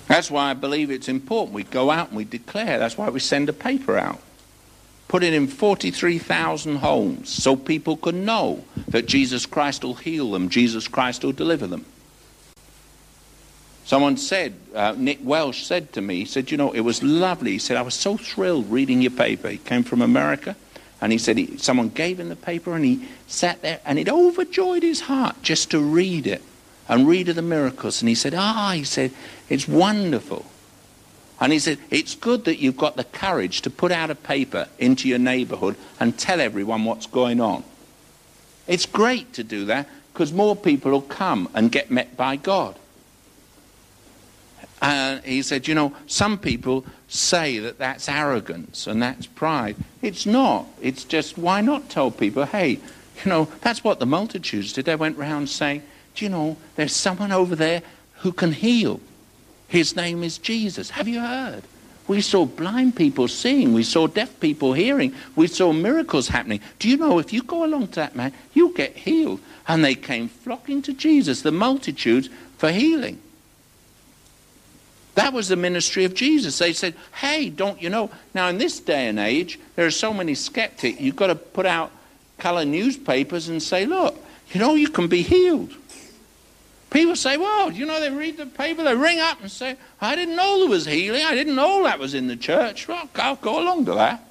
That's 0.09 0.30
why 0.30 0.50
I 0.50 0.55
believe 0.55 0.90
it's 0.90 1.09
important. 1.09 1.55
We 1.55 1.64
go 1.64 1.90
out 1.90 2.09
and 2.09 2.16
we 2.16 2.24
declare. 2.24 2.78
That's 2.78 2.98
why 2.98 3.09
we 3.09 3.20
send 3.20 3.48
a 3.48 3.53
paper 3.53 3.96
out. 3.96 4.20
Put 5.09 5.22
it 5.22 5.34
in 5.34 5.46
43,000 5.46 6.76
homes 6.76 7.28
so 7.28 7.55
people 7.55 7.96
can 7.96 8.24
know 8.24 8.64
that 8.88 9.07
Jesus 9.07 9.46
Christ 9.46 9.84
will 9.84 9.94
heal 9.94 10.30
them, 10.30 10.48
Jesus 10.48 10.88
Christ 10.88 11.22
will 11.22 11.32
deliver 11.32 11.66
them. 11.66 11.84
Someone 13.84 14.16
said, 14.16 14.55
uh, 14.74 14.94
Nick 14.96 15.18
Welsh 15.22 15.64
said 15.64 15.92
to 15.94 16.00
me, 16.00 16.20
he 16.20 16.24
said, 16.24 16.50
you 16.50 16.57
know, 16.57 16.72
it 16.72 16.80
was 16.80 17.03
lovely. 17.03 17.53
He 17.53 17.59
said, 17.59 17.76
I 17.76 17.82
was 17.82 17.94
so 17.94 18.16
thrilled 18.16 18.70
reading 18.70 19.03
your 19.03 19.11
paper. 19.11 19.48
He 19.48 19.59
came 19.59 19.82
from 19.82 20.00
America. 20.00 20.57
And 21.00 21.11
he 21.11 21.18
said, 21.18 21.36
he, 21.36 21.59
someone 21.59 21.88
gave 21.88 22.20
him 22.20 22.28
the 22.28 22.36
paper 22.36 22.74
and 22.74 22.84
he 22.84 23.09
sat 23.26 23.61
there 23.61 23.80
and 23.84 23.98
it 23.98 24.09
overjoyed 24.09 24.84
his 24.84 25.00
heart 25.00 25.36
just 25.42 25.72
to 25.72 25.80
read 25.80 26.28
it 26.28 26.42
and 26.88 27.08
read 27.08 27.28
of 27.28 27.36
the 27.36 27.42
miracles. 27.42 28.02
And 28.02 28.08
he 28.08 28.14
said, 28.14 28.34
ah, 28.34 28.72
he 28.74 28.84
said, 28.84 29.12
it's 29.48 29.68
wonderful. 29.68 30.46
And 31.40 31.52
he 31.52 31.58
said, 31.58 31.78
it's 31.90 32.14
good 32.14 32.44
that 32.44 32.58
you've 32.58 32.76
got 32.76 32.96
the 32.96 33.04
courage 33.04 33.62
to 33.62 33.70
put 33.70 33.90
out 33.90 34.10
a 34.10 34.14
paper 34.14 34.68
into 34.78 35.08
your 35.08 35.18
neighborhood 35.18 35.76
and 35.98 36.16
tell 36.16 36.40
everyone 36.40 36.84
what's 36.84 37.06
going 37.06 37.40
on. 37.40 37.64
It's 38.68 38.86
great 38.86 39.32
to 39.34 39.42
do 39.42 39.64
that 39.64 39.88
because 40.12 40.32
more 40.32 40.54
people 40.54 40.92
will 40.92 41.02
come 41.02 41.48
and 41.54 41.72
get 41.72 41.90
met 41.90 42.16
by 42.16 42.36
God. 42.36 42.76
And 44.80 45.24
he 45.24 45.42
said, 45.42 45.68
you 45.68 45.74
know, 45.74 45.94
some 46.06 46.38
people 46.38 46.84
say 47.08 47.58
that 47.60 47.78
that's 47.78 48.08
arrogance 48.08 48.86
and 48.86 49.00
that's 49.02 49.26
pride. 49.26 49.76
It's 50.00 50.26
not. 50.26 50.66
It's 50.80 51.04
just, 51.04 51.38
why 51.38 51.60
not 51.60 51.88
tell 51.88 52.10
people, 52.10 52.44
hey, 52.44 52.80
you 53.24 53.28
know, 53.30 53.48
that's 53.60 53.84
what 53.84 54.00
the 54.00 54.06
multitudes 54.06 54.72
did. 54.72 54.84
They 54.84 54.96
went 54.96 55.16
round 55.16 55.48
saying, 55.48 55.82
do 56.14 56.24
you 56.24 56.30
know, 56.30 56.56
there's 56.76 56.94
someone 56.94 57.32
over 57.32 57.56
there 57.56 57.82
who 58.16 58.32
can 58.32 58.52
heal. 58.52 59.00
His 59.68 59.96
name 59.96 60.22
is 60.22 60.38
Jesus. 60.38 60.90
Have 60.90 61.08
you 61.08 61.20
heard? 61.20 61.64
We 62.08 62.20
saw 62.20 62.44
blind 62.44 62.96
people 62.96 63.28
seeing. 63.28 63.72
We 63.72 63.84
saw 63.84 64.06
deaf 64.06 64.38
people 64.40 64.72
hearing. 64.72 65.14
We 65.36 65.46
saw 65.46 65.72
miracles 65.72 66.28
happening. 66.28 66.60
Do 66.78 66.88
you 66.88 66.96
know 66.96 67.18
if 67.18 67.32
you 67.32 67.42
go 67.42 67.64
along 67.64 67.88
to 67.88 67.94
that 67.96 68.16
man, 68.16 68.32
you'll 68.52 68.72
get 68.72 68.96
healed? 68.96 69.40
And 69.66 69.84
they 69.84 69.94
came 69.94 70.28
flocking 70.28 70.82
to 70.82 70.92
Jesus, 70.92 71.42
the 71.42 71.52
multitudes, 71.52 72.28
for 72.58 72.70
healing. 72.70 73.20
That 75.14 75.32
was 75.32 75.48
the 75.48 75.56
ministry 75.56 76.04
of 76.04 76.14
Jesus. 76.14 76.58
They 76.58 76.72
said, 76.72 76.94
hey, 77.14 77.50
don't 77.50 77.80
you 77.80 77.90
know? 77.90 78.10
Now, 78.34 78.48
in 78.48 78.58
this 78.58 78.80
day 78.80 79.08
and 79.08 79.18
age, 79.18 79.58
there 79.76 79.86
are 79.86 79.90
so 79.90 80.12
many 80.12 80.34
skeptics, 80.34 81.00
you've 81.00 81.16
got 81.16 81.26
to 81.28 81.34
put 81.34 81.66
out 81.66 81.92
color 82.38 82.64
newspapers 82.64 83.48
and 83.48 83.62
say, 83.62 83.86
look, 83.86 84.18
you 84.52 84.60
know, 84.60 84.74
you 84.74 84.88
can 84.88 85.08
be 85.08 85.22
healed. 85.22 85.74
People 86.93 87.16
say, 87.16 87.38
well, 87.38 87.72
you 87.72 87.86
know, 87.86 87.99
they 88.01 88.11
read 88.11 88.36
the 88.36 88.45
paper, 88.45 88.84
they 88.84 88.95
ring 88.95 89.18
up 89.18 89.40
and 89.40 89.51
say, 89.51 89.76
I 89.99 90.14
didn't 90.14 90.36
know 90.36 90.59
there 90.61 90.68
was 90.68 90.84
healing. 90.84 91.24
I 91.24 91.34
didn't 91.34 91.55
know 91.55 91.84
that 91.84 91.99
was 91.99 92.12
in 92.12 92.26
the 92.26 92.36
church. 92.36 92.86
Well, 92.86 93.09
I'll 93.14 93.36
go 93.36 93.62
along 93.62 93.86
to 93.86 93.95
that. 93.95 94.22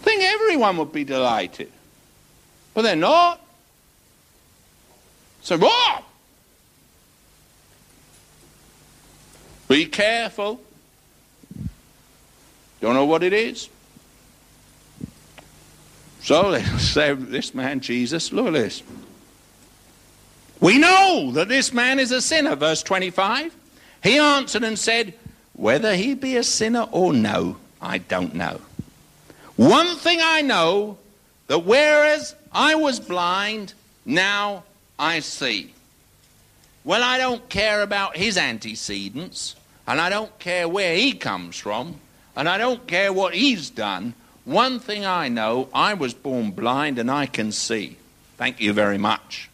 I 0.00 0.04
think 0.04 0.22
everyone 0.24 0.76
would 0.78 0.92
be 0.92 1.04
delighted. 1.04 1.70
But 2.74 2.82
they're 2.82 2.96
not. 2.96 3.40
So, 5.42 5.56
what? 5.56 6.02
Be 9.68 9.86
careful. 9.86 10.60
Don't 12.80 12.94
know 12.94 13.04
what 13.04 13.22
it 13.22 13.32
is. 13.32 13.68
So 16.28 16.50
they 16.50 16.62
say, 16.76 17.14
This 17.14 17.54
man, 17.54 17.80
Jesus, 17.80 18.34
look 18.34 18.48
at 18.48 18.52
this. 18.52 18.82
We 20.60 20.76
know 20.76 21.30
that 21.32 21.48
this 21.48 21.72
man 21.72 21.98
is 21.98 22.12
a 22.12 22.20
sinner, 22.20 22.54
verse 22.54 22.82
25. 22.82 23.56
He 24.02 24.18
answered 24.18 24.62
and 24.62 24.78
said, 24.78 25.14
Whether 25.54 25.94
he 25.94 26.12
be 26.12 26.36
a 26.36 26.42
sinner 26.42 26.86
or 26.92 27.14
no, 27.14 27.56
I 27.80 27.96
don't 27.96 28.34
know. 28.34 28.60
One 29.56 29.96
thing 29.96 30.18
I 30.22 30.42
know, 30.42 30.98
that 31.46 31.60
whereas 31.60 32.34
I 32.52 32.74
was 32.74 33.00
blind, 33.00 33.72
now 34.04 34.64
I 34.98 35.20
see. 35.20 35.72
Well, 36.84 37.02
I 37.02 37.16
don't 37.16 37.48
care 37.48 37.80
about 37.80 38.18
his 38.18 38.36
antecedents, 38.36 39.56
and 39.86 39.98
I 39.98 40.10
don't 40.10 40.38
care 40.38 40.68
where 40.68 40.94
he 40.94 41.14
comes 41.14 41.56
from, 41.56 41.98
and 42.36 42.50
I 42.50 42.58
don't 42.58 42.86
care 42.86 43.14
what 43.14 43.32
he's 43.32 43.70
done. 43.70 44.12
One 44.48 44.80
thing 44.80 45.04
I 45.04 45.28
know 45.28 45.68
I 45.74 45.92
was 45.92 46.14
born 46.14 46.52
blind 46.52 46.98
and 46.98 47.10
I 47.10 47.26
can 47.26 47.52
see. 47.52 47.98
Thank 48.38 48.60
you 48.60 48.72
very 48.72 48.96
much. 48.96 49.50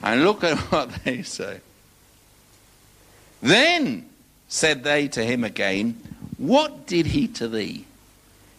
And 0.00 0.22
look 0.22 0.44
at 0.44 0.56
what 0.70 0.90
they 1.02 1.22
say. 1.22 1.58
Then 3.42 4.08
said 4.46 4.84
they 4.84 5.08
to 5.08 5.24
him 5.24 5.42
again, 5.42 6.00
What 6.38 6.86
did 6.86 7.06
he 7.06 7.26
to 7.26 7.48
thee? 7.48 7.84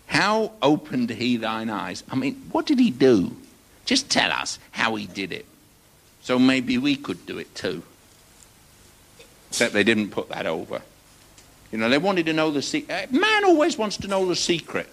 How 0.07 0.51
opened 0.61 1.11
he 1.11 1.37
thine 1.37 1.69
eyes? 1.69 2.03
I 2.11 2.15
mean, 2.15 2.35
what 2.51 2.65
did 2.65 2.79
he 2.79 2.91
do? 2.91 3.37
Just 3.85 4.09
tell 4.09 4.33
us 4.33 4.59
how 4.71 4.95
he 4.95 5.07
did 5.07 5.31
it. 5.31 5.45
So 6.23 6.37
maybe 6.37 6.77
we 6.77 6.97
could 6.97 7.25
do 7.25 7.37
it 7.37 7.55
too. 7.55 7.83
Except 9.47 9.71
they 9.71 9.85
didn't 9.85 10.09
put 10.09 10.27
that 10.27 10.45
over. 10.45 10.81
You 11.75 11.81
know, 11.81 11.89
they 11.89 11.97
wanted 11.97 12.27
to 12.27 12.31
know 12.31 12.51
the 12.51 12.61
secret. 12.61 13.09
Uh, 13.11 13.17
man 13.17 13.43
always 13.43 13.77
wants 13.77 13.97
to 13.97 14.07
know 14.07 14.25
the 14.25 14.35
secret. 14.37 14.87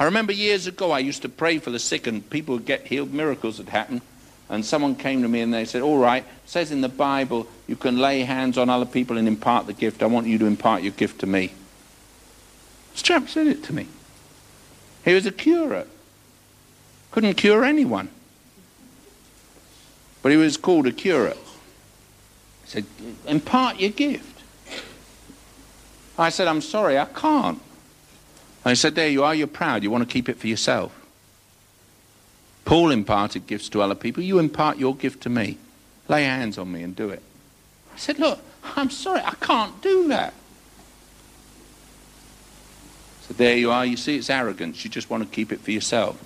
I 0.00 0.04
remember 0.04 0.32
years 0.32 0.66
ago 0.66 0.90
I 0.90 0.98
used 0.98 1.22
to 1.22 1.28
pray 1.28 1.58
for 1.58 1.70
the 1.70 1.78
sick 1.78 2.08
and 2.08 2.28
people 2.28 2.56
would 2.56 2.66
get 2.66 2.88
healed, 2.88 3.14
miracles 3.14 3.58
would 3.58 3.68
happen. 3.68 4.02
And 4.48 4.66
someone 4.66 4.96
came 4.96 5.22
to 5.22 5.28
me 5.28 5.40
and 5.40 5.54
they 5.54 5.64
said, 5.64 5.80
All 5.80 5.98
right, 5.98 6.24
it 6.24 6.50
says 6.50 6.72
in 6.72 6.80
the 6.80 6.88
Bible 6.88 7.46
you 7.68 7.76
can 7.76 7.98
lay 7.98 8.22
hands 8.22 8.58
on 8.58 8.68
other 8.68 8.84
people 8.84 9.16
and 9.16 9.28
impart 9.28 9.68
the 9.68 9.72
gift. 9.72 10.02
I 10.02 10.06
want 10.06 10.26
you 10.26 10.38
to 10.38 10.46
impart 10.46 10.82
your 10.82 10.90
gift 10.90 11.20
to 11.20 11.28
me. 11.28 11.52
This 12.90 13.02
chap 13.02 13.28
said 13.28 13.46
it 13.46 13.62
to 13.62 13.72
me. 13.72 13.86
He 15.04 15.14
was 15.14 15.24
a 15.24 15.30
curate. 15.30 15.88
Couldn't 17.12 17.34
cure 17.34 17.64
anyone. 17.64 18.08
But 20.20 20.32
he 20.32 20.36
was 20.36 20.56
called 20.56 20.88
a 20.88 20.92
curate. 20.92 21.38
He 22.64 22.70
said, 22.70 22.86
Impart 23.28 23.78
your 23.78 23.90
gift. 23.90 24.37
I 26.18 26.30
said, 26.30 26.48
I'm 26.48 26.60
sorry, 26.60 26.98
I 26.98 27.04
can't. 27.04 27.60
And 28.64 28.70
he 28.70 28.74
said, 28.74 28.94
There 28.94 29.08
you 29.08 29.24
are, 29.24 29.34
you're 29.34 29.46
proud, 29.46 29.82
you 29.82 29.90
want 29.90 30.06
to 30.06 30.12
keep 30.12 30.28
it 30.28 30.36
for 30.36 30.48
yourself. 30.48 30.94
Paul 32.64 32.90
imparted 32.90 33.46
gifts 33.46 33.68
to 33.70 33.80
other 33.80 33.94
people, 33.94 34.22
you 34.22 34.38
impart 34.38 34.78
your 34.78 34.94
gift 34.94 35.22
to 35.22 35.30
me. 35.30 35.58
Lay 36.08 36.24
hands 36.24 36.58
on 36.58 36.72
me 36.72 36.82
and 36.82 36.96
do 36.96 37.10
it. 37.10 37.22
I 37.94 37.98
said, 37.98 38.18
Look, 38.18 38.40
I'm 38.76 38.90
sorry, 38.90 39.20
I 39.24 39.34
can't 39.40 39.80
do 39.80 40.08
that. 40.08 40.34
So 43.22 43.34
there 43.34 43.56
you 43.56 43.70
are, 43.70 43.86
you 43.86 43.96
see, 43.96 44.16
it's 44.16 44.30
arrogance. 44.30 44.82
You 44.84 44.90
just 44.90 45.10
want 45.10 45.22
to 45.22 45.28
keep 45.28 45.52
it 45.52 45.60
for 45.60 45.70
yourself. 45.70 46.22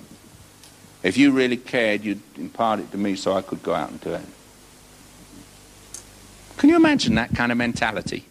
If 1.03 1.17
you 1.17 1.31
really 1.31 1.57
cared, 1.57 2.03
you'd 2.03 2.21
impart 2.37 2.79
it 2.79 2.91
to 2.91 2.97
me 2.97 3.15
so 3.17 3.33
I 3.33 3.41
could 3.41 3.61
go 3.61 3.73
out 3.73 3.91
and 3.91 3.99
do 3.99 4.13
it. 4.13 4.25
Can 6.57 6.69
you 6.69 6.77
imagine 6.77 7.15
that 7.15 7.35
kind 7.35 7.51
of 7.51 7.57
mentality? 7.57 8.25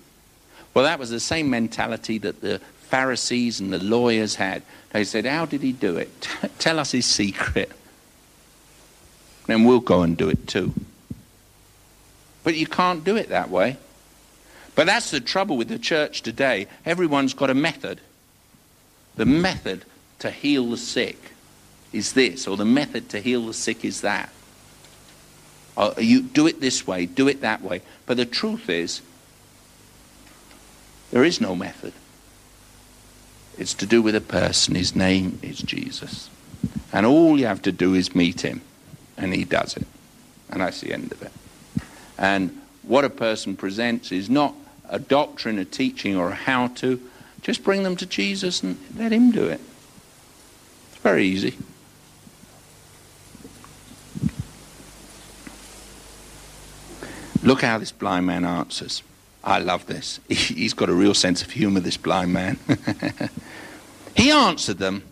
Well, 0.75 0.85
that 0.85 0.99
was 0.99 1.11
the 1.11 1.21
same 1.21 1.51
mentality 1.51 2.19
that 2.19 2.41
the 2.41 2.61
Pharisees 2.89 3.61
and 3.61 3.73
the 3.73 3.83
lawyers 3.83 4.35
had. 4.35 4.63
They 4.91 5.05
said, 5.05 5.27
How 5.27 5.47
did 5.47 5.63
he 5.63 5.73
do 5.73 5.97
it? 5.97 6.29
Tell 6.59 6.79
us 6.79 6.93
his 6.93 7.07
secret. 7.07 7.73
Then 9.47 9.65
we'll 9.65 9.81
go 9.81 10.03
and 10.03 10.17
do 10.17 10.29
it 10.29 10.47
too. 10.47 10.73
But 12.45 12.55
you 12.55 12.67
can't 12.67 13.05
do 13.05 13.17
it 13.17 13.29
that 13.29 13.51
way. 13.51 13.77
But 14.75 14.87
that's 14.87 15.11
the 15.11 15.21
trouble 15.21 15.57
with 15.57 15.69
the 15.69 15.79
church 15.79 16.23
today. 16.23 16.67
Everyone's 16.87 17.35
got 17.35 17.51
a 17.51 17.55
method. 17.55 18.01
The 19.17 19.27
method 19.27 19.85
to 20.21 20.31
heal 20.31 20.71
the 20.71 20.77
sick 20.77 21.33
is 21.93 22.15
this, 22.15 22.47
or 22.47 22.57
the 22.57 22.65
method 22.65 23.11
to 23.11 23.21
heal 23.21 23.47
the 23.47 23.55
sick 23.55 23.85
is 23.85 24.01
that. 24.01 24.33
Or 25.77 25.95
you 25.99 26.23
do 26.23 26.47
it 26.47 26.61
this 26.61 26.87
way, 26.87 27.07
do 27.07 27.29
it 27.29 27.43
that 27.43 27.63
way. 27.63 27.83
But 28.07 28.17
the 28.17 28.25
truth 28.25 28.71
is, 28.71 29.03
there 31.13 31.25
is 31.25 31.41
no 31.41 31.55
method. 31.55 31.93
It's 33.59 33.75
to 33.75 33.87
do 33.87 34.03
with 34.03 34.17
a 34.17 34.21
person. 34.21 34.75
His 34.75 34.97
name 34.97 35.39
is 35.43 35.59
Jesus. 35.59 36.31
And 36.93 37.07
all 37.07 37.39
you 37.39 37.47
have 37.47 37.63
to 37.63 37.73
do 37.73 37.95
is 37.95 38.15
meet 38.15 38.41
him. 38.41 38.63
And 39.17 39.35
he 39.35 39.45
does 39.45 39.77
it. 39.77 39.87
And 40.51 40.63
that's 40.63 40.81
the 40.81 40.93
end 40.93 41.13
of 41.13 41.23
it. 41.23 41.33
And 42.19 42.61
what 42.83 43.05
a 43.05 43.11
person 43.11 43.57
presents 43.57 44.11
is 44.11 44.31
not 44.31 44.55
a 44.89 44.99
doctrine, 44.99 45.59
a 45.59 45.65
teaching, 45.67 46.17
or 46.17 46.31
a 46.31 46.35
how 46.35 46.69
to. 46.69 47.01
Just 47.43 47.63
bring 47.63 47.83
them 47.83 47.97
to 47.97 48.07
Jesus 48.07 48.63
and 48.63 48.79
let 48.97 49.13
him 49.13 49.31
do 49.31 49.45
it. 49.45 49.61
It's 50.93 51.03
very 51.03 51.27
easy. 51.27 51.59
Look 57.43 57.63
how 57.63 57.79
this 57.79 57.93
blind 57.93 58.27
man 58.27 58.45
answers. 58.45 59.03
I 59.45 59.59
love 59.59 59.87
this. 59.87 60.21
He's 60.29 60.75
got 60.75 60.89
a 60.89 60.95
real 60.95 61.15
sense 61.15 61.43
of 61.43 61.51
humor, 61.51 61.81
this 61.81 61.97
blind 61.97 62.33
man. 62.33 62.59
he 64.17 64.31
answered 64.31 64.79
them, 64.79 65.03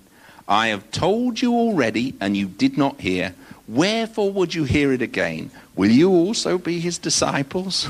I 0.48 0.68
have 0.68 0.90
told 0.90 1.40
you 1.40 1.54
already, 1.54 2.14
and 2.20 2.36
you 2.36 2.46
did 2.46 2.76
not 2.76 3.00
hear. 3.00 3.34
Wherefore 3.68 4.32
would 4.32 4.54
you 4.54 4.64
hear 4.64 4.92
it 4.92 5.02
again? 5.02 5.50
Will 5.76 5.90
you 5.90 6.10
also 6.10 6.58
be 6.58 6.80
his 6.80 6.98
disciples? 6.98 7.88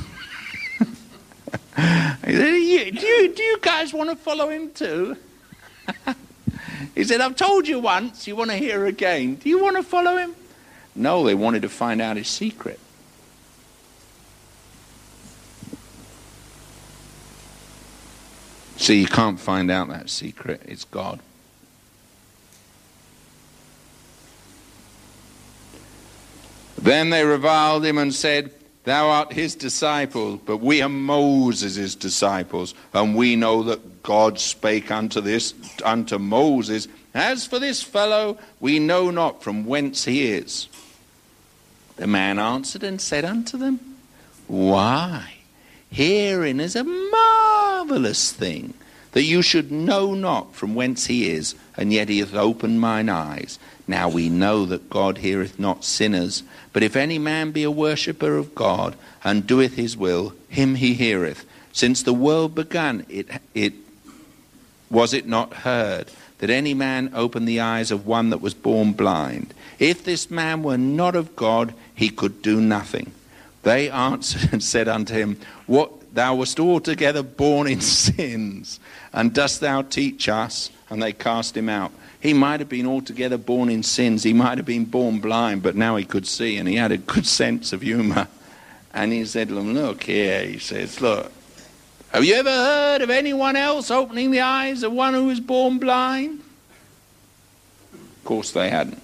do 2.26 2.32
you, 2.32 2.92
do 2.92 3.42
you 3.42 3.58
guys 3.62 3.94
want 3.94 4.10
to 4.10 4.16
follow 4.16 4.50
him 4.50 4.70
too? 4.72 5.16
he 6.94 7.04
said, 7.04 7.22
I've 7.22 7.36
told 7.36 7.66
you 7.66 7.78
once, 7.80 8.26
you 8.26 8.36
want 8.36 8.50
to 8.50 8.56
hear 8.56 8.84
again. 8.84 9.36
Do 9.36 9.48
you 9.48 9.62
want 9.62 9.76
to 9.76 9.82
follow 9.82 10.16
him? 10.16 10.34
No, 10.94 11.24
they 11.24 11.34
wanted 11.34 11.62
to 11.62 11.70
find 11.70 12.02
out 12.02 12.18
his 12.18 12.28
secret. 12.28 12.78
See, 18.80 19.02
you 19.02 19.06
can't 19.06 19.38
find 19.38 19.70
out 19.70 19.88
that 19.88 20.08
secret. 20.08 20.62
It's 20.64 20.84
God. 20.86 21.20
Then 26.78 27.10
they 27.10 27.22
reviled 27.26 27.84
him 27.84 27.98
and 27.98 28.14
said, 28.14 28.54
Thou 28.84 29.10
art 29.10 29.34
his 29.34 29.54
disciple, 29.54 30.38
but 30.38 30.56
we 30.56 30.80
are 30.80 30.88
Moses' 30.88 31.94
disciples, 31.94 32.72
and 32.94 33.14
we 33.14 33.36
know 33.36 33.62
that 33.64 34.02
God 34.02 34.40
spake 34.40 34.90
unto 34.90 35.20
this 35.20 35.52
unto 35.84 36.18
Moses. 36.18 36.88
As 37.12 37.46
for 37.46 37.58
this 37.58 37.82
fellow, 37.82 38.38
we 38.60 38.78
know 38.78 39.10
not 39.10 39.42
from 39.42 39.66
whence 39.66 40.06
he 40.06 40.32
is. 40.32 40.70
The 41.96 42.06
man 42.06 42.38
answered 42.38 42.82
and 42.82 42.98
said 42.98 43.26
unto 43.26 43.58
them, 43.58 43.78
Why? 44.46 45.34
Herein 45.90 46.60
is 46.60 46.76
a 46.76 46.84
marvelous 47.70 48.32
thing, 48.32 48.74
that 49.12 49.24
you 49.24 49.42
should 49.42 49.70
know 49.72 50.14
not 50.14 50.54
from 50.54 50.74
whence 50.74 51.06
he 51.06 51.30
is, 51.30 51.54
and 51.76 51.92
yet 51.92 52.08
he 52.08 52.18
hath 52.18 52.34
opened 52.34 52.80
mine 52.80 53.08
eyes. 53.08 53.58
Now 53.86 54.08
we 54.08 54.28
know 54.28 54.66
that 54.66 54.90
God 54.90 55.18
heareth 55.18 55.58
not 55.58 55.84
sinners, 55.84 56.42
but 56.72 56.82
if 56.82 56.94
any 56.94 57.18
man 57.18 57.50
be 57.50 57.64
a 57.64 57.70
worshipper 57.70 58.36
of 58.36 58.54
God, 58.54 58.96
and 59.24 59.46
doeth 59.46 59.74
his 59.74 59.96
will, 59.96 60.34
him 60.48 60.76
he 60.76 60.94
heareth. 60.94 61.44
Since 61.72 62.02
the 62.02 62.14
world 62.14 62.54
began, 62.54 63.06
it, 63.08 63.28
it 63.54 63.74
was 64.90 65.12
it 65.12 65.26
not 65.26 65.52
heard 65.54 66.10
that 66.38 66.50
any 66.50 66.74
man 66.74 67.10
opened 67.14 67.46
the 67.46 67.60
eyes 67.60 67.90
of 67.90 68.06
one 68.06 68.30
that 68.30 68.40
was 68.40 68.54
born 68.54 68.92
blind? 68.92 69.52
If 69.78 70.04
this 70.04 70.30
man 70.30 70.62
were 70.62 70.78
not 70.78 71.14
of 71.14 71.36
God, 71.36 71.74
he 71.94 72.08
could 72.08 72.42
do 72.42 72.60
nothing. 72.60 73.12
They 73.62 73.90
answered 73.90 74.52
and 74.52 74.62
said 74.62 74.88
unto 74.88 75.14
him, 75.14 75.38
What 75.66 75.92
thou 76.12 76.34
wast 76.36 76.58
altogether 76.60 77.22
born 77.22 77.66
in 77.66 77.80
sins, 77.80 78.80
and 79.12 79.32
dost 79.32 79.60
thou 79.60 79.82
teach 79.82 80.28
us? 80.28 80.70
And 80.88 81.02
they 81.02 81.12
cast 81.12 81.56
him 81.56 81.68
out. 81.68 81.92
He 82.20 82.34
might 82.34 82.60
have 82.60 82.68
been 82.68 82.86
altogether 82.86 83.38
born 83.38 83.70
in 83.70 83.82
sins. 83.82 84.22
He 84.24 84.32
might 84.32 84.58
have 84.58 84.66
been 84.66 84.84
born 84.84 85.20
blind, 85.20 85.62
but 85.62 85.76
now 85.76 85.96
he 85.96 86.04
could 86.04 86.26
see, 86.26 86.56
and 86.56 86.68
he 86.68 86.76
had 86.76 86.92
a 86.92 86.98
good 86.98 87.26
sense 87.40 87.72
of 87.72 87.80
humor. 87.80 88.28
And 88.92 89.12
he 89.12 89.24
said 89.24 89.48
to 89.48 89.54
them, 89.54 89.72
Look 89.72 90.02
here, 90.02 90.44
he 90.44 90.58
says, 90.58 91.00
Look, 91.00 91.30
have 92.12 92.24
you 92.24 92.34
ever 92.34 92.50
heard 92.50 93.02
of 93.02 93.10
anyone 93.10 93.54
else 93.54 93.90
opening 93.90 94.32
the 94.32 94.40
eyes 94.40 94.82
of 94.82 94.92
one 94.92 95.14
who 95.14 95.26
was 95.26 95.38
born 95.38 95.78
blind? 95.78 96.40
Of 97.92 98.24
course 98.24 98.50
they 98.50 98.68
hadn't. 98.68 99.00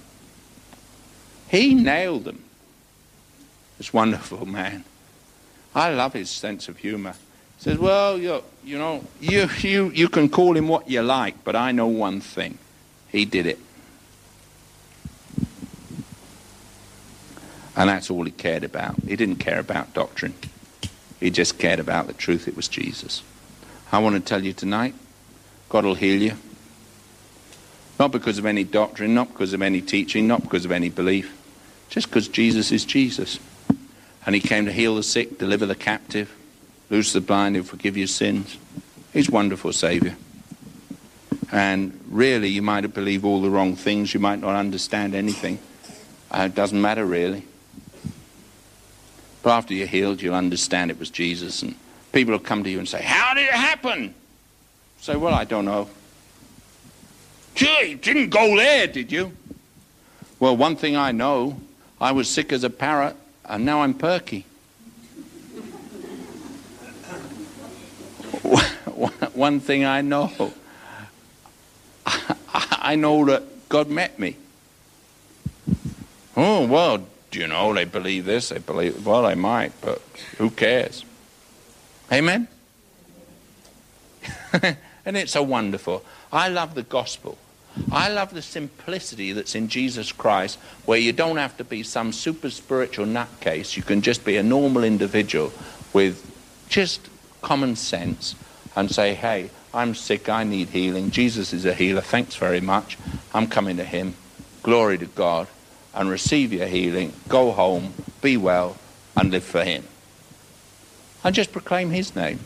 He 1.48 1.74
nailed 1.74 2.24
them. 2.24 2.42
This 3.78 3.92
wonderful 3.92 4.44
man. 4.44 4.84
I 5.76 5.90
love 5.92 6.14
his 6.14 6.30
sense 6.30 6.70
of 6.70 6.78
humor. 6.78 7.12
He 7.58 7.62
says, 7.62 7.78
Well, 7.78 8.16
you, 8.16 8.42
you 8.64 8.78
know, 8.78 9.04
you, 9.20 9.46
you, 9.60 9.90
you 9.90 10.08
can 10.08 10.30
call 10.30 10.56
him 10.56 10.68
what 10.68 10.88
you 10.88 11.02
like, 11.02 11.44
but 11.44 11.54
I 11.54 11.70
know 11.72 11.86
one 11.86 12.22
thing. 12.22 12.56
He 13.12 13.26
did 13.26 13.44
it. 13.44 13.58
And 17.76 17.90
that's 17.90 18.10
all 18.10 18.24
he 18.24 18.30
cared 18.30 18.64
about. 18.64 18.96
He 19.06 19.16
didn't 19.16 19.36
care 19.36 19.60
about 19.60 19.92
doctrine. 19.92 20.32
He 21.20 21.30
just 21.30 21.58
cared 21.58 21.78
about 21.78 22.06
the 22.06 22.14
truth. 22.14 22.48
It 22.48 22.56
was 22.56 22.68
Jesus. 22.68 23.22
I 23.92 23.98
want 23.98 24.14
to 24.14 24.20
tell 24.20 24.42
you 24.42 24.54
tonight, 24.54 24.94
God 25.68 25.84
will 25.84 25.94
heal 25.94 26.22
you. 26.22 26.32
Not 27.98 28.12
because 28.12 28.38
of 28.38 28.46
any 28.46 28.64
doctrine, 28.64 29.14
not 29.14 29.28
because 29.28 29.52
of 29.52 29.60
any 29.60 29.82
teaching, 29.82 30.26
not 30.26 30.42
because 30.42 30.64
of 30.64 30.72
any 30.72 30.88
belief. 30.88 31.36
Just 31.90 32.08
because 32.08 32.28
Jesus 32.28 32.72
is 32.72 32.86
Jesus. 32.86 33.38
And 34.26 34.34
he 34.34 34.40
came 34.40 34.66
to 34.66 34.72
heal 34.72 34.96
the 34.96 35.04
sick, 35.04 35.38
deliver 35.38 35.64
the 35.64 35.76
captive, 35.76 36.34
loose 36.90 37.12
the 37.12 37.20
blind, 37.20 37.56
and 37.56 37.66
forgive 37.66 37.96
your 37.96 38.08
sins. 38.08 38.58
He's 39.12 39.28
a 39.28 39.32
wonderful 39.32 39.72
Savior. 39.72 40.16
And 41.52 41.98
really, 42.08 42.48
you 42.48 42.60
might 42.60 42.92
believe 42.92 43.24
all 43.24 43.40
the 43.40 43.50
wrong 43.50 43.76
things. 43.76 44.12
You 44.12 44.20
might 44.20 44.40
not 44.40 44.56
understand 44.56 45.14
anything. 45.14 45.60
Uh, 46.30 46.48
it 46.50 46.54
doesn't 46.56 46.80
matter, 46.80 47.06
really. 47.06 47.44
But 49.42 49.50
after 49.50 49.74
you're 49.74 49.86
healed, 49.86 50.20
you'll 50.20 50.34
understand 50.34 50.90
it 50.90 50.98
was 50.98 51.08
Jesus. 51.08 51.62
And 51.62 51.76
people 52.12 52.32
will 52.32 52.40
come 52.40 52.64
to 52.64 52.70
you 52.70 52.80
and 52.80 52.88
say, 52.88 53.00
How 53.00 53.32
did 53.34 53.44
it 53.44 53.52
happen? 53.52 54.12
Say, 55.00 55.14
Well, 55.14 55.34
I 55.34 55.44
don't 55.44 55.64
know. 55.64 55.88
Gee, 57.54 57.90
you 57.90 57.96
didn't 57.96 58.30
go 58.30 58.56
there, 58.56 58.88
did 58.88 59.12
you? 59.12 59.32
Well, 60.40 60.56
one 60.56 60.76
thing 60.76 60.96
I 60.96 61.12
know 61.12 61.60
I 62.00 62.12
was 62.12 62.28
sick 62.28 62.52
as 62.52 62.64
a 62.64 62.70
parrot, 62.70 63.16
and 63.48 63.64
now 63.64 63.82
I'm 63.82 63.94
perky. 63.94 64.44
one 69.34 69.60
thing 69.60 69.84
I 69.84 70.00
know 70.02 70.52
I 72.86 72.94
know 72.94 73.24
that 73.24 73.68
God 73.68 73.90
met 73.90 74.16
me. 74.16 74.36
Oh, 76.36 76.66
well, 76.66 77.04
do 77.32 77.40
you 77.40 77.48
know, 77.48 77.74
they 77.74 77.84
believe 77.84 78.24
this, 78.24 78.50
they 78.50 78.58
believe, 78.58 79.04
well, 79.04 79.22
they 79.22 79.34
might, 79.34 79.72
but 79.80 80.00
who 80.38 80.50
cares? 80.50 81.04
Amen? 82.12 82.46
and 84.62 85.16
it's 85.16 85.32
so 85.32 85.42
wonderful. 85.42 86.04
I 86.32 86.48
love 86.48 86.76
the 86.76 86.84
gospel. 86.84 87.36
I 87.90 88.08
love 88.08 88.32
the 88.32 88.42
simplicity 88.42 89.32
that's 89.32 89.54
in 89.54 89.68
Jesus 89.68 90.12
Christ, 90.12 90.58
where 90.84 90.98
you 90.98 91.12
don't 91.12 91.36
have 91.36 91.56
to 91.58 91.64
be 91.64 91.82
some 91.82 92.12
super 92.12 92.50
spiritual 92.50 93.06
nutcase. 93.06 93.76
You 93.76 93.82
can 93.82 94.02
just 94.02 94.24
be 94.24 94.36
a 94.36 94.42
normal 94.42 94.84
individual 94.84 95.52
with 95.92 96.22
just 96.68 97.08
common 97.42 97.76
sense 97.76 98.34
and 98.74 98.90
say, 98.90 99.14
hey, 99.14 99.50
I'm 99.72 99.94
sick, 99.94 100.28
I 100.28 100.44
need 100.44 100.68
healing. 100.68 101.10
Jesus 101.10 101.52
is 101.52 101.64
a 101.64 101.74
healer. 101.74 102.00
Thanks 102.00 102.36
very 102.36 102.60
much. 102.60 102.98
I'm 103.34 103.46
coming 103.46 103.76
to 103.76 103.84
him. 103.84 104.14
Glory 104.62 104.98
to 104.98 105.06
God 105.06 105.48
and 105.96 106.10
receive 106.10 106.52
your 106.52 106.66
healing, 106.66 107.12
go 107.28 107.52
home, 107.52 107.94
be 108.20 108.36
well, 108.36 108.76
and 109.16 109.30
live 109.30 109.44
for 109.44 109.64
Him. 109.64 109.82
And 111.24 111.34
just 111.34 111.52
proclaim 111.52 111.90
His 111.90 112.14
name. 112.14 112.38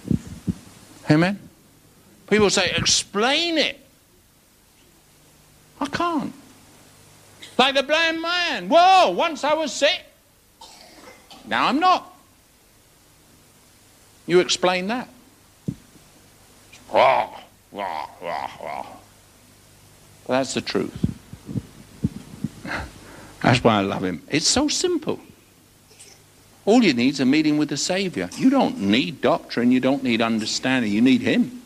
Amen? 1.11 1.39
People 2.29 2.49
say, 2.49 2.71
explain 2.77 3.59
it. 3.59 3.80
I 5.81 5.87
can't. 5.87 6.33
Like 7.59 7.75
the 7.75 7.83
blind 7.83 8.21
man. 8.21 8.69
Whoa, 8.69 9.11
once 9.11 9.45
I 9.45 9.55
was 9.55 9.73
sick. 9.73 10.05
Now 11.47 11.67
I'm 11.67 11.81
not. 11.81 12.15
You 14.27 14.41
explain 14.41 14.87
that. 14.89 15.09
Wah, 16.93 17.31
wah, 17.71 18.07
wah, 18.21 18.51
wah. 18.61 18.87
But 20.27 20.33
that's 20.35 20.55
the 20.55 20.61
truth. 20.61 20.95
That's 23.43 23.65
why 23.65 23.79
I 23.79 23.81
love 23.81 24.05
him. 24.05 24.23
It's 24.29 24.47
so 24.47 24.69
simple. 24.69 25.19
All 26.67 26.85
you 26.85 26.93
need 26.93 27.15
is 27.15 27.21
a 27.21 27.25
meeting 27.25 27.59
with 27.59 27.71
the 27.71 27.77
Savior. 27.77 28.29
You 28.37 28.51
don't 28.51 28.79
need 28.79 29.21
doctrine, 29.21 29.73
you 29.73 29.81
don't 29.81 30.03
need 30.03 30.21
understanding, 30.21 30.93
you 30.93 31.01
need 31.01 31.23
him. 31.23 31.63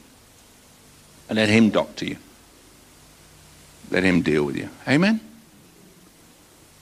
And 1.29 1.37
let 1.37 1.49
him 1.49 1.71
doctor 1.71 2.05
you. 2.05 2.17
Let 3.95 4.03
him 4.03 4.23
deal 4.23 4.43
with 4.43 4.57
you. 4.57 4.69
Amen? 4.89 5.21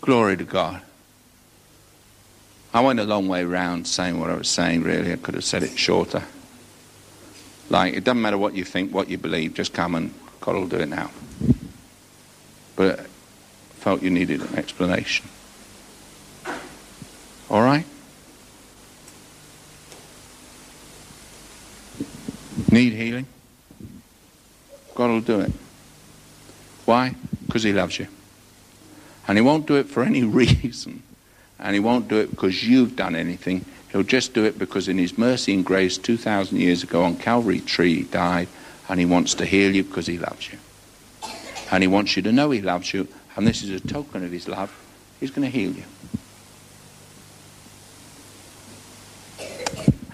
Glory 0.00 0.34
to 0.34 0.44
God. 0.44 0.80
I 2.72 2.80
went 2.80 3.00
a 3.00 3.04
long 3.04 3.28
way 3.28 3.44
round 3.44 3.86
saying 3.86 4.18
what 4.18 4.30
I 4.30 4.34
was 4.34 4.48
saying, 4.48 4.82
really. 4.82 5.12
I 5.12 5.16
could 5.16 5.34
have 5.34 5.44
said 5.44 5.62
it 5.62 5.78
shorter. 5.78 6.22
Like, 7.68 7.92
it 7.92 8.04
doesn't 8.04 8.22
matter 8.22 8.38
what 8.38 8.54
you 8.54 8.64
think, 8.64 8.94
what 8.94 9.10
you 9.10 9.18
believe, 9.18 9.52
just 9.52 9.74
come 9.74 9.94
and 9.94 10.14
God 10.40 10.54
will 10.54 10.66
do 10.66 10.78
it 10.78 10.88
now. 10.88 11.10
But 12.76 13.00
felt 13.74 14.02
you 14.02 14.08
needed 14.08 14.40
an 14.40 14.56
explanation. 14.56 15.28
All 17.50 17.60
right? 17.60 17.84
Need 22.70 22.94
healing? 22.94 23.26
God 24.94 25.10
will 25.10 25.20
do 25.20 25.40
it. 25.40 25.52
Why? 26.84 27.14
Because 27.46 27.62
He 27.62 27.72
loves 27.72 27.98
you. 27.98 28.08
And 29.28 29.38
He 29.38 29.42
won't 29.42 29.66
do 29.66 29.76
it 29.76 29.88
for 29.88 30.02
any 30.02 30.22
reason. 30.42 31.02
And 31.58 31.74
He 31.74 31.80
won't 31.80 32.08
do 32.08 32.16
it 32.16 32.30
because 32.30 32.66
you've 32.66 32.96
done 32.96 33.14
anything. 33.14 33.64
He'll 33.90 34.02
just 34.02 34.34
do 34.34 34.44
it 34.44 34.58
because 34.58 34.88
in 34.88 34.98
His 34.98 35.18
mercy 35.18 35.54
and 35.54 35.64
grace 35.64 35.98
2,000 35.98 36.58
years 36.58 36.82
ago 36.82 37.04
on 37.04 37.16
Calvary 37.16 37.60
tree 37.60 37.96
He 37.96 38.02
died 38.02 38.48
and 38.88 38.98
He 38.98 39.06
wants 39.06 39.34
to 39.34 39.44
heal 39.44 39.74
you 39.74 39.84
because 39.84 40.06
He 40.06 40.18
loves 40.18 40.52
you. 40.52 40.58
And 41.70 41.82
He 41.82 41.88
wants 41.88 42.16
you 42.16 42.22
to 42.22 42.32
know 42.32 42.50
He 42.50 42.60
loves 42.60 42.92
you 42.92 43.08
and 43.36 43.46
this 43.46 43.62
is 43.62 43.70
a 43.70 43.80
token 43.80 44.24
of 44.24 44.30
his 44.30 44.48
love, 44.48 44.72
he's 45.20 45.30
going 45.30 45.50
to 45.50 45.58
heal 45.58 45.72
you. 45.72 45.84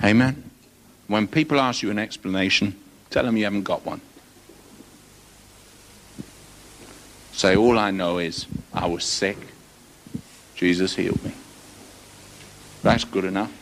Amen. 0.03 0.51
When 1.09 1.27
people 1.27 1.61
ask 1.61 1.83
you 1.83 1.91
an 1.91 1.99
explanation, 1.99 2.77
tell 3.11 3.25
them 3.25 3.37
you 3.37 3.45
haven't 3.45 3.65
got 3.65 3.85
one. 3.85 4.01
Say, 7.39 7.55
all 7.55 7.79
I 7.79 7.93
know 7.93 8.19
is 8.19 8.47
I 8.75 8.89
was 8.89 9.05
sick, 9.05 9.37
Jesus 10.57 10.97
healed 10.97 11.25
me. 11.25 11.33
That's 12.83 13.05
good 13.05 13.25
enough. 13.25 13.53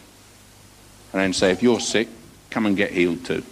And 1.13 1.21
then 1.21 1.35
say, 1.35 1.51
if 1.51 1.63
you're 1.63 1.79
sick, 1.79 2.09
come 2.49 2.65
and 2.65 2.75
get 2.75 2.91
healed 2.91 3.23
too. 3.27 3.45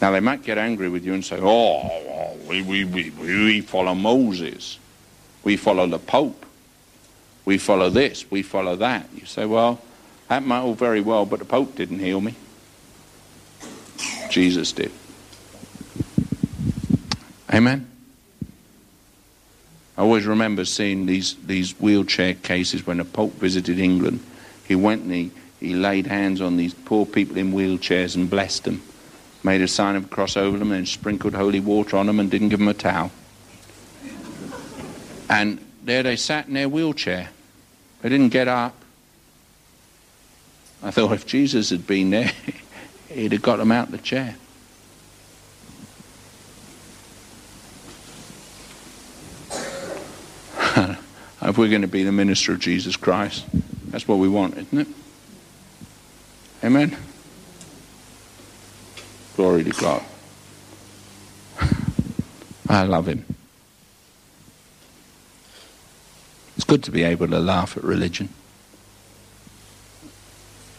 Now, 0.00 0.12
they 0.12 0.20
might 0.20 0.42
get 0.42 0.56
angry 0.56 0.88
with 0.88 1.04
you 1.04 1.12
and 1.12 1.22
say, 1.22 1.38
oh, 1.38 2.34
we, 2.48 2.62
we, 2.62 2.84
we, 2.84 3.10
we 3.10 3.60
follow 3.60 3.94
Moses. 3.94 4.78
We 5.42 5.58
follow 5.58 5.86
the 5.86 5.98
Pope. 5.98 6.46
We 7.44 7.58
follow 7.58 7.90
this. 7.90 8.30
We 8.30 8.40
follow 8.40 8.74
that. 8.76 9.06
You 9.14 9.26
say, 9.26 9.44
well, 9.44 9.82
that 10.28 10.42
might 10.42 10.60
all 10.60 10.72
very 10.72 11.02
well, 11.02 11.26
but 11.26 11.40
the 11.40 11.44
Pope 11.44 11.76
didn't 11.76 11.98
heal 11.98 12.22
me. 12.22 12.34
Jesus 14.30 14.72
did. 14.72 14.90
Amen. 17.54 17.90
I 19.96 20.02
always 20.02 20.26
remember 20.26 20.64
seeing 20.64 21.06
these, 21.06 21.36
these 21.46 21.72
wheelchair 21.80 22.34
cases 22.34 22.86
when 22.86 22.96
the 22.98 23.04
Pope 23.04 23.34
visited 23.34 23.78
England. 23.78 24.20
He 24.66 24.74
went 24.74 25.02
and 25.02 25.12
he, 25.12 25.30
he 25.60 25.74
laid 25.74 26.06
hands 26.06 26.40
on 26.40 26.56
these 26.56 26.74
poor 26.74 27.06
people 27.06 27.38
in 27.38 27.52
wheelchairs 27.52 28.16
and 28.16 28.28
blessed 28.28 28.64
them 28.64 28.82
made 29.44 29.60
a 29.60 29.68
sign 29.68 29.94
of 29.94 30.06
a 30.06 30.08
cross 30.08 30.36
over 30.36 30.58
them 30.58 30.72
and 30.72 30.88
sprinkled 30.88 31.34
holy 31.34 31.60
water 31.60 31.98
on 31.98 32.06
them 32.06 32.18
and 32.18 32.30
didn't 32.30 32.48
give 32.48 32.58
them 32.58 32.68
a 32.68 32.74
towel. 32.74 33.10
And 35.28 35.64
there 35.84 36.02
they 36.02 36.16
sat 36.16 36.48
in 36.48 36.54
their 36.54 36.68
wheelchair. 36.68 37.28
They 38.00 38.08
didn't 38.08 38.30
get 38.30 38.48
up. 38.48 38.74
I 40.82 40.90
thought 40.90 41.12
if 41.12 41.26
Jesus 41.26 41.70
had 41.70 41.86
been 41.86 42.10
there, 42.10 42.32
he'd 43.10 43.32
have 43.32 43.42
got 43.42 43.56
them 43.56 43.70
out 43.70 43.86
of 43.86 43.92
the 43.92 43.98
chair. 43.98 44.36
If 51.42 51.58
we're 51.58 51.68
going 51.68 51.82
to 51.82 51.88
be 51.88 52.04
the 52.04 52.12
minister 52.12 52.52
of 52.52 52.60
Jesus 52.60 52.96
Christ, 52.96 53.44
that's 53.88 54.08
what 54.08 54.18
we 54.18 54.28
want, 54.28 54.56
isn't 54.56 54.78
it? 54.78 54.88
Amen? 56.62 56.96
Glory 59.36 59.64
to 59.64 59.70
God. 59.70 60.02
I 62.68 62.84
love 62.84 63.06
him. 63.06 63.24
It's 66.56 66.64
good 66.64 66.84
to 66.84 66.90
be 66.90 67.02
able 67.02 67.28
to 67.28 67.38
laugh 67.38 67.76
at 67.76 67.84
religion 67.84 68.30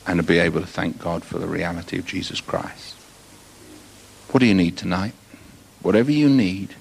and 0.08 0.20
to 0.20 0.24
be 0.24 0.40
able 0.40 0.62
to 0.62 0.68
thank 0.68 1.00
God 1.00 1.24
for 1.24 1.38
the 1.38 1.48
reality 1.48 1.98
of 1.98 2.06
Jesus 2.06 2.42
Christ. 2.42 2.96
What 4.32 4.40
do 4.40 4.46
you 4.46 4.54
need 4.54 4.78
tonight? 4.78 5.14
Whatever 5.82 6.12
you 6.12 6.30
need, 6.30 6.76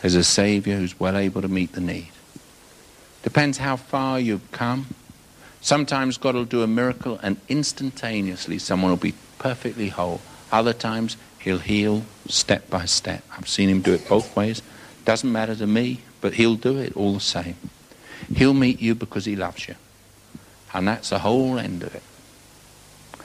there's 0.00 0.14
a 0.14 0.24
Savior 0.24 0.76
who's 0.76 0.98
well 0.98 1.16
able 1.16 1.42
to 1.42 1.48
meet 1.48 1.72
the 1.72 1.80
need. 1.80 2.10
Depends 3.22 3.58
how 3.58 3.76
far 3.76 4.18
you've 4.18 4.50
come. 4.52 4.86
Sometimes 5.60 6.16
God 6.16 6.34
will 6.34 6.44
do 6.44 6.62
a 6.62 6.66
miracle 6.66 7.18
and 7.22 7.36
instantaneously 7.48 8.58
someone 8.58 8.90
will 8.90 8.96
be 8.96 9.14
perfectly 9.38 9.88
whole. 9.88 10.20
Other 10.50 10.72
times 10.72 11.16
he'll 11.38 11.58
heal 11.58 12.04
step 12.28 12.70
by 12.70 12.86
step. 12.86 13.22
I've 13.36 13.48
seen 13.48 13.68
him 13.68 13.82
do 13.82 13.92
it 13.92 14.08
both 14.08 14.34
ways. 14.34 14.62
Doesn't 15.04 15.30
matter 15.30 15.54
to 15.56 15.66
me, 15.66 16.00
but 16.20 16.34
he'll 16.34 16.56
do 16.56 16.78
it 16.78 16.96
all 16.96 17.14
the 17.14 17.20
same. 17.20 17.56
He'll 18.34 18.54
meet 18.54 18.80
you 18.80 18.94
because 18.94 19.24
he 19.24 19.36
loves 19.36 19.68
you. 19.68 19.74
And 20.72 20.88
that's 20.88 21.10
the 21.10 21.18
whole 21.18 21.58
end 21.58 21.82
of 21.82 21.94
it. 21.94 22.02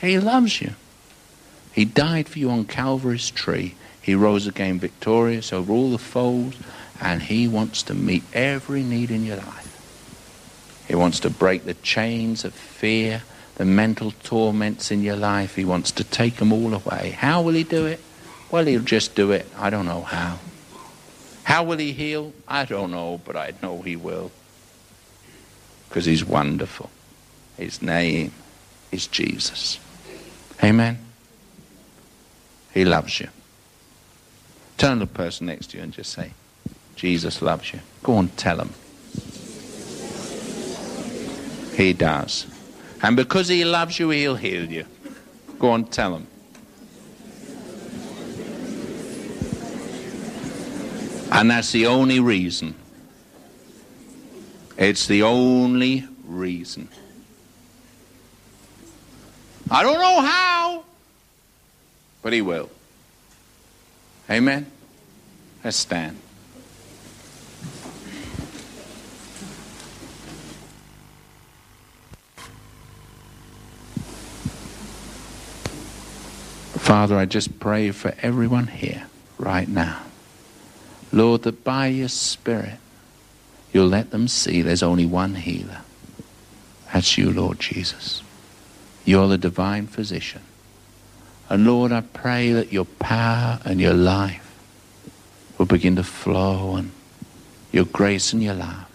He 0.02 0.20
loves 0.20 0.62
you. 0.62 0.74
He 1.72 1.86
died 1.86 2.28
for 2.28 2.39
you 2.39 2.50
on 2.50 2.66
Calvary's 2.66 3.30
tree. 3.30 3.76
He 4.02 4.16
rose 4.16 4.48
again 4.48 4.80
victorious 4.80 5.52
over 5.52 5.72
all 5.72 5.91
the 5.91 5.98
foes, 5.98 6.56
and 7.02 7.24
he 7.24 7.48
wants 7.48 7.84
to 7.84 7.93
meet 7.93 8.24
every 8.34 8.84
need 8.84 9.12
in 9.12 9.26
your 9.26 9.38
life. 9.38 9.64
He 10.88 10.95
wants 10.95 11.19
to 11.21 11.29
break 11.29 11.65
the 11.65 11.73
chains 11.75 12.45
of 12.45 12.53
fear, 12.53 13.23
the 13.55 13.65
mental 13.65 14.11
torments 14.23 14.91
in 14.91 15.01
your 15.01 15.15
life. 15.15 15.55
He 15.55 15.65
wants 15.65 15.91
to 15.93 16.03
take 16.03 16.36
them 16.36 16.53
all 16.53 16.73
away. 16.73 17.11
How 17.17 17.41
will 17.41 17.53
he 17.53 17.63
do 17.63 17.86
it? 17.86 17.99
Well, 18.51 18.65
he'll 18.65 18.81
just 18.81 19.15
do 19.15 19.31
it. 19.31 19.47
I 19.57 19.69
don't 19.69 19.86
know 19.86 20.01
how. 20.01 20.39
How 21.43 21.63
will 21.63 21.77
he 21.77 21.91
heal? 21.91 22.33
I 22.47 22.65
don't 22.65 22.91
know, 22.91 23.21
but 23.23 23.36
I 23.36 23.53
know 23.61 23.81
he 23.81 23.95
will. 23.95 24.31
Because 25.89 26.05
he's 26.05 26.25
wonderful. 26.25 26.89
His 27.57 27.81
name 27.81 28.31
is 28.91 29.07
Jesus. 29.07 29.79
Amen. 30.63 30.99
He 32.73 32.83
loves 32.83 33.19
you. 33.19 33.29
Turn 34.77 34.99
to 34.99 35.05
the 35.05 35.11
person 35.11 35.47
next 35.47 35.67
to 35.67 35.77
you 35.77 35.83
and 35.83 35.93
just 35.93 36.11
say, 36.11 36.31
Jesus 36.95 37.41
loves 37.41 37.73
you. 37.73 37.79
Go 38.03 38.15
on, 38.15 38.29
tell 38.29 38.59
him. 38.59 38.73
He 41.76 41.91
does. 41.93 42.47
And 43.01 43.15
because 43.15 43.49
he 43.49 43.65
loves 43.65 43.99
you, 43.99 44.09
he'll 44.09 44.36
heal 44.36 44.65
you. 44.65 44.86
Go 45.59 45.71
on, 45.71 45.86
tell 45.86 46.15
him. 46.15 46.28
And 51.32 51.51
that's 51.51 51.71
the 51.73 51.88
only 51.88 52.21
reason. 52.21 52.76
It's 54.78 55.07
the 55.07 55.23
only 55.23 56.07
reason. 56.26 56.88
I 59.69 59.84
don't 59.84 59.99
know 59.99 60.21
how, 60.21 60.84
but 62.21 62.32
he 62.32 62.41
will. 62.41 62.69
Amen? 64.30 64.71
Let's 65.63 65.78
stand. 65.78 66.17
Father, 76.86 77.17
I 77.17 77.25
just 77.25 77.59
pray 77.59 77.89
for 77.89 78.13
everyone 78.21 78.67
here 78.67 79.07
right 79.39 79.67
now. 79.67 80.03
Lord, 81.11 81.41
that 81.41 81.63
by 81.63 81.88
your 81.88 82.09
Spirit, 82.09 82.77
you'll 83.73 83.88
let 83.88 84.11
them 84.11 84.27
see 84.27 84.61
there's 84.61 84.83
only 84.83 85.07
one 85.07 85.33
healer. 85.33 85.81
That's 86.93 87.17
you, 87.17 87.31
Lord 87.31 87.59
Jesus. 87.59 88.21
You're 89.03 89.27
the 89.27 89.39
divine 89.39 89.88
physician. 89.88 90.43
And 91.49 91.65
Lord, 91.65 91.91
I 91.91 92.01
pray 92.01 92.51
that 92.51 92.71
your 92.71 92.86
power 92.86 93.59
and 93.65 93.81
your 93.81 93.95
life 93.95 94.55
will 95.57 95.65
begin 95.65 95.95
to 95.95 96.03
flow 96.03 96.75
and 96.75 96.91
your 97.71 97.86
grace 97.86 98.31
and 98.31 98.43
your 98.43 98.53
love 98.53 98.86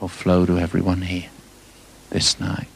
will 0.00 0.08
flow 0.08 0.46
to 0.46 0.58
everyone 0.58 1.02
here 1.02 1.28
this 2.08 2.40
night. 2.40 2.68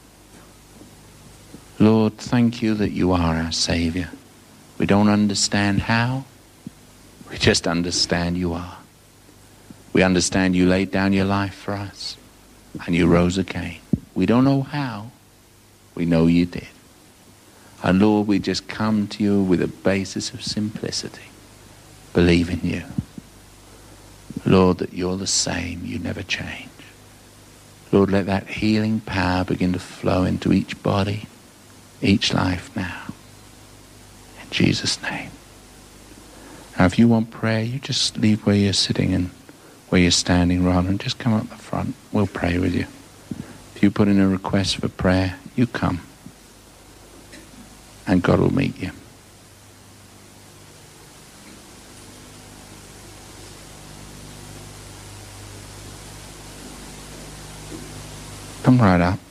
Lord, 1.78 2.18
thank 2.18 2.60
you 2.60 2.74
that 2.74 2.90
you 2.90 3.10
are 3.12 3.36
our 3.36 3.50
Savior. 3.50 4.10
We 4.84 4.86
don't 4.86 5.08
understand 5.08 5.80
how. 5.80 6.26
We 7.30 7.38
just 7.38 7.66
understand 7.66 8.36
you 8.36 8.52
are. 8.52 8.76
We 9.94 10.02
understand 10.02 10.54
you 10.54 10.66
laid 10.66 10.90
down 10.90 11.14
your 11.14 11.24
life 11.24 11.54
for 11.54 11.72
us 11.72 12.18
and 12.84 12.94
you 12.94 13.06
rose 13.06 13.38
again. 13.38 13.76
We 14.14 14.26
don't 14.26 14.44
know 14.44 14.60
how. 14.60 15.10
We 15.94 16.04
know 16.04 16.26
you 16.26 16.44
did. 16.44 16.68
And 17.82 17.98
Lord, 17.98 18.26
we 18.26 18.38
just 18.38 18.68
come 18.68 19.08
to 19.08 19.24
you 19.24 19.42
with 19.42 19.62
a 19.62 19.68
basis 19.68 20.34
of 20.34 20.44
simplicity, 20.44 21.30
believe 22.12 22.50
in 22.50 22.60
you. 22.60 22.82
Lord, 24.44 24.76
that 24.80 24.92
you're 24.92 25.16
the 25.16 25.26
same, 25.26 25.80
you 25.86 25.98
never 25.98 26.22
change. 26.22 26.68
Lord, 27.90 28.10
let 28.10 28.26
that 28.26 28.48
healing 28.48 29.00
power 29.00 29.44
begin 29.44 29.72
to 29.72 29.78
flow 29.78 30.24
into 30.24 30.52
each 30.52 30.82
body, 30.82 31.26
each 32.02 32.34
life 32.34 32.76
now. 32.76 33.03
Jesus' 34.54 35.02
name. 35.02 35.32
Now, 36.78 36.86
if 36.86 36.96
you 36.96 37.08
want 37.08 37.32
prayer, 37.32 37.62
you 37.62 37.80
just 37.80 38.16
leave 38.16 38.46
where 38.46 38.54
you're 38.54 38.72
sitting 38.72 39.12
and 39.12 39.30
where 39.88 40.00
you're 40.00 40.12
standing 40.12 40.64
rather 40.64 40.88
and 40.88 41.00
just 41.00 41.18
come 41.18 41.34
up 41.34 41.48
the 41.48 41.56
front. 41.56 41.96
We'll 42.12 42.28
pray 42.28 42.60
with 42.60 42.72
you. 42.72 42.86
If 43.74 43.82
you 43.82 43.90
put 43.90 44.06
in 44.06 44.20
a 44.20 44.28
request 44.28 44.76
for 44.76 44.88
prayer, 44.88 45.40
you 45.56 45.66
come. 45.66 46.02
And 48.06 48.22
God 48.22 48.38
will 48.38 48.54
meet 48.54 48.80
you. 48.80 48.92
Come 58.62 58.80
right 58.80 59.00
up. 59.00 59.23